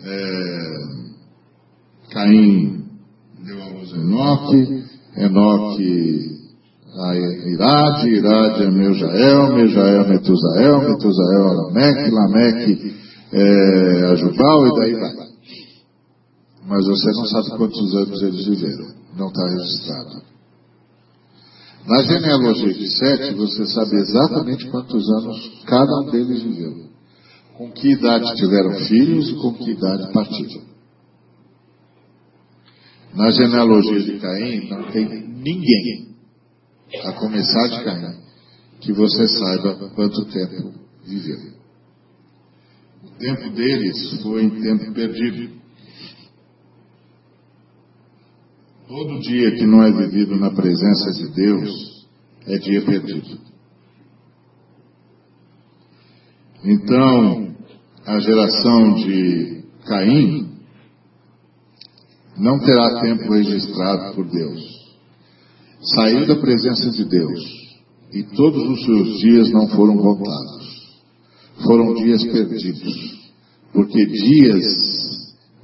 é, 0.04 0.72
Caim 2.10 2.84
deu 3.44 3.62
a 3.62 3.68
luz 3.68 3.92
a 3.92 3.96
Enoque, 3.96 4.84
Enoque 5.16 6.42
a 6.94 7.16
Irade, 7.16 8.08
Irade 8.08 8.64
a 8.64 8.70
Meujael, 8.70 9.54
Meujael 9.54 10.00
a 10.02 10.08
Metusael, 10.08 10.80
Metusael 10.80 11.48
a 11.48 11.52
Lameque, 11.52 12.10
Lameque 12.10 12.94
é, 13.32 14.04
a 14.10 14.14
Jubal 14.16 14.66
e 14.66 14.80
daí 14.80 14.92
vai. 14.94 15.32
Mas 16.66 16.86
você 16.86 17.10
não 17.12 17.24
sabe 17.26 17.56
quantos 17.56 17.96
anos 17.96 18.22
eles 18.22 18.46
viveram, 18.46 18.94
não 19.16 19.28
está 19.28 19.48
registrado. 19.48 20.22
Na 21.86 22.02
genealogia 22.02 22.74
de 22.74 22.88
Sete, 22.96 23.34
você 23.34 23.66
sabe 23.66 23.96
exatamente 23.96 24.70
quantos 24.70 25.08
anos 25.10 25.62
cada 25.66 26.00
um 26.02 26.10
deles 26.10 26.42
viveu 26.42 26.91
com 27.62 27.70
que 27.70 27.92
idade 27.92 28.34
tiveram 28.34 28.74
filhos 28.86 29.30
e 29.30 29.34
com 29.36 29.54
que 29.54 29.70
idade 29.70 30.12
partiram. 30.12 30.62
Na 33.14 33.30
genealogia 33.30 34.00
de 34.00 34.18
Caim 34.18 34.68
não 34.68 34.90
tem 34.90 35.06
ninguém, 35.06 36.16
a 37.04 37.12
começar 37.12 37.68
de 37.68 37.84
Caim, 37.84 38.18
que 38.80 38.92
você 38.92 39.28
saiba 39.28 39.90
quanto 39.94 40.24
tempo 40.24 40.74
viveu. 41.04 41.52
O 43.04 43.10
tempo 43.10 43.50
deles 43.50 44.20
foi 44.22 44.50
tempo 44.50 44.92
perdido. 44.92 45.62
Todo 48.88 49.20
dia 49.20 49.52
que 49.52 49.66
não 49.66 49.84
é 49.84 49.92
vivido 49.92 50.34
na 50.36 50.50
presença 50.50 51.12
de 51.12 51.28
Deus 51.28 52.08
é 52.44 52.58
dia 52.58 52.84
perdido. 52.84 53.38
Então, 56.64 57.51
a 58.06 58.18
geração 58.18 58.94
de 58.94 59.64
Caim 59.86 60.50
não 62.36 62.58
terá 62.58 63.00
tempo 63.00 63.32
registrado 63.32 64.14
por 64.14 64.24
Deus. 64.26 64.60
Saiu 65.94 66.26
da 66.26 66.36
presença 66.36 66.90
de 66.90 67.04
Deus 67.04 67.40
e 68.12 68.22
todos 68.24 68.62
os 68.70 68.84
seus 68.84 69.18
dias 69.18 69.50
não 69.50 69.68
foram 69.68 69.96
contados. 69.96 70.62
Foram 71.64 71.94
dias 71.94 72.24
perdidos, 72.24 73.32
porque 73.72 74.06
dias 74.06 74.64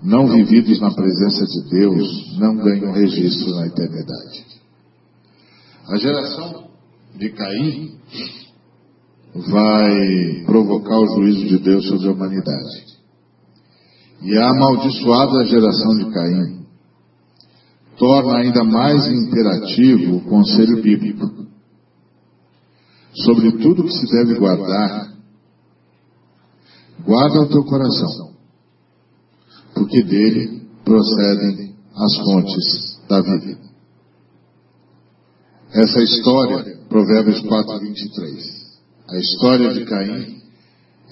não 0.02 0.28
vividos 0.28 0.78
na 0.80 0.92
presença 0.92 1.44
de 1.44 1.70
Deus 1.70 2.38
não 2.38 2.56
ganham 2.56 2.92
registro 2.92 3.50
na 3.54 3.66
eternidade. 3.66 4.46
A 5.88 5.96
geração 5.96 6.68
de 7.16 7.30
Caim 7.30 7.98
vai 9.46 10.44
provocar 10.44 10.98
o 10.98 11.16
juízo 11.16 11.46
de 11.46 11.58
Deus 11.58 11.86
sobre 11.86 12.08
a 12.08 12.12
humanidade. 12.12 12.98
E 14.22 14.36
a 14.36 14.50
amaldiçoada 14.50 15.44
geração 15.44 15.96
de 15.96 16.10
Caim 16.10 16.66
torna 17.96 18.38
ainda 18.38 18.64
mais 18.64 19.06
imperativo 19.06 20.16
o 20.16 20.24
conselho 20.24 20.82
bíblico 20.82 21.46
sobre 23.24 23.52
tudo 23.58 23.84
que 23.84 23.92
se 23.92 24.06
deve 24.06 24.38
guardar. 24.38 25.16
Guarda 27.04 27.42
o 27.42 27.48
teu 27.48 27.64
coração, 27.64 28.32
porque 29.74 30.02
dele 30.02 30.66
procedem 30.84 31.76
as 31.94 32.16
fontes 32.16 33.00
da 33.08 33.20
vida. 33.20 33.68
Essa 35.70 36.00
história, 36.02 36.78
Provérbios 36.88 37.40
4, 37.40 37.78
23. 37.80 38.57
A 39.08 39.16
história 39.16 39.72
de 39.72 39.86
Caim 39.86 40.42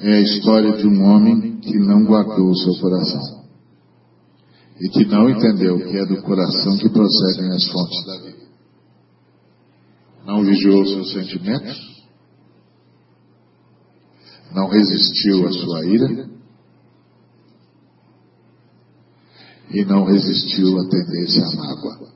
é 0.00 0.12
a 0.12 0.20
história 0.20 0.76
de 0.76 0.86
um 0.86 1.02
homem 1.02 1.58
que 1.60 1.78
não 1.78 2.04
guardou 2.04 2.50
o 2.50 2.56
seu 2.56 2.74
coração 2.78 3.46
e 4.78 4.88
que 4.90 5.06
não 5.06 5.30
entendeu 5.30 5.78
que 5.78 5.96
é 5.96 6.04
do 6.04 6.20
coração 6.22 6.76
que 6.76 6.90
procedem 6.90 7.50
as 7.52 7.66
fontes 7.68 8.04
da 8.04 8.16
vida. 8.18 8.46
Não 10.26 10.44
vigiou 10.44 10.86
seus 10.86 11.12
sentimentos, 11.12 12.04
não 14.54 14.68
resistiu 14.68 15.48
à 15.48 15.52
sua 15.52 15.86
ira 15.86 16.28
e 19.70 19.84
não 19.86 20.04
resistiu 20.04 20.78
à 20.80 20.88
tendência 20.90 21.42
à 21.46 21.56
mágoa. 21.56 22.12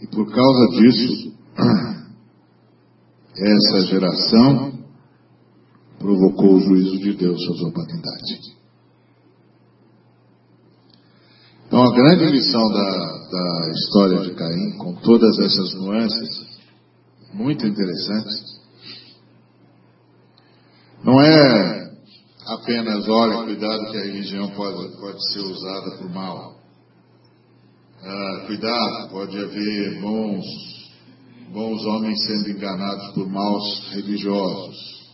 E 0.00 0.06
por 0.06 0.32
causa 0.32 0.80
disso, 0.80 1.34
essa 3.40 3.86
geração 3.86 4.72
provocou 5.98 6.54
o 6.54 6.60
juízo 6.60 6.98
de 6.98 7.14
Deus 7.14 7.42
sobre 7.44 7.64
a 7.64 7.68
humanidade. 7.68 8.60
Então, 11.66 11.82
a 11.82 11.94
grande 11.94 12.26
lição 12.26 12.68
da, 12.70 13.28
da 13.30 13.70
história 13.70 14.20
de 14.20 14.34
Caim, 14.34 14.76
com 14.78 14.94
todas 14.96 15.38
essas 15.38 15.74
nuances, 15.74 16.60
muito 17.32 17.66
interessantes, 17.66 18.60
não 21.04 21.20
é 21.20 21.90
apenas, 22.46 23.08
olha, 23.08 23.44
cuidado 23.44 23.90
que 23.90 23.96
a 23.96 24.02
religião 24.02 24.50
pode, 24.50 24.96
pode 25.00 25.32
ser 25.32 25.40
usada 25.40 25.96
por 25.96 26.10
mal. 26.10 26.60
Ah, 28.02 28.44
cuidado, 28.46 29.10
pode 29.10 29.38
haver 29.38 30.00
bons 30.00 30.79
bons 31.52 31.84
homens 31.84 32.24
sendo 32.26 32.50
enganados 32.50 33.12
por 33.12 33.28
maus 33.28 33.90
religiosos. 33.90 35.10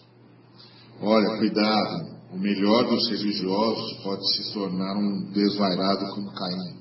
Olha, 1.00 1.38
cuidado, 1.38 2.16
o 2.32 2.38
melhor 2.38 2.84
dos 2.88 3.08
religiosos 3.08 4.02
pode 4.02 4.22
se 4.34 4.52
tornar 4.52 4.96
um 4.96 5.30
desvairado 5.32 6.14
como 6.14 6.32
Caim. 6.32 6.76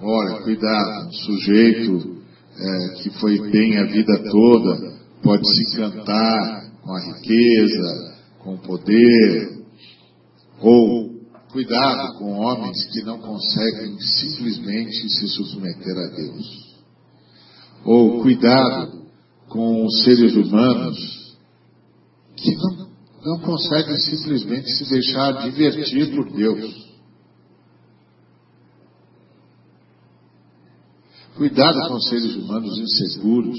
Olha, 0.00 0.42
cuidado, 0.42 1.08
um 1.08 1.12
sujeito 1.12 2.18
é, 2.56 3.02
que 3.02 3.10
foi 3.18 3.50
bem 3.50 3.78
a 3.78 3.84
vida 3.84 4.24
toda 4.30 4.98
pode 5.22 5.46
se 5.46 5.76
cantar 5.76 6.70
com 6.82 6.92
a 6.92 7.00
riqueza, 7.00 8.18
com 8.38 8.54
o 8.54 8.58
poder, 8.58 9.58
ou 10.60 11.10
cuidado 11.50 12.18
com 12.18 12.38
homens 12.38 12.84
que 12.92 13.02
não 13.02 13.18
conseguem 13.18 13.98
simplesmente 14.00 15.08
se 15.10 15.28
submeter 15.28 15.96
a 15.96 16.16
Deus 16.16 16.67
ou 17.88 18.20
cuidado 18.20 19.02
com 19.48 19.86
os 19.86 20.02
seres 20.04 20.34
humanos 20.36 20.98
que 22.36 22.54
não, 22.54 22.88
não 23.24 23.38
conseguem 23.40 23.96
simplesmente 23.96 24.70
se 24.74 24.90
deixar 24.90 25.50
divertir 25.50 26.14
por 26.14 26.30
Deus. 26.30 26.86
Cuidado 31.34 31.88
com 31.88 31.94
os 31.94 32.08
seres 32.10 32.34
humanos 32.36 32.76
inseguros 32.78 33.58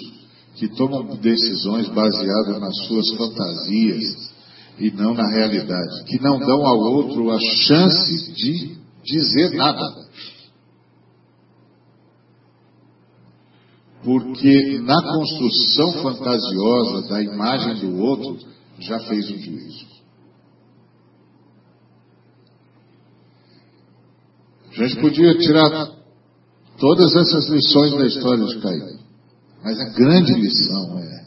que 0.57 0.67
tomam 0.75 1.15
decisões 1.15 1.89
baseadas 1.89 2.59
nas 2.59 2.77
suas 2.85 3.09
fantasias 3.17 4.31
e 4.77 4.91
não 4.91 5.15
na 5.15 5.27
realidade, 5.27 6.03
que 6.03 6.21
não 6.21 6.37
dão 6.37 6.67
ao 6.67 6.77
outro 6.77 7.31
a 7.31 7.39
chance 7.39 8.31
de 8.33 8.77
dizer 9.03 9.55
nada. 9.55 9.98
Porque 14.03 14.79
na 14.79 15.01
construção 15.03 15.93
fantasiosa 16.01 17.07
da 17.09 17.21
imagem 17.21 17.75
do 17.79 17.97
outro 18.01 18.37
já 18.79 18.99
fez 19.01 19.25
o 19.29 19.37
juízo. 19.37 19.85
A 24.71 24.87
gente 24.87 25.01
podia 25.01 25.37
tirar 25.37 25.91
todas 26.77 27.13
essas 27.13 27.49
lições 27.49 27.91
da 27.91 28.05
história 28.05 28.45
de 28.45 28.61
Caim, 28.61 28.99
mas 29.63 29.79
a 29.79 29.89
grande 29.89 30.33
lição 30.33 30.99
é: 30.99 31.25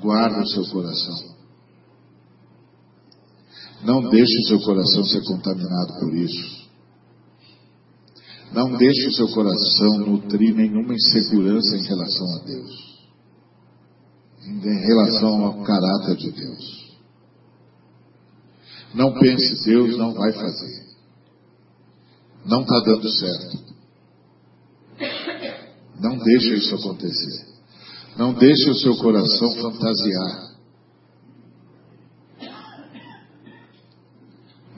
guarda 0.00 0.42
o 0.42 0.48
seu 0.48 0.64
coração. 0.66 1.30
Não 3.82 4.08
deixe 4.08 4.38
o 4.38 4.46
seu 4.48 4.60
coração 4.60 5.04
ser 5.04 5.22
contaminado 5.24 6.00
por 6.00 6.14
isso. 6.14 6.69
Não 8.52 8.76
deixe 8.76 9.06
o 9.06 9.12
seu 9.12 9.28
coração 9.28 9.98
nutrir 9.98 10.54
nenhuma 10.54 10.94
insegurança 10.94 11.76
em 11.76 11.82
relação 11.82 12.34
a 12.34 12.38
Deus, 12.44 13.00
em 14.44 14.86
relação 14.86 15.44
ao 15.44 15.62
caráter 15.62 16.16
de 16.16 16.32
Deus. 16.32 16.80
Não 18.92 19.12
pense, 19.14 19.64
Deus 19.64 19.96
não 19.96 20.12
vai 20.14 20.32
fazer. 20.32 20.90
Não 22.44 22.62
está 22.62 22.80
dando 22.80 23.08
certo. 23.08 23.70
Não 26.00 26.18
deixe 26.18 26.54
isso 26.54 26.74
acontecer. 26.74 27.46
Não 28.16 28.32
deixe 28.34 28.70
o 28.70 28.74
seu 28.74 28.96
coração 28.96 29.54
fantasiar. 29.56 30.49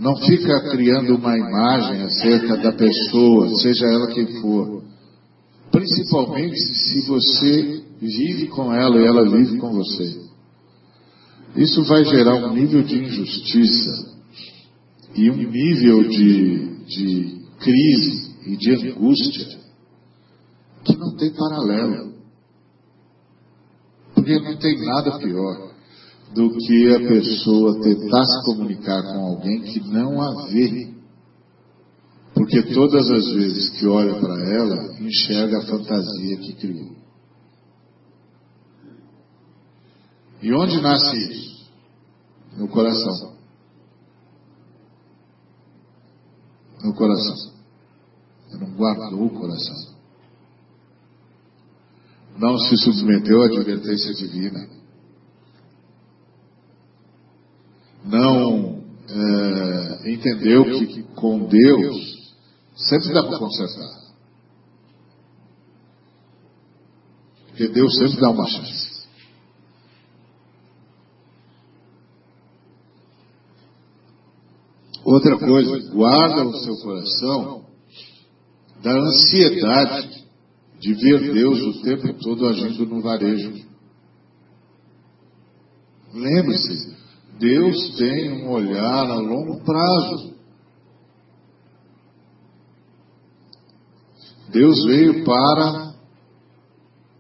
Não 0.02 0.16
fica 0.16 0.68
criando 0.72 1.14
uma 1.14 1.38
imagem 1.38 2.02
acerca 2.02 2.56
da 2.56 2.72
pessoa, 2.72 3.48
seja 3.60 3.86
ela 3.86 4.08
quem 4.08 4.26
for. 4.40 4.82
Principalmente 5.70 6.56
se 6.56 7.06
você 7.06 7.84
vive 8.00 8.48
com 8.48 8.74
ela 8.74 8.98
e 8.98 9.06
ela 9.06 9.30
vive 9.30 9.58
com 9.58 9.72
você. 9.72 10.20
Isso 11.54 11.84
vai 11.84 12.04
gerar 12.04 12.34
um 12.34 12.52
nível 12.52 12.82
de 12.82 12.98
injustiça 12.98 14.18
e 15.14 15.30
um 15.30 15.36
nível 15.36 16.02
de, 16.08 16.84
de 16.84 17.40
crise 17.60 18.34
e 18.44 18.56
de 18.56 18.72
angústia 18.72 19.60
que 20.84 20.96
não 20.96 21.14
tem 21.14 21.30
paralelo. 21.30 22.12
Porque 24.16 24.36
não 24.40 24.56
tem 24.56 24.84
nada 24.84 25.16
pior 25.20 25.71
do 26.34 26.50
que 26.56 26.94
a 26.94 26.98
pessoa 26.98 27.80
tentar 27.82 28.24
se 28.24 28.44
comunicar 28.46 29.02
com 29.02 29.26
alguém 29.26 29.62
que 29.62 29.80
não 29.80 30.20
a 30.20 30.46
vê. 30.46 30.92
Porque 32.34 32.62
todas 32.74 33.10
as 33.10 33.32
vezes 33.32 33.70
que 33.78 33.86
olha 33.86 34.18
para 34.18 34.34
ela, 34.50 34.94
enxerga 35.00 35.58
a 35.58 35.66
fantasia 35.66 36.38
que 36.38 36.54
criou. 36.54 36.96
E 40.40 40.52
onde 40.52 40.80
nasce 40.80 41.16
isso? 41.16 41.70
No 42.56 42.68
coração. 42.68 43.36
No 46.82 46.94
coração. 46.94 47.52
Você 48.48 48.58
não 48.58 48.74
guardou 48.74 49.26
o 49.26 49.30
coração. 49.30 49.92
Não 52.38 52.58
se 52.58 52.76
submeteu 52.78 53.42
à 53.42 53.46
advertência 53.46 54.14
divina. 54.14 54.81
Não 58.04 58.82
é, 59.08 60.10
entendeu 60.10 60.64
que 60.64 61.02
com 61.14 61.46
Deus 61.46 62.34
sempre 62.74 63.12
dá 63.12 63.22
para 63.22 63.38
consertar. 63.38 64.02
Porque 67.48 67.68
Deus 67.68 67.96
sempre 67.98 68.20
dá 68.20 68.30
uma 68.30 68.46
chance. 68.46 68.92
Outra 75.04 75.36
coisa, 75.36 75.90
guarda 75.90 76.44
o 76.44 76.56
seu 76.58 76.76
coração 76.76 77.66
da 78.82 78.92
ansiedade 78.92 80.24
de 80.80 80.94
ver 80.94 81.32
Deus 81.32 81.60
o 81.60 81.82
tempo 81.82 82.14
todo 82.14 82.46
agindo 82.46 82.86
no 82.86 83.00
varejo. 83.00 83.64
Lembre-se, 86.14 87.01
Deus 87.42 87.96
tem 87.96 88.44
um 88.44 88.50
olhar 88.52 89.10
a 89.10 89.16
longo 89.16 89.64
prazo. 89.64 90.32
Deus 94.48 94.84
veio 94.84 95.24
para 95.24 95.92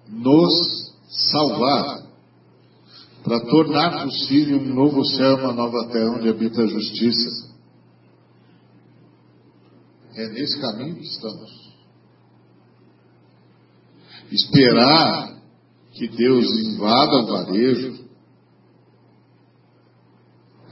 nos 0.08 0.94
salvar, 1.32 2.06
para 3.24 3.40
tornar 3.46 4.04
possível 4.04 4.58
um 4.58 4.74
novo 4.74 5.04
céu, 5.06 5.38
uma 5.38 5.52
nova 5.54 5.88
terra 5.88 6.12
onde 6.12 6.28
habita 6.28 6.62
a 6.62 6.68
justiça. 6.68 7.52
É 10.14 10.28
nesse 10.28 10.60
caminho 10.60 10.94
que 10.94 11.04
estamos. 11.04 11.72
Esperar 14.30 15.42
que 15.90 16.06
Deus 16.06 16.46
invada 16.60 17.16
o 17.16 17.26
varejo, 17.26 18.11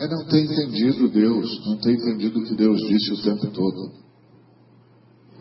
é 0.00 0.08
não 0.08 0.24
ter 0.24 0.42
entendido 0.42 1.10
Deus, 1.10 1.66
não 1.66 1.76
ter 1.76 1.92
entendido 1.92 2.40
o 2.40 2.44
que 2.44 2.54
Deus 2.54 2.80
disse 2.88 3.12
o 3.12 3.22
tempo 3.22 3.46
todo. 3.48 3.92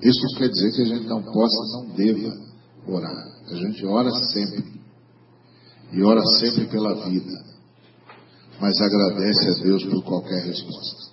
Isso 0.02 0.22
não 0.22 0.38
quer 0.38 0.50
dizer 0.50 0.72
que 0.74 0.82
a 0.82 0.86
gente 0.86 1.08
não 1.08 1.24
possa, 1.24 1.78
não 1.78 1.96
deva 1.96 2.38
orar. 2.86 3.28
A 3.48 3.56
gente 3.56 3.86
ora 3.86 4.12
sempre. 4.12 4.80
E 5.94 6.04
ora 6.04 6.22
sempre 6.40 6.68
pela 6.68 6.94
vida. 7.10 7.46
Mas 8.60 8.80
agradece 8.82 9.50
a 9.50 9.64
Deus 9.64 9.84
por 9.86 10.04
qualquer 10.04 10.44
resposta. 10.44 11.10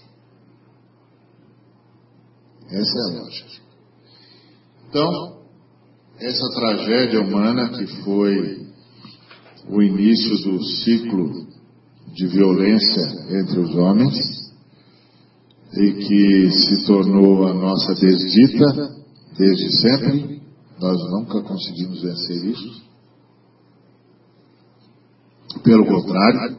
Essa 2.68 2.99
é 2.99 3.03
a 3.03 3.22
lógica. 3.22 3.51
Então, 4.88 5.42
essa 6.18 6.49
tragédia 6.51 7.20
humana 7.20 7.68
que 7.70 7.86
foi 8.03 8.66
o 9.68 9.82
início 9.82 10.36
do 10.51 10.64
ciclo 10.64 11.45
de 12.16 12.26
violência 12.28 13.02
entre 13.28 13.60
os 13.60 13.74
homens 13.76 14.16
e 15.74 15.92
que 15.92 16.50
se 16.50 16.86
tornou 16.86 17.46
a 17.46 17.52
nossa 17.52 17.94
desdita 17.94 18.96
desde 19.36 19.70
sempre. 19.82 20.42
Nós 20.80 20.98
nunca 21.10 21.42
conseguimos 21.42 22.00
vencer 22.00 22.44
isso. 22.46 22.86
Pelo 25.62 25.84
contrário, 25.84 26.56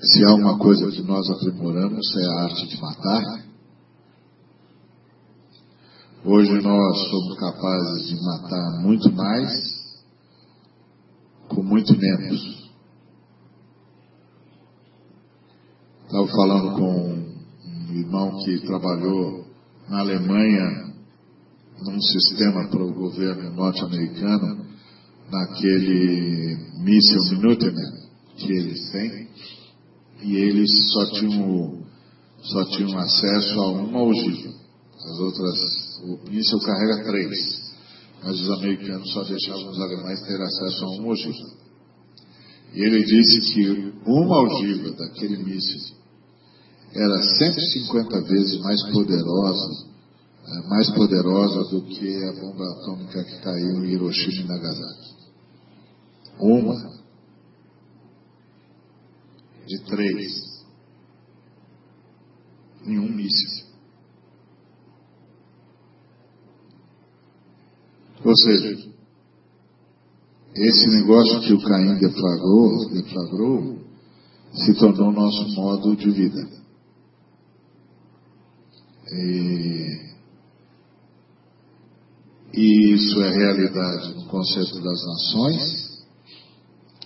se 0.00 0.24
há 0.24 0.34
uma 0.34 0.56
coisa 0.58 0.90
que 0.92 1.02
nós 1.02 1.28
aprimoramos 1.28 2.16
é 2.16 2.26
a 2.26 2.42
arte 2.44 2.68
de 2.68 2.80
matar. 2.80 3.48
Hoje 6.24 6.52
nós 6.62 6.98
somos 7.10 7.38
capazes 7.38 8.06
de 8.08 8.24
matar 8.24 8.80
muito 8.82 9.12
mais 9.12 9.50
com 11.48 11.62
muito 11.62 11.96
menos. 11.98 12.57
Estava 16.08 16.26
falando 16.26 16.74
com 16.74 17.12
um 17.12 17.94
irmão 17.94 18.42
que 18.42 18.60
trabalhou 18.60 19.44
na 19.90 19.98
Alemanha 20.00 20.94
num 21.82 22.00
sistema 22.00 22.66
para 22.68 22.82
o 22.82 22.94
governo 22.94 23.50
norte-americano, 23.50 24.64
naquele 25.30 26.56
míssil 26.80 27.32
Minuteman 27.32 28.08
que 28.38 28.50
eles 28.50 28.90
têm, 28.90 29.28
e 30.22 30.34
eles 30.34 30.70
só 30.94 31.10
tinham, 31.10 31.82
só 32.40 32.64
tinham 32.70 32.98
acesso 32.98 33.60
a 33.60 33.68
uma 33.72 34.02
ogiva. 34.02 34.54
As 34.94 35.18
outras, 35.20 36.00
o 36.04 36.30
míssil 36.30 36.58
carrega 36.60 37.04
três, 37.04 37.74
mas 38.24 38.40
os 38.40 38.50
americanos 38.50 39.12
só 39.12 39.24
deixavam 39.24 39.68
os 39.68 39.78
alemães 39.78 40.22
ter 40.22 40.40
acesso 40.40 40.84
a 40.86 40.88
uma 40.88 41.08
ogiva. 41.08 41.57
E 42.74 42.82
ele 42.82 43.02
disse 43.04 43.52
que 43.52 43.92
uma 44.06 44.42
ogiva 44.42 44.90
daquele 44.92 45.38
míssil 45.38 45.96
era 46.92 47.22
150 47.22 48.20
vezes 48.22 48.60
mais 48.60 48.82
poderosa, 48.90 49.86
é, 50.46 50.68
mais 50.68 50.90
poderosa 50.90 51.70
do 51.70 51.82
que 51.82 52.24
a 52.24 52.32
bomba 52.32 52.64
atômica 52.72 53.24
que 53.24 53.38
caiu 53.40 53.84
em 53.84 53.90
Hiroshima 53.92 54.42
e 54.42 54.46
Nagasaki. 54.46 55.18
Uma 56.40 56.98
de 59.66 59.78
três 59.84 60.64
em 62.86 62.98
um 62.98 63.12
míssil. 63.12 63.66
Ou 68.24 68.36
seja, 68.36 68.87
esse 70.54 70.86
negócio 70.88 71.40
que 71.40 71.52
o 71.52 71.62
Caim 71.62 71.94
deflagrou, 71.98 72.90
deflagrou 72.90 73.78
se 74.52 74.74
tornou 74.74 75.12
nosso 75.12 75.48
modo 75.54 75.96
de 75.96 76.10
vida. 76.10 76.48
E, 79.10 80.08
e 82.54 82.94
isso 82.94 83.22
é 83.22 83.30
realidade 83.30 84.14
no 84.14 84.26
conceito 84.26 84.80
das 84.82 85.06
nações 85.06 85.88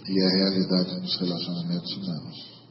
e 0.08 0.20
é 0.20 0.28
realidade 0.36 1.00
nos 1.00 1.16
relacionamentos 1.20 1.96
humanos. 1.96 2.62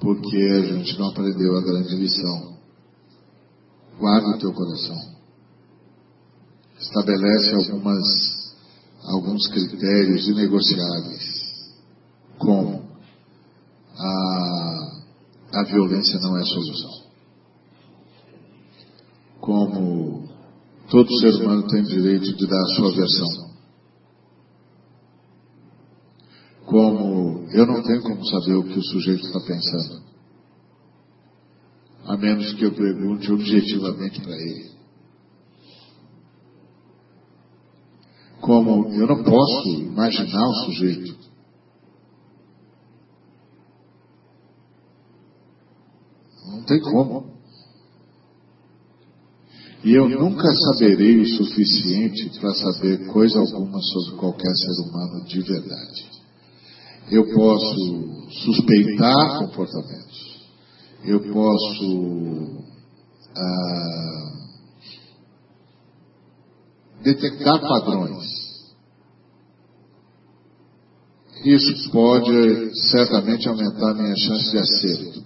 Porque 0.00 0.36
a 0.36 0.60
gente 0.62 0.98
não 0.98 1.10
aprendeu 1.10 1.56
a 1.56 1.62
grande 1.62 1.94
lição. 1.94 2.58
Guarda 3.98 4.36
o 4.36 4.38
teu 4.38 4.52
coração. 4.52 5.12
Estabelece 6.80 7.54
algumas, 7.54 8.31
alguns 9.12 9.46
critérios 9.48 10.26
inegociáveis. 10.28 11.42
Como 12.38 12.88
a, 13.96 15.60
a 15.60 15.62
violência 15.64 16.18
não 16.20 16.36
é 16.38 16.44
solução 16.44 17.02
como 19.40 20.32
Todo 20.92 21.08
ser 21.20 21.34
humano 21.36 21.66
tem 21.68 21.82
direito 21.84 22.36
de 22.36 22.46
dar 22.46 22.60
a 22.60 22.74
sua 22.76 22.92
versão. 22.94 23.28
Como 26.66 27.46
eu 27.50 27.66
não 27.66 27.82
tenho 27.82 28.02
como 28.02 28.26
saber 28.26 28.56
o 28.56 28.64
que 28.64 28.78
o 28.78 28.84
sujeito 28.84 29.24
está 29.24 29.40
pensando, 29.40 30.02
a 32.04 32.16
menos 32.18 32.52
que 32.52 32.64
eu 32.66 32.74
pergunte 32.74 33.32
objetivamente 33.32 34.20
para 34.20 34.36
ele. 34.36 34.71
Como 38.42 38.92
eu 38.92 39.06
não 39.06 39.22
posso 39.22 39.68
imaginar 39.68 40.48
o 40.48 40.54
sujeito. 40.64 41.16
Não 46.48 46.62
tem 46.64 46.80
como. 46.80 47.32
E 49.84 49.92
eu 49.92 50.08
nunca 50.08 50.48
saberei 50.54 51.20
o 51.20 51.36
suficiente 51.36 52.40
para 52.40 52.52
saber 52.54 53.06
coisa 53.12 53.38
alguma 53.38 53.80
sobre 53.80 54.18
qualquer 54.18 54.52
ser 54.56 54.88
humano 54.88 55.24
de 55.24 55.40
verdade. 55.40 56.10
Eu 57.12 57.32
posso 57.32 58.28
suspeitar 58.42 59.38
comportamentos. 59.38 60.48
Eu 61.04 61.20
posso 61.32 62.64
ah, 63.36 64.41
detectar 67.02 67.60
padrões. 67.60 68.42
Isso 71.44 71.90
pode 71.90 72.70
certamente 72.90 73.48
aumentar 73.48 73.94
minha 73.94 74.16
chance 74.16 74.50
de 74.50 74.58
acerto. 74.58 75.24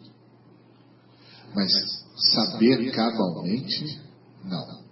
Mas 1.55 1.71
saber 2.35 2.91
cabalmente 2.93 4.01
não. 4.45 4.87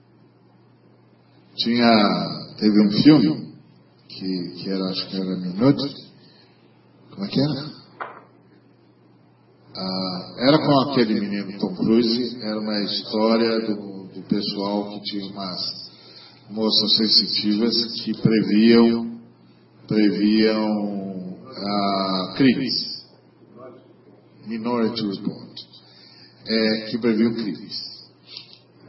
Tinha, 1.56 2.54
teve 2.58 2.86
um 2.86 2.90
filme 2.90 3.54
que, 4.08 4.50
que 4.56 4.70
era, 4.70 4.84
acho 4.90 5.08
que 5.08 5.16
era 5.16 5.36
Minute. 5.36 6.12
Como 7.10 7.24
é 7.24 7.28
que 7.28 7.40
era? 7.40 7.74
Ah, 9.76 10.34
era 10.38 10.58
com 10.58 10.80
aquele 10.90 11.20
menino 11.20 11.58
Tom 11.58 11.74
Cruise, 11.74 12.38
era 12.42 12.60
uma 12.60 12.80
história 12.82 13.60
do, 13.60 14.08
do 14.08 14.22
pessoal 14.28 14.90
que 14.90 15.00
tinha 15.02 15.26
umas 15.26 15.83
moças 16.50 16.96
sensitivas 16.96 18.02
que 18.02 18.12
previam, 18.20 19.20
previam 19.86 21.38
ah, 21.56 22.34
crimes. 22.36 22.94
Minority 24.46 25.02
Report. 25.06 25.60
É, 26.46 26.90
que 26.90 26.98
previam 26.98 27.32
crimes. 27.34 27.94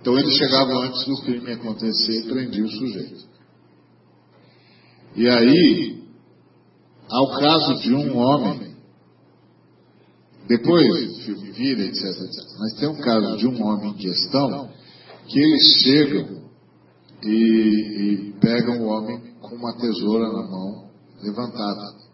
Então 0.01 0.17
eles 0.19 0.37
chegavam 0.37 0.81
antes 0.81 1.05
do 1.05 1.21
crime 1.21 1.53
acontecer 1.53 2.19
e 2.19 2.29
prendiam 2.29 2.67
o 2.67 2.71
sujeito. 2.71 3.25
E 5.15 5.29
aí, 5.29 6.03
ao 7.09 7.39
caso 7.39 7.81
de 7.81 7.93
um 7.93 8.17
homem, 8.17 8.75
depois 10.47 11.23
filme 11.23 11.51
vira, 11.51 11.85
etc, 11.85 12.03
etc. 12.03 12.43
Mas 12.59 12.73
tem 12.79 12.89
um 12.89 12.97
caso 12.97 13.37
de 13.37 13.47
um 13.47 13.65
homem 13.65 13.91
em 13.91 13.97
questão 13.97 14.69
que 15.27 15.39
eles 15.39 15.81
chegam 15.81 16.44
e, 17.25 18.29
e 18.29 18.33
pegam 18.39 18.81
o 18.81 18.87
homem 18.87 19.33
com 19.41 19.55
uma 19.55 19.75
tesoura 19.77 20.27
na 20.31 20.49
mão 20.49 20.89
levantada. 21.21 22.05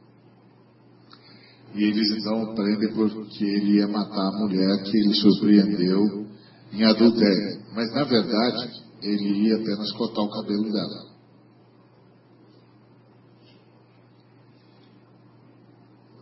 E 1.73 1.83
eles 1.83 2.11
então 2.17 2.53
prendem 2.53 2.93
porque 2.93 3.43
ele 3.43 3.77
ia 3.77 3.87
matar 3.87 4.27
a 4.27 4.37
mulher 4.39 4.83
que 4.83 4.97
ele 4.97 5.13
surpreendeu 5.13 6.27
em 6.71 6.83
adultério. 6.83 7.61
Mas 7.73 7.93
na 7.93 8.03
verdade, 8.03 8.83
ele 9.01 9.47
ia 9.47 9.55
apenas 9.55 9.91
cortar 9.93 10.21
o 10.21 10.29
cabelo 10.29 10.71
dela. 10.71 11.11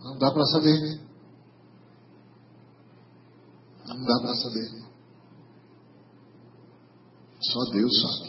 Não 0.04 0.18
dá 0.18 0.32
para 0.32 0.46
saber. 0.46 1.02
Não 3.88 4.06
dá 4.06 4.20
para 4.22 4.36
saber. 4.36 4.90
Só 7.42 7.72
Deus 7.72 8.02
sabe. 8.02 8.29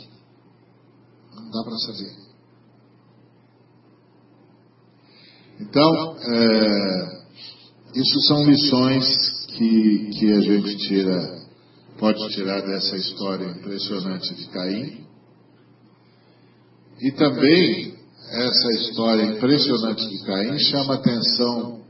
Dá 1.53 1.64
para 1.64 1.76
saber. 1.78 2.30
Então, 5.61 6.16
é, 6.18 7.22
isso 7.95 8.20
são 8.28 8.45
lições 8.45 9.05
que, 9.57 10.11
que 10.18 10.32
a 10.32 10.41
gente 10.41 10.76
tira 10.88 11.41
pode 12.01 12.28
tirar 12.30 12.62
dessa 12.62 12.97
história 12.97 13.45
impressionante 13.45 14.34
de 14.34 14.47
Caim. 14.49 15.07
E 16.99 17.12
também 17.12 17.95
essa 18.30 18.72
história 18.80 19.22
impressionante 19.24 20.09
de 20.09 20.24
Caim 20.24 20.59
chama 20.59 20.95
a 20.95 20.97
atenção 20.97 21.80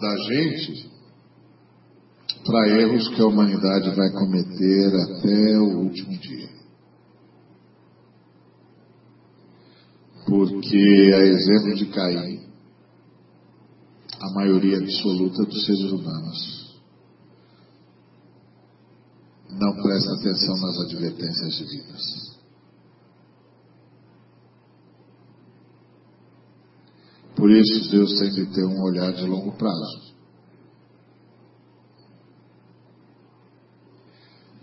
da 0.00 0.16
gente 0.28 0.90
para 2.44 2.80
erros 2.80 3.08
que 3.08 3.20
a 3.20 3.26
humanidade 3.26 3.90
vai 3.90 4.10
cometer 4.10 4.94
até 4.94 5.58
o 5.58 5.78
último 5.80 6.18
dia. 6.18 6.48
Porque, 10.32 11.10
a 11.14 11.18
exemplo 11.26 11.74
de 11.74 11.86
Caim, 11.90 12.40
a 14.18 14.32
maioria 14.32 14.78
absoluta 14.78 15.44
dos 15.44 15.66
seres 15.66 15.92
humanos 15.92 16.80
não 19.50 19.74
presta 19.82 20.14
atenção 20.14 20.56
nas 20.56 20.80
advertências 20.86 21.54
divinas. 21.54 22.38
Por 27.36 27.50
isso, 27.50 27.90
Deus 27.90 28.18
tem 28.18 28.30
de 28.30 28.46
ter 28.54 28.64
um 28.64 28.80
olhar 28.80 29.12
de 29.12 29.26
longo 29.26 29.52
prazo. 29.52 30.14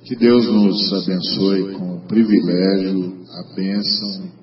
Que 0.04 0.16
Deus 0.16 0.48
nos 0.48 0.94
abençoe 0.94 1.76
com 1.76 1.98
o 1.98 2.08
privilégio, 2.08 3.24
a 3.30 3.54
bênção 3.54 4.40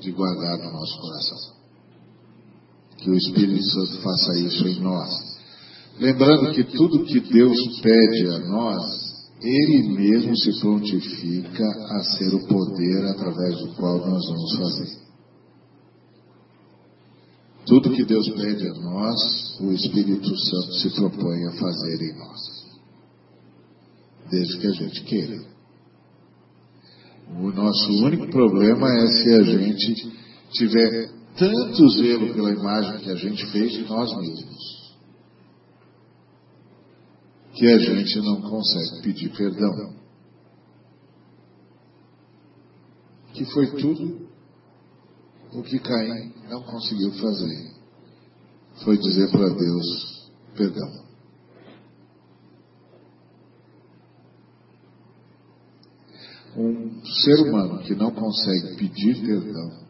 de 0.00 0.12
guardar 0.12 0.58
no 0.58 0.72
nosso 0.72 1.00
coração. 1.00 1.60
Que 2.98 3.10
o 3.10 3.14
Espírito 3.14 3.64
Santo 3.64 4.02
faça 4.02 4.38
isso 4.40 4.68
em 4.68 4.80
nós. 4.80 5.10
Lembrando 5.98 6.52
que 6.52 6.64
tudo 6.64 7.04
que 7.04 7.20
Deus 7.20 7.80
pede 7.80 8.26
a 8.28 8.38
nós 8.38 9.10
ele 9.42 9.88
mesmo 9.94 10.36
se 10.36 10.60
prontifica 10.60 11.64
a 11.64 12.02
ser 12.04 12.34
o 12.34 12.46
poder 12.46 13.06
através 13.06 13.58
do 13.58 13.74
qual 13.74 13.98
nós 13.98 14.26
vamos 14.26 14.56
fazer. 14.56 15.00
Tudo 17.66 17.90
que 17.90 18.04
Deus 18.04 18.28
pede 18.30 18.68
a 18.68 18.74
nós, 18.74 19.60
o 19.60 19.72
Espírito 19.72 20.36
Santo 20.38 20.74
se 20.74 20.90
propõe 20.90 21.46
a 21.46 21.52
fazer 21.52 22.02
em 22.02 22.18
nós. 22.18 22.40
Desde 24.30 24.58
que 24.58 24.66
a 24.66 24.72
gente 24.72 25.04
queira. 25.04 25.42
O 27.38 27.50
nosso 27.52 27.92
único 28.04 28.28
problema 28.28 28.88
é 28.88 29.06
se 29.06 29.34
a 29.34 29.42
gente 29.42 30.12
tiver 30.52 31.10
tanto 31.36 31.88
zelo 31.90 32.34
pela 32.34 32.50
imagem 32.50 32.98
que 33.00 33.10
a 33.10 33.14
gente 33.14 33.46
fez 33.52 33.72
de 33.72 33.84
nós 33.88 34.10
mesmos 34.18 34.80
que 37.60 37.66
a 37.66 37.78
gente 37.78 38.18
não 38.20 38.40
consegue 38.40 39.02
pedir 39.02 39.28
perdão. 39.36 39.94
Que 43.34 43.44
foi 43.44 43.66
tudo 43.72 44.26
o 45.52 45.62
que 45.62 45.78
Caim 45.78 46.32
não 46.48 46.62
conseguiu 46.62 47.12
fazer. 47.12 47.74
Foi 48.82 48.96
dizer 48.96 49.30
para 49.30 49.50
Deus 49.50 50.30
perdão. 50.56 50.99
Um 56.56 57.04
ser 57.04 57.48
humano 57.48 57.78
que 57.82 57.94
não 57.94 58.10
consegue 58.10 58.76
pedir 58.76 59.20
perdão 59.24 59.80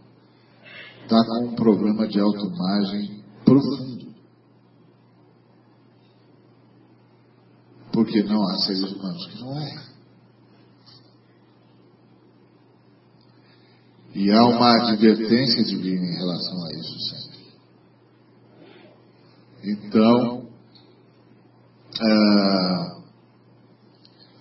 está 1.02 1.24
com 1.24 1.46
um 1.46 1.54
problema 1.54 2.06
de 2.06 2.20
autoimagem 2.20 3.24
profundo. 3.44 4.14
Porque 7.92 8.22
não 8.22 8.46
há 8.48 8.56
seres 8.58 8.92
humanos 8.92 9.26
que 9.26 9.40
não 9.40 9.60
erram. 9.60 9.90
E 14.14 14.30
há 14.30 14.44
uma 14.44 14.90
advertência 14.90 15.64
divina 15.64 16.04
em 16.04 16.16
relação 16.16 16.64
a 16.64 16.72
isso 16.74 16.98
sempre. 17.08 17.40
Então, 19.64 20.48
ah, 22.00 22.89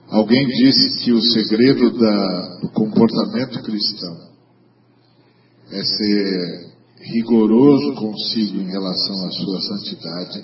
alguém 0.09 0.47
disse 0.47 1.03
que 1.03 1.11
o 1.11 1.21
segredo 1.21 1.97
da, 1.97 2.57
do 2.61 2.69
comportamento 2.69 3.61
cristão 3.63 4.29
é 5.71 5.83
ser 5.83 6.69
rigoroso 6.99 7.95
consigo 7.95 8.57
em 8.57 8.69
relação 8.69 9.27
à 9.27 9.31
sua 9.31 9.61
santidade 9.61 10.43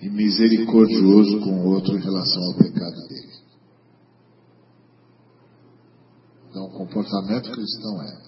e 0.00 0.10
misericordioso 0.10 1.40
com 1.40 1.50
o 1.50 1.68
outro 1.68 1.96
em 1.96 2.00
relação 2.00 2.42
ao 2.44 2.54
pecado 2.54 3.08
dele. 3.08 3.32
Então, 6.50 6.64
o 6.64 6.70
comportamento 6.70 7.50
cristão 7.52 8.02
é: 8.02 8.18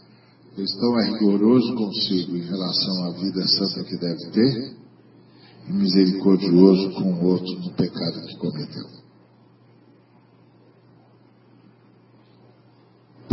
cristão 0.54 1.00
é 1.00 1.10
rigoroso 1.10 1.74
consigo 1.74 2.36
em 2.36 2.42
relação 2.42 3.04
à 3.04 3.10
vida 3.10 3.46
santa 3.48 3.84
que 3.84 3.96
deve 3.98 4.30
ter 4.30 4.76
e 5.68 5.72
misericordioso 5.72 6.90
com 6.92 7.12
o 7.12 7.24
outro 7.24 7.52
no 7.60 7.72
pecado 7.72 8.26
que 8.26 8.36
cometeu. 8.36 9.03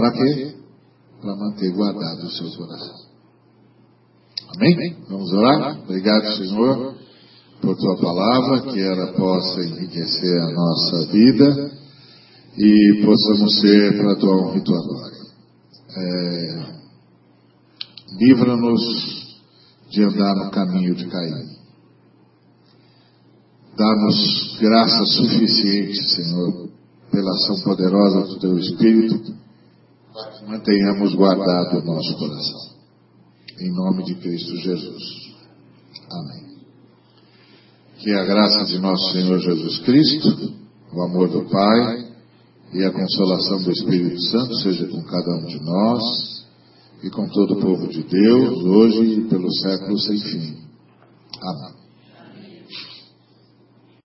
Para 0.01 0.13
quê? 0.13 0.55
Para 1.21 1.35
manter 1.35 1.71
guardado 1.73 2.25
o 2.25 2.31
seu 2.31 2.49
coração. 2.57 3.01
Amém? 4.55 4.97
Vamos 5.07 5.31
orar? 5.31 5.79
Obrigado, 5.83 6.37
Senhor, 6.37 6.95
por 7.61 7.77
tua 7.77 7.97
palavra, 7.97 8.61
que 8.61 8.81
ela 8.81 9.13
possa 9.13 9.61
enriquecer 9.61 10.41
a 10.41 10.51
nossa 10.53 11.05
vida 11.11 11.71
e 12.57 13.05
possamos 13.05 13.59
ser 13.59 13.97
para 13.97 14.13
a 14.13 14.15
tua 14.15 14.37
honra 14.37 14.57
e 14.57 14.63
tua 14.63 14.81
glória. 14.81 15.21
É, 15.97 16.81
Livra-nos 18.17 18.81
de 19.91 20.03
andar 20.03 20.35
no 20.35 20.49
caminho 20.49 20.95
de 20.95 21.05
Caim. 21.05 21.47
Dá-nos 23.77 24.57
graça 24.59 25.05
suficiente, 25.05 26.09
Senhor, 26.15 26.69
pela 27.11 27.31
ação 27.33 27.61
poderosa 27.63 28.27
do 28.29 28.39
Teu 28.39 28.57
Espírito, 28.57 29.41
mantenhamos 30.47 31.15
guardado 31.15 31.79
o 31.79 31.85
nosso 31.85 32.17
coração. 32.17 32.71
Em 33.59 33.71
nome 33.71 34.03
de 34.03 34.15
Cristo 34.15 34.55
Jesus. 34.57 35.03
Amém. 36.09 36.51
Que 37.99 38.11
a 38.13 38.25
graça 38.25 38.65
de 38.65 38.79
nosso 38.79 39.13
Senhor 39.13 39.39
Jesus 39.39 39.79
Cristo, 39.79 40.53
o 40.93 41.01
amor 41.03 41.29
do 41.29 41.43
Pai 41.49 42.11
e 42.73 42.83
a 42.83 42.91
consolação 42.91 43.61
do 43.61 43.71
Espírito 43.71 44.19
Santo 44.23 44.55
seja 44.55 44.87
com 44.87 45.03
cada 45.03 45.35
um 45.35 45.45
de 45.45 45.59
nós 45.63 46.01
e 47.03 47.09
com 47.09 47.27
todo 47.27 47.53
o 47.53 47.61
povo 47.61 47.87
de 47.87 48.03
Deus, 48.03 48.63
hoje 48.63 49.19
e 49.19 49.29
pelos 49.29 49.61
séculos 49.61 50.05
sem 50.05 50.19
fim. 50.19 50.57
Amém. 51.41 51.80